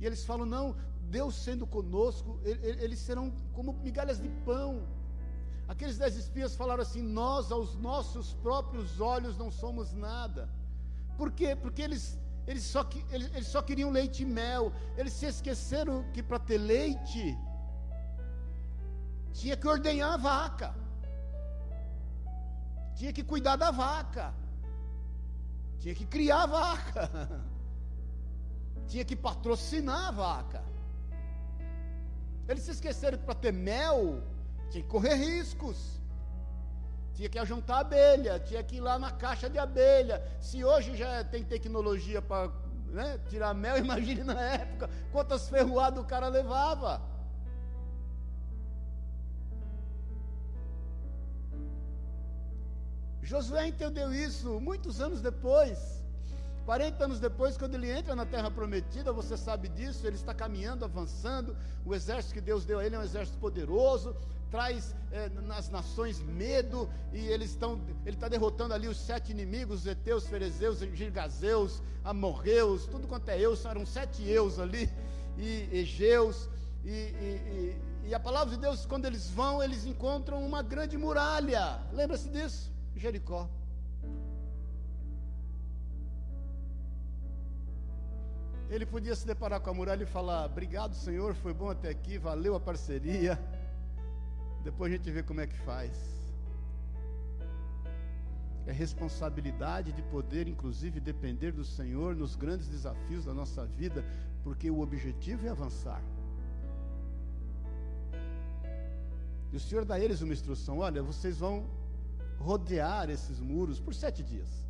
E 0.00 0.06
eles 0.06 0.24
falam: 0.24 0.46
não, 0.46 0.76
Deus 1.16 1.34
sendo 1.34 1.66
conosco, 1.66 2.40
eles 2.44 2.98
serão 2.98 3.32
como 3.52 3.72
migalhas 3.72 4.20
de 4.20 4.28
pão. 4.44 4.86
Aqueles 5.66 5.98
dez 5.98 6.16
espias 6.16 6.54
falaram 6.56 6.82
assim: 6.82 7.02
Nós, 7.02 7.50
aos 7.52 7.74
nossos 7.76 8.34
próprios 8.34 9.00
olhos, 9.00 9.36
não 9.36 9.50
somos 9.50 9.92
nada. 9.92 10.48
Por 11.16 11.30
quê? 11.32 11.56
Porque 11.56 11.82
eles, 11.82 12.18
eles, 12.46 12.62
só, 12.62 12.88
eles, 13.10 13.28
eles 13.34 13.48
só 13.48 13.60
queriam 13.60 13.90
leite 13.90 14.22
e 14.22 14.26
mel. 14.26 14.72
Eles 14.96 15.12
se 15.12 15.26
esqueceram 15.26 16.04
que 16.12 16.22
para 16.22 16.38
ter 16.38 16.58
leite, 16.58 17.36
tinha 19.32 19.56
que 19.56 19.68
ordenhar 19.68 20.14
a 20.14 20.16
vaca, 20.16 20.74
tinha 22.94 23.12
que 23.12 23.22
cuidar 23.22 23.56
da 23.56 23.70
vaca, 23.70 24.34
tinha 25.78 25.94
que 25.94 26.06
criar 26.06 26.42
a 26.44 26.46
vaca, 26.46 27.44
tinha 28.88 29.04
que 29.04 29.14
patrocinar 29.14 30.08
a 30.08 30.10
vaca. 30.10 30.62
Eles 32.48 32.62
se 32.64 32.70
esqueceram 32.70 33.18
que 33.18 33.24
para 33.24 33.34
ter 33.34 33.52
mel 33.52 34.22
tinha 34.70 34.82
que 34.82 34.88
correr 34.88 35.14
riscos. 35.14 36.00
Tinha 37.12 37.28
que 37.28 37.38
ajuntar 37.38 37.80
abelha, 37.80 38.38
tinha 38.38 38.62
que 38.62 38.76
ir 38.76 38.80
lá 38.80 38.98
na 38.98 39.10
caixa 39.10 39.50
de 39.50 39.58
abelha. 39.58 40.22
Se 40.40 40.64
hoje 40.64 40.96
já 40.96 41.22
tem 41.24 41.44
tecnologia 41.44 42.22
para 42.22 42.50
né, 42.86 43.20
tirar 43.28 43.52
mel, 43.54 43.76
imagine 43.84 44.24
na 44.24 44.40
época 44.40 44.88
quantas 45.12 45.48
ferroadas 45.48 46.02
o 46.02 46.06
cara 46.06 46.28
levava. 46.28 47.02
Josué 53.22 53.66
entendeu 53.66 54.10
isso 54.14 54.58
muitos 54.58 55.02
anos 55.02 55.20
depois. 55.20 55.97
40 56.68 57.02
anos 57.02 57.18
depois, 57.18 57.56
quando 57.56 57.76
ele 57.76 57.90
entra 57.90 58.14
na 58.14 58.26
terra 58.26 58.50
prometida, 58.50 59.10
você 59.10 59.38
sabe 59.38 59.68
disso, 59.68 60.06
ele 60.06 60.16
está 60.16 60.34
caminhando, 60.34 60.84
avançando. 60.84 61.56
O 61.82 61.94
exército 61.94 62.34
que 62.34 62.42
Deus 62.42 62.66
deu 62.66 62.78
a 62.78 62.84
ele 62.84 62.94
é 62.94 62.98
um 62.98 63.02
exército 63.02 63.38
poderoso, 63.38 64.14
traz 64.50 64.94
é, 65.10 65.30
nas 65.30 65.70
nações 65.70 66.20
medo, 66.20 66.86
e 67.10 67.20
eles 67.28 67.52
estão, 67.52 67.80
ele 68.04 68.16
está 68.16 68.28
derrotando 68.28 68.74
ali 68.74 68.86
os 68.86 68.98
sete 68.98 69.32
inimigos: 69.32 69.80
os 69.80 69.86
Eteus, 69.86 70.26
Ferezeus, 70.26 70.80
Girgazeus, 70.92 71.82
Amorreus, 72.04 72.84
tudo 72.84 73.08
quanto 73.08 73.30
é 73.30 73.40
eus, 73.40 73.64
eram 73.64 73.86
sete 73.86 74.22
eus 74.28 74.58
ali, 74.58 74.92
e 75.38 75.70
Egeus. 75.72 76.50
E, 76.84 76.90
e, 76.90 77.76
e, 78.04 78.08
e 78.08 78.14
a 78.14 78.20
palavra 78.20 78.54
de 78.54 78.60
Deus, 78.60 78.84
quando 78.84 79.06
eles 79.06 79.30
vão, 79.30 79.62
eles 79.62 79.86
encontram 79.86 80.44
uma 80.44 80.60
grande 80.60 80.98
muralha. 80.98 81.80
Lembra-se 81.94 82.28
disso? 82.28 82.70
Jericó. 82.94 83.48
Ele 88.70 88.84
podia 88.84 89.14
se 89.16 89.26
deparar 89.26 89.60
com 89.60 89.70
a 89.70 89.74
muralha 89.74 90.02
e 90.02 90.06
falar: 90.06 90.44
Obrigado, 90.44 90.94
Senhor, 90.94 91.34
foi 91.34 91.54
bom 91.54 91.70
até 91.70 91.88
aqui, 91.88 92.18
valeu 92.18 92.54
a 92.54 92.60
parceria. 92.60 93.38
Depois 94.62 94.92
a 94.92 94.96
gente 94.96 95.10
vê 95.10 95.22
como 95.22 95.40
é 95.40 95.46
que 95.46 95.56
faz. 95.60 95.92
É 98.66 98.72
responsabilidade 98.72 99.92
de 99.92 100.02
poder, 100.02 100.46
inclusive, 100.46 101.00
depender 101.00 101.52
do 101.52 101.64
Senhor 101.64 102.14
nos 102.14 102.36
grandes 102.36 102.68
desafios 102.68 103.24
da 103.24 103.32
nossa 103.32 103.64
vida, 103.64 104.04
porque 104.44 104.70
o 104.70 104.80
objetivo 104.80 105.46
é 105.46 105.48
avançar. 105.48 106.02
E 109.50 109.56
o 109.56 109.60
Senhor 109.60 109.86
dá 109.86 109.94
a 109.94 110.00
eles 110.00 110.20
uma 110.20 110.34
instrução: 110.34 110.80
olha, 110.80 111.02
vocês 111.02 111.38
vão 111.38 111.64
rodear 112.38 113.08
esses 113.08 113.40
muros 113.40 113.80
por 113.80 113.94
sete 113.94 114.22
dias. 114.22 114.67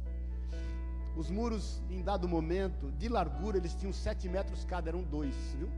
Os 1.19 1.29
muros, 1.29 1.83
em 1.91 2.01
dado 2.01 2.29
momento, 2.29 2.93
de 2.93 3.09
largura, 3.09 3.57
eles 3.57 3.75
tinham 3.75 3.93
sete 3.93 4.29
metros 4.29 4.65
cada, 4.65 4.89
eram 4.89 5.03
dois, 5.03 5.35
viu? 5.59 5.69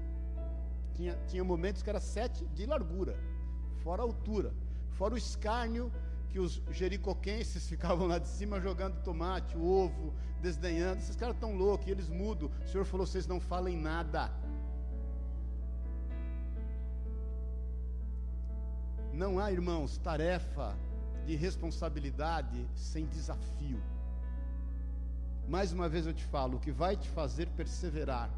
Tinha, 0.93 1.19
tinha 1.29 1.43
momentos 1.43 1.83
que 1.83 1.89
era 1.89 1.99
sete 1.99 2.45
de 2.49 2.67
largura, 2.67 3.19
fora 3.83 4.03
a 4.03 4.05
altura, 4.05 4.53
fora 4.91 5.15
o 5.15 5.17
escárnio 5.17 5.91
que 6.29 6.39
os 6.39 6.61
jericoquenses 6.71 7.67
ficavam 7.73 8.07
lá 8.07 8.19
de 8.19 8.29
cima 8.29 8.61
jogando 8.61 9.03
tomate, 9.03 9.57
ovo, 9.57 10.13
desdenhando. 10.43 11.01
Esses 11.01 11.17
caras 11.17 11.37
estão 11.37 11.57
loucos, 11.57 11.89
eles 11.89 12.11
mudam. 12.11 12.51
O 12.63 12.69
Senhor 12.69 12.85
falou: 12.85 13.07
vocês 13.07 13.27
não 13.27 13.41
falem 13.41 13.79
nada. 13.79 14.31
Não 19.15 19.39
há, 19.39 19.51
irmãos, 19.51 19.97
tarefa 19.97 20.77
de 21.25 21.35
responsabilidade 21.35 22.69
sem 22.75 23.07
desafio. 23.07 23.83
Mais 25.51 25.73
uma 25.73 25.89
vez 25.89 26.07
eu 26.07 26.15
te 26.15 26.25
falo: 26.25 26.59
o 26.59 26.61
que 26.61 26.71
vai 26.71 26.97
te 26.97 27.09
fazer 27.09 27.49
perseverar 27.49 28.31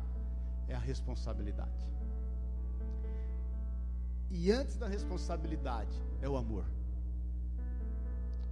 é 0.67 0.75
a 0.75 0.79
responsabilidade. 0.79 1.85
E 4.31 4.51
antes 4.51 4.79
da 4.79 4.89
responsabilidade 4.89 5.95
é 6.23 6.29
o 6.29 6.39
amor. 6.39 6.65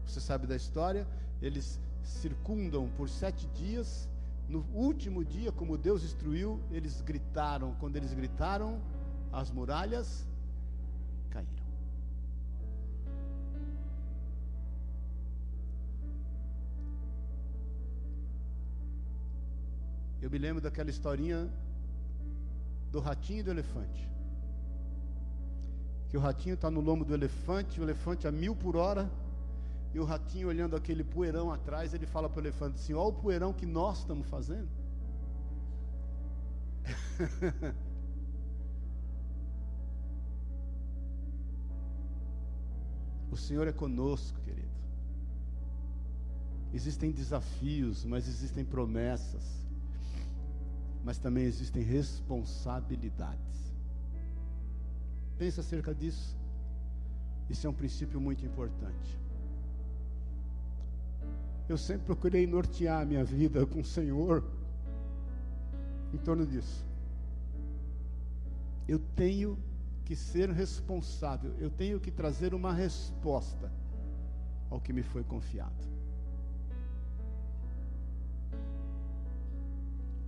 Você 0.04 0.20
sabe 0.20 0.46
da 0.46 0.54
história? 0.54 1.08
Eles 1.40 1.80
circundam 2.02 2.90
por 2.98 3.08
sete 3.08 3.46
dias. 3.48 4.06
No 4.46 4.60
último 4.74 5.24
dia, 5.24 5.50
como 5.50 5.78
Deus 5.78 6.04
instruiu, 6.04 6.60
eles 6.70 7.00
gritaram. 7.00 7.74
Quando 7.80 7.96
eles 7.96 8.12
gritaram, 8.12 8.78
as 9.32 9.50
muralhas 9.50 10.28
Eu 20.20 20.30
me 20.30 20.38
lembro 20.38 20.60
daquela 20.60 20.90
historinha 20.90 21.50
do 22.90 23.00
ratinho 23.00 23.40
e 23.40 23.42
do 23.42 23.50
elefante. 23.50 24.06
Que 26.08 26.16
o 26.16 26.20
ratinho 26.20 26.54
está 26.54 26.70
no 26.70 26.80
lombo 26.80 27.04
do 27.04 27.14
elefante, 27.14 27.80
o 27.80 27.84
elefante 27.84 28.28
a 28.28 28.32
mil 28.32 28.54
por 28.54 28.76
hora, 28.76 29.10
e 29.94 30.00
o 30.00 30.04
ratinho 30.04 30.48
olhando 30.48 30.76
aquele 30.76 31.02
poeirão 31.02 31.50
atrás, 31.52 31.94
ele 31.94 32.06
fala 32.06 32.28
para 32.28 32.38
o 32.38 32.42
elefante 32.42 32.74
assim: 32.76 32.92
Olha 32.92 33.08
o 33.08 33.12
poeirão 33.12 33.52
que 33.52 33.64
nós 33.64 34.00
estamos 34.00 34.26
fazendo. 34.28 34.68
o 43.30 43.36
Senhor 43.36 43.66
é 43.66 43.72
conosco, 43.72 44.38
querido. 44.40 44.68
Existem 46.72 47.10
desafios, 47.10 48.04
mas 48.04 48.28
existem 48.28 48.64
promessas 48.64 49.60
mas 51.04 51.18
também 51.18 51.44
existem 51.44 51.82
responsabilidades. 51.82 53.72
Pensa 55.38 55.60
acerca 55.60 55.94
disso. 55.94 56.36
Isso 57.48 57.66
é 57.66 57.70
um 57.70 57.74
princípio 57.74 58.20
muito 58.20 58.44
importante. 58.44 59.18
Eu 61.68 61.78
sempre 61.78 62.04
procurei 62.06 62.46
nortear 62.46 63.02
a 63.02 63.04
minha 63.04 63.24
vida 63.24 63.64
com 63.64 63.80
o 63.80 63.84
Senhor 63.84 64.44
em 66.12 66.18
torno 66.18 66.46
disso. 66.46 66.84
eu 68.88 68.98
tenho 69.14 69.56
que 70.04 70.16
ser 70.16 70.50
responsável, 70.50 71.54
eu 71.60 71.70
tenho 71.70 72.00
que 72.00 72.10
trazer 72.10 72.52
uma 72.52 72.72
resposta 72.72 73.72
ao 74.68 74.80
que 74.80 74.92
me 74.92 75.04
foi 75.04 75.22
confiado. 75.22 75.99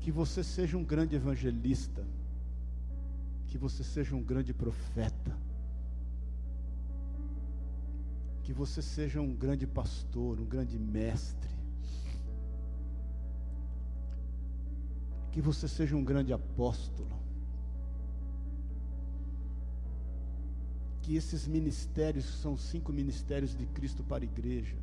Que 0.03 0.11
você 0.11 0.42
seja 0.42 0.76
um 0.76 0.84
grande 0.84 1.14
evangelista, 1.14 2.05
que 3.46 3.57
você 3.57 3.84
seja 3.84 4.16
um 4.16 4.22
grande 4.22 4.53
profeta, 4.53 5.36
que 8.42 8.53
você 8.53 8.82
seja 8.82 9.20
um 9.20 9.32
grande 9.32 9.64
pastor, 9.64 10.40
um 10.40 10.44
grande 10.44 10.76
mestre, 10.76 11.48
que 15.30 15.40
você 15.40 15.68
seja 15.68 15.94
um 15.94 16.03
grande 16.03 16.32
apóstolo, 16.32 17.16
que 21.00 21.14
esses 21.14 21.46
ministérios, 21.46 22.26
que 22.26 22.36
são 22.38 22.57
cinco 22.57 22.92
ministérios 22.92 23.57
de 23.57 23.66
Cristo 23.66 24.03
para 24.03 24.24
a 24.24 24.26
igreja, 24.26 24.76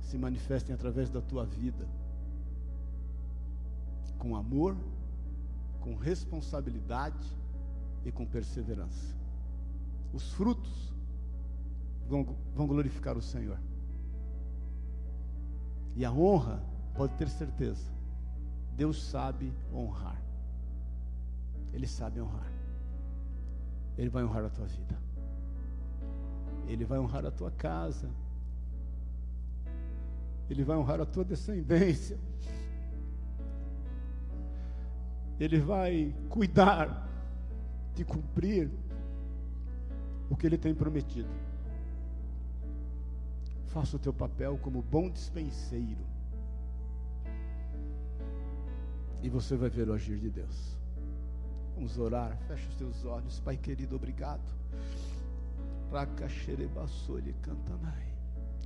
se 0.00 0.16
manifestem 0.16 0.74
através 0.74 1.10
da 1.10 1.20
tua 1.20 1.44
vida, 1.44 1.86
com 4.18 4.36
amor, 4.36 4.76
com 5.80 5.94
responsabilidade 5.94 7.36
e 8.04 8.12
com 8.12 8.26
perseverança. 8.26 9.16
Os 10.12 10.32
frutos 10.32 10.92
vão, 12.08 12.66
glorificar 12.66 13.16
o 13.16 13.22
Senhor. 13.22 13.58
E 15.94 16.04
a 16.04 16.12
honra, 16.12 16.62
pode 16.94 17.14
ter 17.14 17.28
certeza, 17.28 17.92
Deus 18.76 19.02
sabe 19.02 19.52
honrar. 19.72 20.20
Ele 21.72 21.86
sabe 21.86 22.20
honrar. 22.20 22.50
Ele 23.96 24.08
vai 24.08 24.24
honrar 24.24 24.44
a 24.44 24.50
tua 24.50 24.66
vida. 24.66 24.98
Ele 26.66 26.84
vai 26.84 26.98
honrar 26.98 27.26
a 27.26 27.30
tua 27.30 27.50
casa. 27.50 28.08
Ele 30.48 30.64
vai 30.64 30.76
honrar 30.76 31.00
a 31.00 31.06
tua 31.06 31.24
descendência. 31.24 32.18
Ele 35.38 35.60
vai 35.60 36.14
cuidar 36.28 37.08
de 37.94 38.04
cumprir 38.04 38.70
o 40.30 40.36
que 40.36 40.46
ele 40.46 40.58
tem 40.58 40.74
prometido. 40.74 41.28
Faça 43.66 43.96
o 43.96 43.98
teu 43.98 44.12
papel 44.12 44.58
como 44.58 44.82
bom 44.82 45.10
dispenseiro. 45.10 46.06
E 49.22 49.28
você 49.28 49.56
vai 49.56 49.68
ver 49.68 49.88
o 49.88 49.92
agir 49.92 50.18
de 50.18 50.30
Deus. 50.30 50.76
Vamos 51.74 51.98
orar. 51.98 52.36
Fecha 52.48 52.68
os 52.68 52.74
teus 52.76 53.04
olhos. 53.04 53.40
Pai 53.40 53.56
querido, 53.56 53.96
obrigado. 53.96 54.42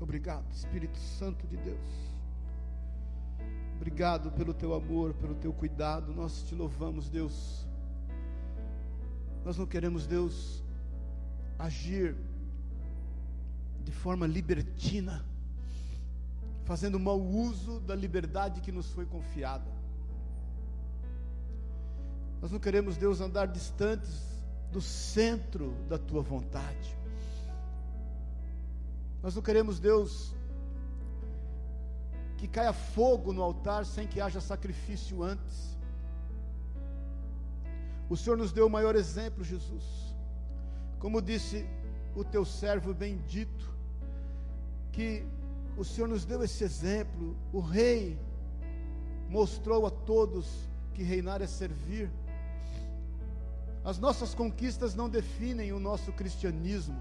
Obrigado, 0.01 0.51
Espírito 0.51 0.99
Santo 0.99 1.47
de 1.47 1.57
Deus. 1.59 2.12
Obrigado 3.83 4.31
pelo 4.31 4.55
teu 4.55 4.75
amor, 4.75 5.13
pelo 5.15 5.35
teu 5.35 5.53
cuidado. 5.53 6.15
Nós 6.15 6.45
te 6.45 6.55
louvamos, 6.55 7.09
Deus. 7.09 7.67
Nós 9.45 9.59
não 9.59 9.67
queremos, 9.67 10.07
Deus, 10.07 10.63
agir 11.59 12.15
de 13.83 13.91
forma 13.91 14.25
libertina, 14.25 15.25
fazendo 16.65 17.01
mau 17.01 17.21
uso 17.21 17.81
da 17.81 17.97
liberdade 17.97 18.61
que 18.61 18.71
nos 18.71 18.89
foi 18.93 19.05
confiada. 19.05 19.69
Nós 22.41 22.53
não 22.53 22.61
queremos, 22.61 22.97
Deus, 22.97 23.21
andar 23.21 23.47
distantes 23.47 24.47
do 24.71 24.81
centro 24.81 25.75
da 25.89 25.99
tua 25.99 26.23
vontade. 26.23 26.97
Nós 29.21 29.35
não 29.35 29.43
queremos, 29.43 29.81
Deus, 29.81 30.33
que 32.43 32.49
caia 32.49 32.73
fogo 32.73 33.33
no 33.33 33.41
altar 33.41 33.87
sem 33.87 34.05
que 34.05 34.21
haja 34.21 34.41
sacrifício 34.41 35.23
antes. 35.23 35.79
O 38.11 38.17
Senhor 38.17 38.37
nos 38.37 38.51
deu 38.53 38.67
o 38.67 38.69
maior 38.69 38.97
exemplo, 38.97 39.45
Jesus. 39.45 39.85
Como 40.99 41.23
disse 41.23 41.65
o 42.17 42.25
teu 42.25 42.45
servo 42.45 42.93
bendito, 42.93 43.73
que 44.91 45.25
o 45.77 45.85
Senhor 45.85 46.09
nos 46.09 46.25
deu 46.25 46.43
esse 46.43 46.65
exemplo. 46.65 47.37
O 47.53 47.61
rei 47.61 48.19
mostrou 49.29 49.87
a 49.87 49.91
todos 49.93 50.69
que 50.95 51.05
reinar 51.05 51.43
é 51.43 51.47
servir. 51.47 52.11
As 53.85 54.01
nossas 54.01 54.35
conquistas 54.35 54.97
não 54.97 55.09
definem 55.09 55.73
o 55.73 55.79
nosso 55.79 56.13
cristianismo. 56.13 57.01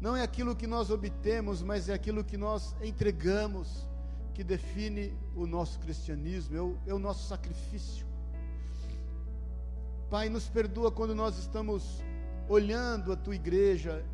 Não 0.00 0.16
é 0.16 0.22
aquilo 0.22 0.56
que 0.56 0.66
nós 0.66 0.90
obtemos, 0.90 1.62
mas 1.62 1.88
é 1.88 1.92
aquilo 1.92 2.24
que 2.24 2.36
nós 2.36 2.74
entregamos 2.82 3.86
que 4.32 4.42
define 4.42 5.14
o 5.36 5.46
nosso 5.46 5.78
cristianismo, 5.80 6.56
é 6.56 6.60
o, 6.62 6.78
é 6.86 6.94
o 6.94 6.98
nosso 6.98 7.28
sacrifício. 7.28 8.06
Pai, 10.08 10.28
nos 10.28 10.48
perdoa 10.48 10.90
quando 10.90 11.14
nós 11.14 11.38
estamos 11.38 12.02
olhando 12.48 13.12
a 13.12 13.16
tua 13.16 13.34
igreja 13.34 14.04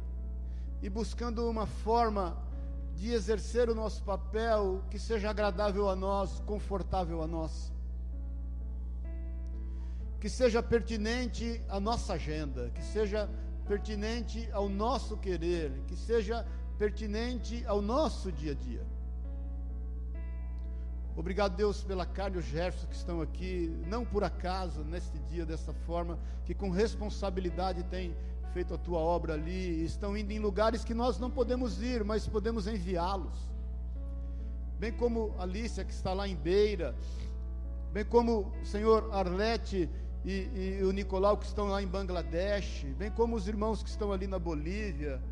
e 0.83 0.91
buscando 0.91 1.49
uma 1.49 1.67
forma 1.67 2.37
de 2.95 3.13
exercer 3.13 3.69
o 3.71 3.75
nosso 3.75 4.03
papel 4.03 4.83
que 4.91 4.99
seja 4.99 5.31
agradável 5.31 5.89
a 5.89 5.95
nós, 5.95 6.41
confortável 6.41 7.23
a 7.23 7.27
nós 7.27 7.73
que 10.21 10.31
seja 10.31 10.63
pertinente 10.63 11.61
à 11.69 11.79
nossa 11.79 12.15
agenda, 12.15 12.71
que 12.75 12.83
seja 12.83 13.29
pertinente 13.67 14.49
ao 14.53 14.69
nosso 14.69 15.17
querer, 15.17 15.73
que 15.87 15.97
seja 15.97 16.47
pertinente 16.79 17.65
ao 17.67 17.83
nosso 17.83 18.31
dia 18.33 18.53
a 18.53 18.55
dia. 18.55 18.87
Obrigado, 21.17 21.57
Deus, 21.57 21.83
pela 21.83 22.05
carne 22.05 22.37
e 22.37 22.41
o 22.41 22.43
Gerson 22.43 22.87
que 22.87 22.95
estão 22.95 23.23
aqui, 23.23 23.75
não 23.87 24.05
por 24.05 24.23
acaso, 24.23 24.85
neste 24.85 25.19
dia, 25.21 25.47
dessa 25.47 25.73
forma, 25.73 26.19
que 26.45 26.55
com 26.55 26.69
responsabilidade 26.69 27.83
têm 27.85 28.15
feito 28.53 28.75
a 28.75 28.79
tua 28.79 28.99
obra 28.99 29.33
ali, 29.33 29.83
estão 29.85 30.17
indo 30.17 30.31
em 30.31 30.39
lugares 30.39 30.85
que 30.85 30.93
nós 30.93 31.19
não 31.19 31.31
podemos 31.31 31.83
ir, 31.83 32.05
mas 32.05 32.29
podemos 32.29 32.67
enviá-los. 32.67 33.39
Bem 34.79 34.93
como 34.93 35.35
Alicia, 35.39 35.87
que 35.87 35.93
está 35.93 36.13
lá 36.13 36.29
em 36.29 36.37
Beira, 36.37 36.95
bem 37.93 38.05
como 38.05 38.53
o 38.63 38.67
Senhor 38.67 39.09
Arlete 39.11 39.89
e, 40.27 40.81
e 40.81 40.83
o 40.83 40.91
Nicolau 40.91 41.37
que 41.37 41.47
estão 41.47 41.69
lá 41.69 41.81
em 41.81 41.87
Bangladesh, 41.87 42.85
bem 42.99 43.13
como 43.13 43.37
os 43.37 43.47
irmãos 43.47 43.81
que 43.81 43.89
estão 43.89 44.13
ali 44.13 44.27
na 44.27 44.41
Bolívia, 44.41 45.23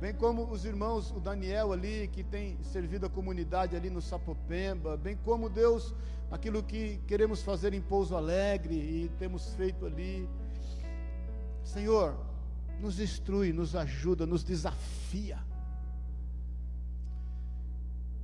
bem 0.00 0.14
como 0.14 0.50
os 0.50 0.64
irmãos, 0.64 1.10
o 1.10 1.20
Daniel 1.20 1.70
ali, 1.70 2.08
que 2.08 2.24
tem 2.24 2.56
servido 2.62 3.04
a 3.04 3.10
comunidade 3.10 3.76
ali 3.76 3.90
no 3.90 4.00
Sapopemba, 4.00 4.96
bem 4.96 5.18
como 5.22 5.50
Deus, 5.50 5.94
aquilo 6.30 6.62
que 6.62 6.98
queremos 7.06 7.42
fazer 7.42 7.74
em 7.74 7.80
Pouso 7.82 8.16
Alegre 8.16 8.74
e 8.74 9.10
temos 9.18 9.54
feito 9.54 9.84
ali. 9.84 10.26
Senhor, 11.62 12.16
nos 12.80 12.98
instrui, 12.98 13.52
nos 13.52 13.76
ajuda, 13.76 14.24
nos 14.24 14.42
desafia 14.42 15.38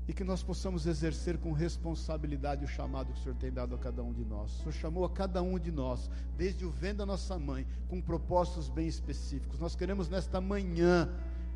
e 0.07 0.13
que 0.13 0.23
nós 0.23 0.43
possamos 0.43 0.87
exercer 0.87 1.39
com 1.39 1.53
responsabilidade 1.53 2.65
o 2.65 2.69
chamado 2.69 3.13
que 3.13 3.19
o 3.19 3.23
Senhor 3.23 3.37
tem 3.37 3.51
dado 3.51 3.75
a 3.75 3.79
cada 3.79 4.03
um 4.03 4.13
de 4.13 4.25
nós. 4.25 4.53
O 4.53 4.59
Senhor 4.59 4.73
chamou 4.73 5.05
a 5.05 5.11
cada 5.11 5.43
um 5.43 5.59
de 5.59 5.73
nós, 5.73 6.11
desde 6.37 6.65
o 6.65 6.71
vento 6.71 6.99
da 6.99 7.07
nossa 7.07 7.39
mãe, 7.39 7.67
com 7.89 8.01
propósitos 8.01 8.69
bem 8.69 8.87
específicos. 8.87 9.59
Nós 9.59 9.75
queremos 9.75 10.09
nesta 10.09 10.41
manhã 10.41 11.09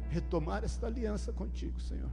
retomar 0.09 0.65
esta 0.65 0.87
aliança 0.87 1.33
contigo, 1.33 1.79
Senhor. 1.79 2.11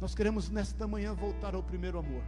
Nós 0.00 0.14
queremos 0.14 0.50
nesta 0.50 0.86
manhã 0.86 1.14
voltar 1.14 1.54
ao 1.54 1.62
primeiro 1.62 1.98
amor. 1.98 2.22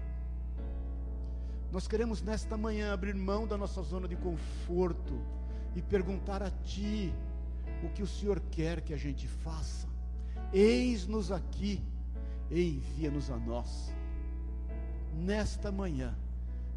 Nós 1.70 1.86
queremos 1.86 2.20
nesta 2.22 2.56
manhã 2.56 2.92
abrir 2.92 3.14
mão 3.14 3.46
da 3.46 3.56
nossa 3.56 3.82
zona 3.82 4.08
de 4.08 4.16
conforto 4.16 5.20
e 5.76 5.82
perguntar 5.82 6.42
a 6.42 6.50
Ti 6.50 7.12
o 7.84 7.90
que 7.90 8.02
o 8.02 8.06
Senhor 8.06 8.40
quer 8.50 8.80
que 8.80 8.92
a 8.92 8.96
gente 8.96 9.28
faça. 9.28 9.86
Eis-nos 10.52 11.30
aqui 11.30 11.80
envia-nos 12.58 13.30
a 13.30 13.36
nós. 13.36 13.92
Nesta 15.14 15.70
manhã, 15.70 16.16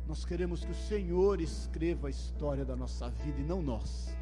nós 0.08 0.26
queremos 0.26 0.64
que 0.64 0.72
o 0.72 0.76
Senhor 0.76 1.40
escreva 1.40 2.08
a 2.08 2.10
história 2.10 2.66
da 2.66 2.76
nossa 2.76 3.10
vida 3.10 3.40
e 3.40 3.44
não 3.44 3.62
nós. 3.62 4.14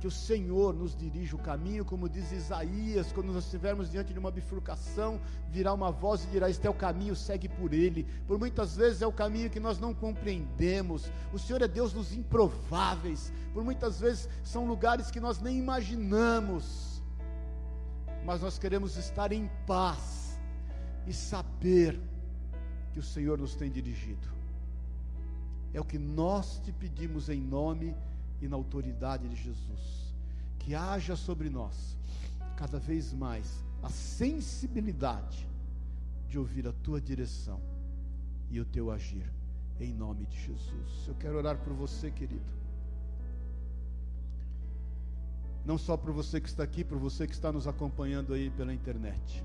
Que 0.00 0.06
o 0.06 0.10
Senhor 0.10 0.74
nos 0.74 0.94
dirija 0.94 1.34
o 1.34 1.38
caminho, 1.38 1.84
como 1.84 2.08
diz 2.08 2.30
Isaías, 2.30 3.10
quando 3.10 3.32
nós 3.32 3.44
estivermos 3.44 3.90
diante 3.90 4.12
de 4.12 4.18
uma 4.18 4.30
bifurcação, 4.30 5.18
virá 5.48 5.72
uma 5.72 5.90
voz 5.90 6.24
e 6.24 6.26
dirá: 6.26 6.50
Este 6.50 6.66
é 6.66 6.70
o 6.70 6.74
caminho, 6.74 7.16
segue 7.16 7.48
por 7.48 7.72
ele. 7.72 8.06
Por 8.26 8.38
muitas 8.38 8.76
vezes 8.76 9.00
é 9.00 9.06
o 9.06 9.12
caminho 9.12 9.48
que 9.48 9.60
nós 9.60 9.78
não 9.78 9.94
compreendemos. 9.94 11.10
O 11.32 11.38
Senhor 11.38 11.62
é 11.62 11.68
Deus 11.68 11.92
dos 11.92 12.12
improváveis. 12.12 13.32
Por 13.54 13.64
muitas 13.64 14.00
vezes 14.00 14.28
são 14.42 14.66
lugares 14.66 15.10
que 15.10 15.20
nós 15.20 15.40
nem 15.40 15.58
imaginamos 15.58 16.94
mas 18.24 18.40
nós 18.40 18.58
queremos 18.58 18.96
estar 18.96 19.32
em 19.32 19.50
paz 19.66 20.23
e 21.06 21.12
saber 21.12 22.00
que 22.92 22.98
o 22.98 23.02
Senhor 23.02 23.38
nos 23.38 23.54
tem 23.54 23.70
dirigido. 23.70 24.28
É 25.72 25.80
o 25.80 25.84
que 25.84 25.98
nós 25.98 26.60
te 26.60 26.72
pedimos 26.72 27.28
em 27.28 27.40
nome 27.40 27.94
e 28.40 28.48
na 28.48 28.56
autoridade 28.56 29.28
de 29.28 29.34
Jesus. 29.34 30.14
Que 30.58 30.74
haja 30.74 31.16
sobre 31.16 31.50
nós 31.50 31.96
cada 32.56 32.78
vez 32.78 33.12
mais 33.12 33.64
a 33.82 33.90
sensibilidade 33.90 35.46
de 36.28 36.38
ouvir 36.38 36.66
a 36.66 36.72
tua 36.72 37.00
direção 37.00 37.60
e 38.50 38.60
o 38.60 38.64
teu 38.64 38.90
agir, 38.90 39.28
em 39.80 39.92
nome 39.92 40.26
de 40.26 40.40
Jesus. 40.40 41.08
Eu 41.08 41.14
quero 41.16 41.36
orar 41.36 41.58
por 41.58 41.72
você, 41.72 42.10
querido. 42.10 42.54
Não 45.64 45.76
só 45.76 45.96
por 45.96 46.12
você 46.12 46.40
que 46.40 46.48
está 46.48 46.62
aqui, 46.62 46.84
por 46.84 46.98
você 46.98 47.26
que 47.26 47.32
está 47.32 47.50
nos 47.50 47.66
acompanhando 47.66 48.32
aí 48.32 48.50
pela 48.50 48.72
internet. 48.72 49.44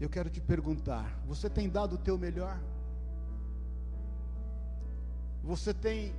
Eu 0.00 0.08
quero 0.10 0.28
te 0.28 0.40
perguntar: 0.40 1.18
você 1.26 1.48
tem 1.48 1.68
dado 1.68 1.94
o 1.94 1.98
teu 1.98 2.18
melhor? 2.18 2.58
Você 5.42 5.72
tem 5.72 6.14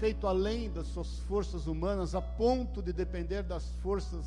feito 0.00 0.26
além 0.26 0.70
das 0.70 0.88
suas 0.88 1.18
forças 1.20 1.66
humanas 1.66 2.14
a 2.14 2.20
ponto 2.20 2.82
de 2.82 2.92
depender 2.92 3.42
das 3.42 3.70
forças, 3.82 4.26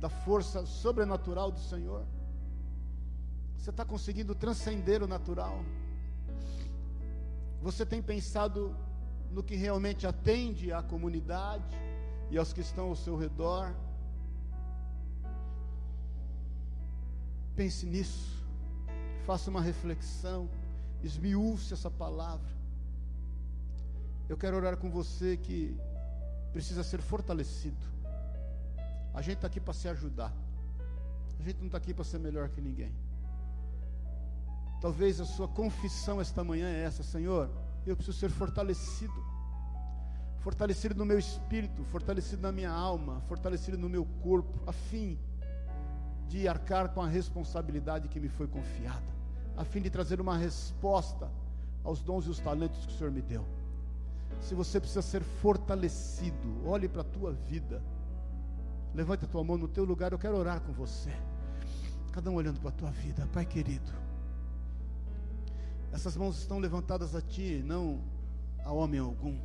da 0.00 0.08
força 0.08 0.66
sobrenatural 0.66 1.50
do 1.50 1.60
Senhor? 1.60 2.04
Você 3.56 3.70
está 3.70 3.84
conseguindo 3.84 4.34
transcender 4.34 5.02
o 5.02 5.06
natural? 5.06 5.64
Você 7.62 7.84
tem 7.84 8.00
pensado 8.00 8.74
no 9.30 9.42
que 9.42 9.56
realmente 9.56 10.06
atende 10.06 10.72
à 10.72 10.82
comunidade 10.82 11.76
e 12.30 12.38
aos 12.38 12.52
que 12.52 12.60
estão 12.60 12.88
ao 12.88 12.96
seu 12.96 13.16
redor? 13.16 13.74
Pense 17.58 17.84
nisso, 17.84 18.46
faça 19.26 19.50
uma 19.50 19.60
reflexão, 19.60 20.48
esmiúce 21.02 21.74
essa 21.74 21.90
palavra. 21.90 22.52
Eu 24.28 24.36
quero 24.36 24.56
orar 24.56 24.76
com 24.76 24.88
você 24.88 25.36
que 25.36 25.76
precisa 26.52 26.84
ser 26.84 27.00
fortalecido. 27.00 27.84
A 29.12 29.20
gente 29.20 29.38
está 29.38 29.48
aqui 29.48 29.58
para 29.58 29.74
se 29.74 29.88
ajudar. 29.88 30.32
A 31.40 31.42
gente 31.42 31.58
não 31.58 31.66
está 31.66 31.78
aqui 31.78 31.92
para 31.92 32.04
ser 32.04 32.20
melhor 32.20 32.48
que 32.48 32.60
ninguém. 32.60 32.94
Talvez 34.80 35.20
a 35.20 35.24
sua 35.24 35.48
confissão 35.48 36.20
esta 36.20 36.44
manhã 36.44 36.68
é 36.68 36.84
essa, 36.84 37.02
Senhor, 37.02 37.50
eu 37.84 37.96
preciso 37.96 38.16
ser 38.16 38.30
fortalecido. 38.30 39.20
Fortalecido 40.38 40.94
no 40.94 41.04
meu 41.04 41.18
espírito, 41.18 41.82
fortalecido 41.82 42.40
na 42.40 42.52
minha 42.52 42.70
alma, 42.70 43.20
fortalecido 43.22 43.76
no 43.76 43.88
meu 43.88 44.04
corpo, 44.22 44.62
a 44.64 44.72
fim 44.72 45.18
de 46.28 46.46
arcar 46.46 46.90
com 46.90 47.00
a 47.00 47.06
responsabilidade 47.06 48.08
que 48.08 48.20
me 48.20 48.28
foi 48.28 48.46
confiada, 48.46 49.12
a 49.56 49.64
fim 49.64 49.80
de 49.80 49.90
trazer 49.90 50.20
uma 50.20 50.36
resposta 50.36 51.30
aos 51.82 52.02
dons 52.02 52.26
e 52.26 52.30
os 52.30 52.38
talentos 52.38 52.84
que 52.84 52.92
o 52.92 52.96
Senhor 52.96 53.10
me 53.10 53.22
deu 53.22 53.44
se 54.40 54.54
você 54.54 54.78
precisa 54.78 55.02
ser 55.02 55.22
fortalecido, 55.22 56.66
olhe 56.66 56.88
para 56.88 57.02
a 57.02 57.04
tua 57.04 57.32
vida. 57.32 57.82
Levante 58.94 59.24
a 59.24 59.28
tua 59.28 59.44
mão 59.44 59.58
no 59.58 59.68
teu 59.68 59.84
lugar, 59.84 60.12
eu 60.12 60.18
quero 60.18 60.36
orar 60.36 60.60
com 60.60 60.72
você. 60.72 61.12
Cada 62.12 62.30
um 62.30 62.34
olhando 62.34 62.60
para 62.60 62.70
a 62.70 62.72
tua 62.72 62.90
vida, 62.90 63.28
Pai 63.32 63.44
querido. 63.44 63.92
Essas 65.92 66.16
mãos 66.16 66.38
estão 66.38 66.58
levantadas 66.58 67.14
a 67.14 67.20
ti, 67.20 67.62
não 67.64 68.00
a 68.64 68.72
homem 68.72 69.00
algum. 69.00 69.38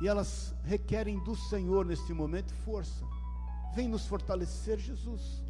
E 0.00 0.08
elas 0.08 0.54
requerem 0.64 1.22
do 1.22 1.34
Senhor 1.34 1.84
neste 1.84 2.12
momento 2.12 2.52
força. 2.54 3.04
Vem 3.74 3.88
nos 3.88 4.06
fortalecer, 4.06 4.78
Jesus. 4.78 5.42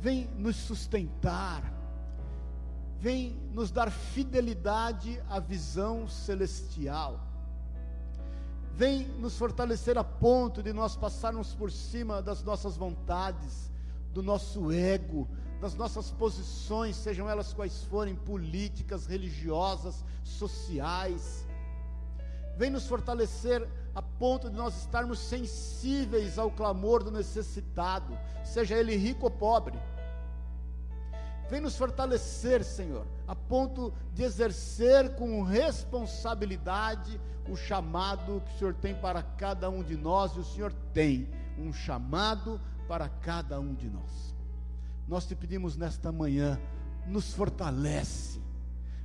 Vem 0.00 0.28
nos 0.36 0.56
sustentar 0.56 1.74
vem 3.04 3.36
nos 3.52 3.70
dar 3.70 3.90
fidelidade 3.90 5.22
à 5.28 5.38
visão 5.38 6.08
celestial. 6.08 7.20
Vem 8.72 9.06
nos 9.18 9.36
fortalecer 9.36 9.98
a 9.98 10.02
ponto 10.02 10.62
de 10.62 10.72
nós 10.72 10.96
passarmos 10.96 11.54
por 11.54 11.70
cima 11.70 12.22
das 12.22 12.42
nossas 12.42 12.78
vontades, 12.78 13.70
do 14.14 14.22
nosso 14.22 14.72
ego, 14.72 15.28
das 15.60 15.74
nossas 15.74 16.10
posições, 16.12 16.96
sejam 16.96 17.28
elas 17.28 17.52
quais 17.52 17.84
forem, 17.84 18.16
políticas, 18.16 19.04
religiosas, 19.04 20.02
sociais. 20.24 21.46
Vem 22.56 22.70
nos 22.70 22.86
fortalecer 22.86 23.66
a 23.94 24.02
ponto 24.02 24.50
de 24.50 24.56
nós 24.56 24.76
estarmos 24.78 25.18
sensíveis 25.18 26.38
ao 26.38 26.50
clamor 26.50 27.02
do 27.02 27.10
necessitado, 27.10 28.16
seja 28.42 28.76
ele 28.76 28.96
rico 28.96 29.24
ou 29.24 29.30
pobre 29.30 29.78
Vem 31.48 31.60
nos 31.60 31.76
fortalecer, 31.76 32.64
Senhor, 32.64 33.06
a 33.28 33.34
ponto 33.34 33.92
de 34.14 34.22
exercer 34.22 35.14
com 35.14 35.42
responsabilidade 35.42 37.20
o 37.48 37.54
chamado 37.54 38.40
que 38.40 38.54
o 38.54 38.58
Senhor 38.58 38.74
tem 38.74 38.94
para 38.94 39.22
cada 39.22 39.68
um 39.68 39.82
de 39.82 39.96
nós, 39.96 40.32
e 40.34 40.40
o 40.40 40.44
Senhor 40.44 40.72
tem 40.94 41.28
um 41.58 41.72
chamado 41.72 42.60
para 42.88 43.08
cada 43.08 43.60
um 43.60 43.74
de 43.74 43.90
nós. 43.90 44.34
Nós 45.06 45.26
te 45.26 45.36
pedimos 45.36 45.76
nesta 45.76 46.10
manhã, 46.10 46.58
nos 47.06 47.34
fortalece, 47.34 48.40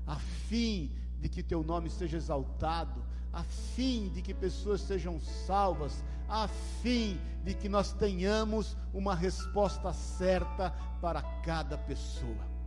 a 0.08 0.16
fim 0.16 0.96
de 1.20 1.28
que 1.28 1.44
teu 1.44 1.62
nome 1.62 1.90
seja 1.90 2.16
exaltado, 2.16 3.04
a 3.32 3.44
fim 3.44 4.10
de 4.10 4.22
que 4.22 4.34
pessoas 4.34 4.82
sejam 4.82 5.20
salvas, 5.20 6.04
a 6.28 6.48
fim 6.82 7.20
de 7.44 7.54
que 7.54 7.70
nós 7.70 7.94
tenhamos 7.94 8.76
uma 8.94 9.16
resposta 9.16 9.94
certa 9.94 10.72
para 11.02 11.22
cada 11.44 11.78
pessoa. 11.78 12.60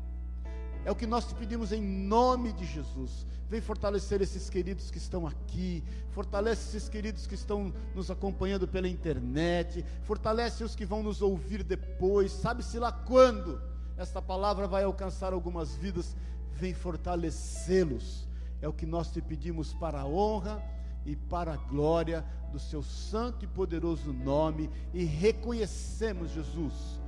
É 0.84 0.90
o 0.90 0.96
que 0.96 1.06
nós 1.06 1.26
te 1.26 1.34
pedimos 1.34 1.70
em 1.70 1.80
nome 1.80 2.52
de 2.52 2.64
Jesus. 2.64 3.24
Vem 3.48 3.60
fortalecer 3.60 4.20
esses 4.20 4.48
queridos 4.48 4.90
que 4.90 4.98
estão 4.98 5.26
aqui, 5.26 5.84
fortalece 6.10 6.76
esses 6.76 6.88
queridos 6.88 7.26
que 7.26 7.34
estão 7.34 7.72
nos 7.94 8.10
acompanhando 8.10 8.66
pela 8.66 8.88
internet, 8.88 9.84
fortalece 10.02 10.64
os 10.64 10.74
que 10.74 10.86
vão 10.86 11.02
nos 11.02 11.22
ouvir 11.22 11.62
depois, 11.62 12.32
sabe-se 12.32 12.78
lá 12.78 12.90
quando 12.90 13.60
esta 13.96 14.22
palavra 14.22 14.66
vai 14.66 14.84
alcançar 14.84 15.32
algumas 15.32 15.76
vidas, 15.76 16.16
vem 16.52 16.74
fortalecê-los. 16.74 18.26
É 18.62 18.68
o 18.68 18.72
que 18.72 18.86
nós 18.86 19.10
te 19.10 19.20
pedimos 19.20 19.74
para 19.74 20.00
a 20.00 20.06
honra 20.06 20.62
e 21.04 21.16
para 21.16 21.54
a 21.54 21.56
glória 21.56 22.24
do 22.52 22.60
seu 22.60 22.82
santo 22.82 23.44
e 23.44 23.48
poderoso 23.48 24.12
nome 24.12 24.70
e 24.94 25.04
reconhecemos, 25.04 26.30
Jesus, 26.30 27.00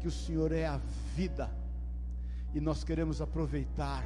que 0.00 0.06
o 0.06 0.10
Senhor 0.10 0.52
é 0.52 0.66
a 0.66 0.78
vida 1.16 1.50
e 2.54 2.60
nós 2.60 2.84
queremos 2.84 3.22
aproveitar 3.22 4.04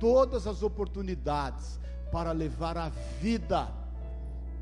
todas 0.00 0.46
as 0.46 0.62
oportunidades 0.62 1.78
para 2.10 2.32
levar 2.32 2.78
a 2.78 2.88
vida 2.88 3.70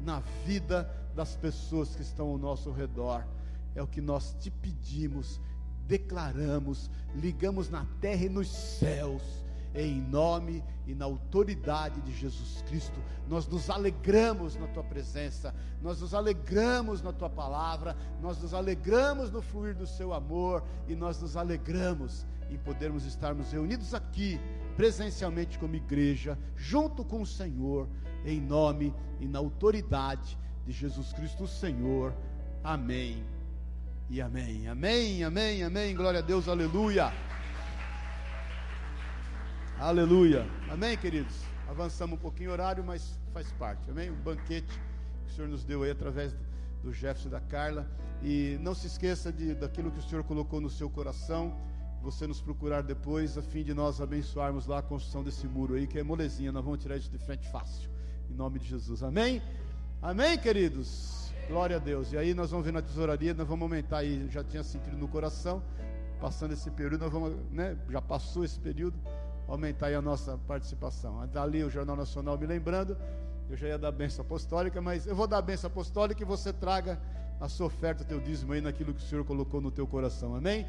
na 0.03 0.21
vida 0.45 0.91
das 1.15 1.37
pessoas 1.37 1.95
que 1.95 2.03
estão 2.03 2.29
ao 2.29 2.39
nosso 2.39 2.73
redor. 2.73 3.25
É 3.75 3.83
o 3.83 3.87
que 3.87 4.01
nós 4.01 4.35
te 4.41 4.51
pedimos, 4.51 5.41
declaramos, 5.87 6.91
ligamos 7.15 7.71
na 7.71 7.87
terra 8.01 8.25
e 8.25 8.29
nos 8.29 8.49
céus 8.49 9.23
em 9.75 10.01
nome 10.01 10.65
e 10.87 10.95
na 10.95 11.05
autoridade 11.05 12.01
de 12.01 12.13
Jesus 12.13 12.63
Cristo. 12.67 13.01
Nós 13.29 13.47
nos 13.47 13.71
alegramos 13.71 14.57
na 14.57 14.67
tua 14.67 14.83
presença, 14.83 15.55
nós 15.81 16.01
nos 16.01 16.15
alegramos 16.15 17.03
na 17.03 17.13
tua 17.13 17.31
palavra, 17.31 17.97
nós 18.21 18.41
nos 18.41 18.53
alegramos 18.53 19.31
no 19.31 19.41
fluir 19.41 19.75
do 19.75 19.87
seu 19.87 20.13
amor 20.13 20.65
e 20.89 20.95
nós 20.95 21.21
nos 21.21 21.37
alegramos 21.37 22.27
em 22.51 22.59
podermos 22.59 23.05
estarmos 23.05 23.53
reunidos 23.53 23.95
aqui 23.95 24.41
presencialmente 24.77 25.59
como 25.59 25.77
igreja, 25.77 26.39
junto 26.57 27.05
com 27.05 27.23
o 27.23 27.27
Senhor, 27.27 27.89
em 28.25 28.41
nome 28.41 28.95
e 29.21 29.29
na 29.29 29.39
autoridade 29.39 30.39
de 30.67 30.73
Jesus 30.73 31.13
Cristo, 31.13 31.45
o 31.45 31.49
Senhor. 31.49 32.15
Amém. 32.63 33.25
E 34.09 34.21
amém. 34.21 34.69
Amém, 34.69 35.23
amém, 35.23 35.63
amém. 35.63 35.95
Glória 35.95 36.19
a 36.19 36.23
Deus, 36.23 36.49
aleluia. 36.49 37.30
Aleluia. 39.81 40.47
Amém, 40.69 40.95
queridos? 40.95 41.35
Avançamos 41.67 42.19
um 42.19 42.21
pouquinho 42.21 42.51
o 42.51 42.53
horário, 42.53 42.85
mas 42.85 43.19
faz 43.33 43.51
parte. 43.53 43.91
Amém? 43.91 44.11
Um 44.11 44.15
banquete 44.15 44.79
que 45.25 45.33
o 45.33 45.35
Senhor 45.35 45.49
nos 45.49 45.65
deu 45.65 45.83
aí 45.83 45.91
através 45.91 46.37
do 46.83 46.93
Jefferson 46.93 47.29
e 47.29 47.31
da 47.31 47.41
Carla. 47.41 47.91
E 48.23 48.59
não 48.61 48.75
se 48.75 48.89
esqueça 48.89 49.33
de, 49.33 49.55
daquilo 49.55 49.91
que 49.91 49.99
o 49.99 50.03
Senhor 50.03 50.23
colocou 50.23 50.61
no 50.61 50.69
seu 50.69 50.91
coração. 50.91 51.57
Você 52.03 52.27
nos 52.27 52.43
procurar 52.43 52.83
depois, 52.83 53.39
a 53.39 53.43
fim 53.43 53.65
de 53.65 53.73
nós 53.73 54.03
abençoarmos 54.03 54.67
lá 54.67 54.81
a 54.81 54.83
construção 54.83 55.25
desse 55.25 55.47
muro 55.47 55.73
aí, 55.73 55.87
que 55.87 55.99
é 55.99 56.03
molezinha. 56.03 56.53
Nós 56.53 56.63
vamos 56.63 56.79
tirar 56.79 56.99
isso 56.99 57.11
de 57.11 57.17
frente 57.17 57.49
fácil. 57.49 57.89
Em 58.29 58.35
nome 58.35 58.59
de 58.59 58.69
Jesus. 58.69 59.03
Amém? 59.03 59.41
Amém, 60.03 60.37
queridos? 60.37 61.33
Glória 61.49 61.77
a 61.77 61.79
Deus. 61.79 62.13
E 62.13 62.19
aí 62.19 62.35
nós 62.35 62.51
vamos 62.51 62.67
ver 62.67 62.73
na 62.73 62.83
tesouraria, 62.83 63.33
nós 63.33 63.49
vamos 63.49 63.63
aumentar 63.63 64.01
aí. 64.01 64.29
Já 64.29 64.45
tinha 64.45 64.63
sentido 64.63 64.99
no 64.99 65.09
coração. 65.09 65.63
Passando 66.21 66.53
esse 66.53 66.71
período, 66.71 67.01
nós 67.01 67.11
vamos, 67.11 67.35
né? 67.51 67.79
Já 67.89 68.03
passou 68.03 68.45
esse 68.45 68.61
período 68.61 69.01
aumentar 69.51 69.87
aí 69.87 69.95
a 69.97 70.01
nossa 70.01 70.39
participação. 70.47 71.27
Dali 71.27 71.65
o 71.65 71.71
Jornal 71.71 71.97
Nacional 71.97 72.39
me 72.39 72.47
lembrando, 72.47 72.97
eu 73.49 73.57
já 73.57 73.67
ia 73.67 73.79
dar 73.79 73.89
a 73.89 73.93
benção 73.93 74.25
apostólica, 74.25 74.81
mas 74.81 75.09
eu 75.09 75.15
vou 75.15 75.27
dar 75.27 75.39
a 75.39 75.43
benção 75.43 75.69
apostólica 75.69 76.23
e 76.23 76.25
você 76.25 76.53
traga 76.53 77.01
a 77.41 77.49
sua 77.49 77.67
oferta, 77.67 78.05
teu 78.05 78.21
dízimo 78.21 78.53
aí 78.53 78.61
naquilo 78.61 78.95
que 78.95 79.03
o 79.03 79.05
Senhor 79.05 79.25
colocou 79.25 79.61
no 79.61 79.73
teu 79.73 79.89
coração. 79.89 80.37
Amém? 80.37 80.67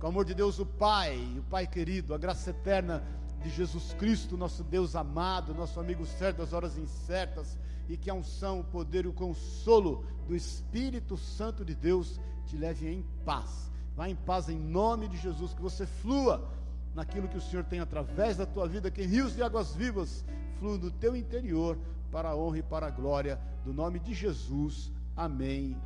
Com 0.00 0.06
o 0.06 0.10
amor 0.10 0.24
de 0.24 0.34
Deus, 0.34 0.58
o 0.58 0.66
Pai, 0.66 1.16
o 1.38 1.42
Pai 1.44 1.64
querido, 1.66 2.12
a 2.12 2.18
graça 2.18 2.50
eterna 2.50 3.04
de 3.40 3.50
Jesus 3.50 3.94
Cristo, 3.94 4.36
nosso 4.36 4.64
Deus 4.64 4.96
amado, 4.96 5.54
nosso 5.54 5.78
amigo 5.78 6.04
certo 6.04 6.38
das 6.38 6.52
horas 6.52 6.76
incertas, 6.76 7.56
e 7.88 7.96
que 7.96 8.10
a 8.10 8.14
unção, 8.14 8.60
o 8.60 8.64
poder 8.64 9.04
e 9.04 9.08
o 9.08 9.12
consolo 9.12 10.04
do 10.26 10.34
Espírito 10.34 11.16
Santo 11.16 11.64
de 11.64 11.74
Deus 11.74 12.20
te 12.46 12.56
leve 12.56 12.88
em 12.88 13.04
paz. 13.24 13.70
Vá 13.94 14.08
em 14.08 14.16
paz 14.16 14.48
em 14.48 14.58
nome 14.58 15.06
de 15.06 15.18
Jesus, 15.18 15.54
que 15.54 15.62
você 15.62 15.86
flua 15.86 16.50
naquilo 16.94 17.28
que 17.28 17.36
o 17.36 17.40
Senhor 17.40 17.64
tem 17.64 17.80
através 17.80 18.36
da 18.36 18.46
tua 18.46 18.68
vida, 18.68 18.90
que 18.90 19.02
rios 19.02 19.34
de 19.34 19.42
águas 19.42 19.74
vivas 19.74 20.24
fluam 20.58 20.78
do 20.78 20.90
teu 20.90 21.16
interior 21.16 21.76
para 22.10 22.30
a 22.30 22.36
honra 22.36 22.58
e 22.58 22.62
para 22.62 22.86
a 22.86 22.90
glória 22.90 23.38
do 23.64 23.72
nome 23.72 23.98
de 23.98 24.14
Jesus. 24.14 24.92
Amém 25.16 25.76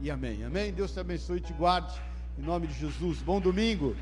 e 0.00 0.10
amém. 0.10 0.44
Amém. 0.44 0.72
Deus 0.72 0.92
te 0.92 1.00
abençoe 1.00 1.38
e 1.38 1.40
te 1.40 1.52
guarde. 1.52 2.00
Em 2.38 2.42
nome 2.42 2.66
de 2.66 2.74
Jesus. 2.74 3.22
Bom 3.22 3.40
domingo. 3.40 3.96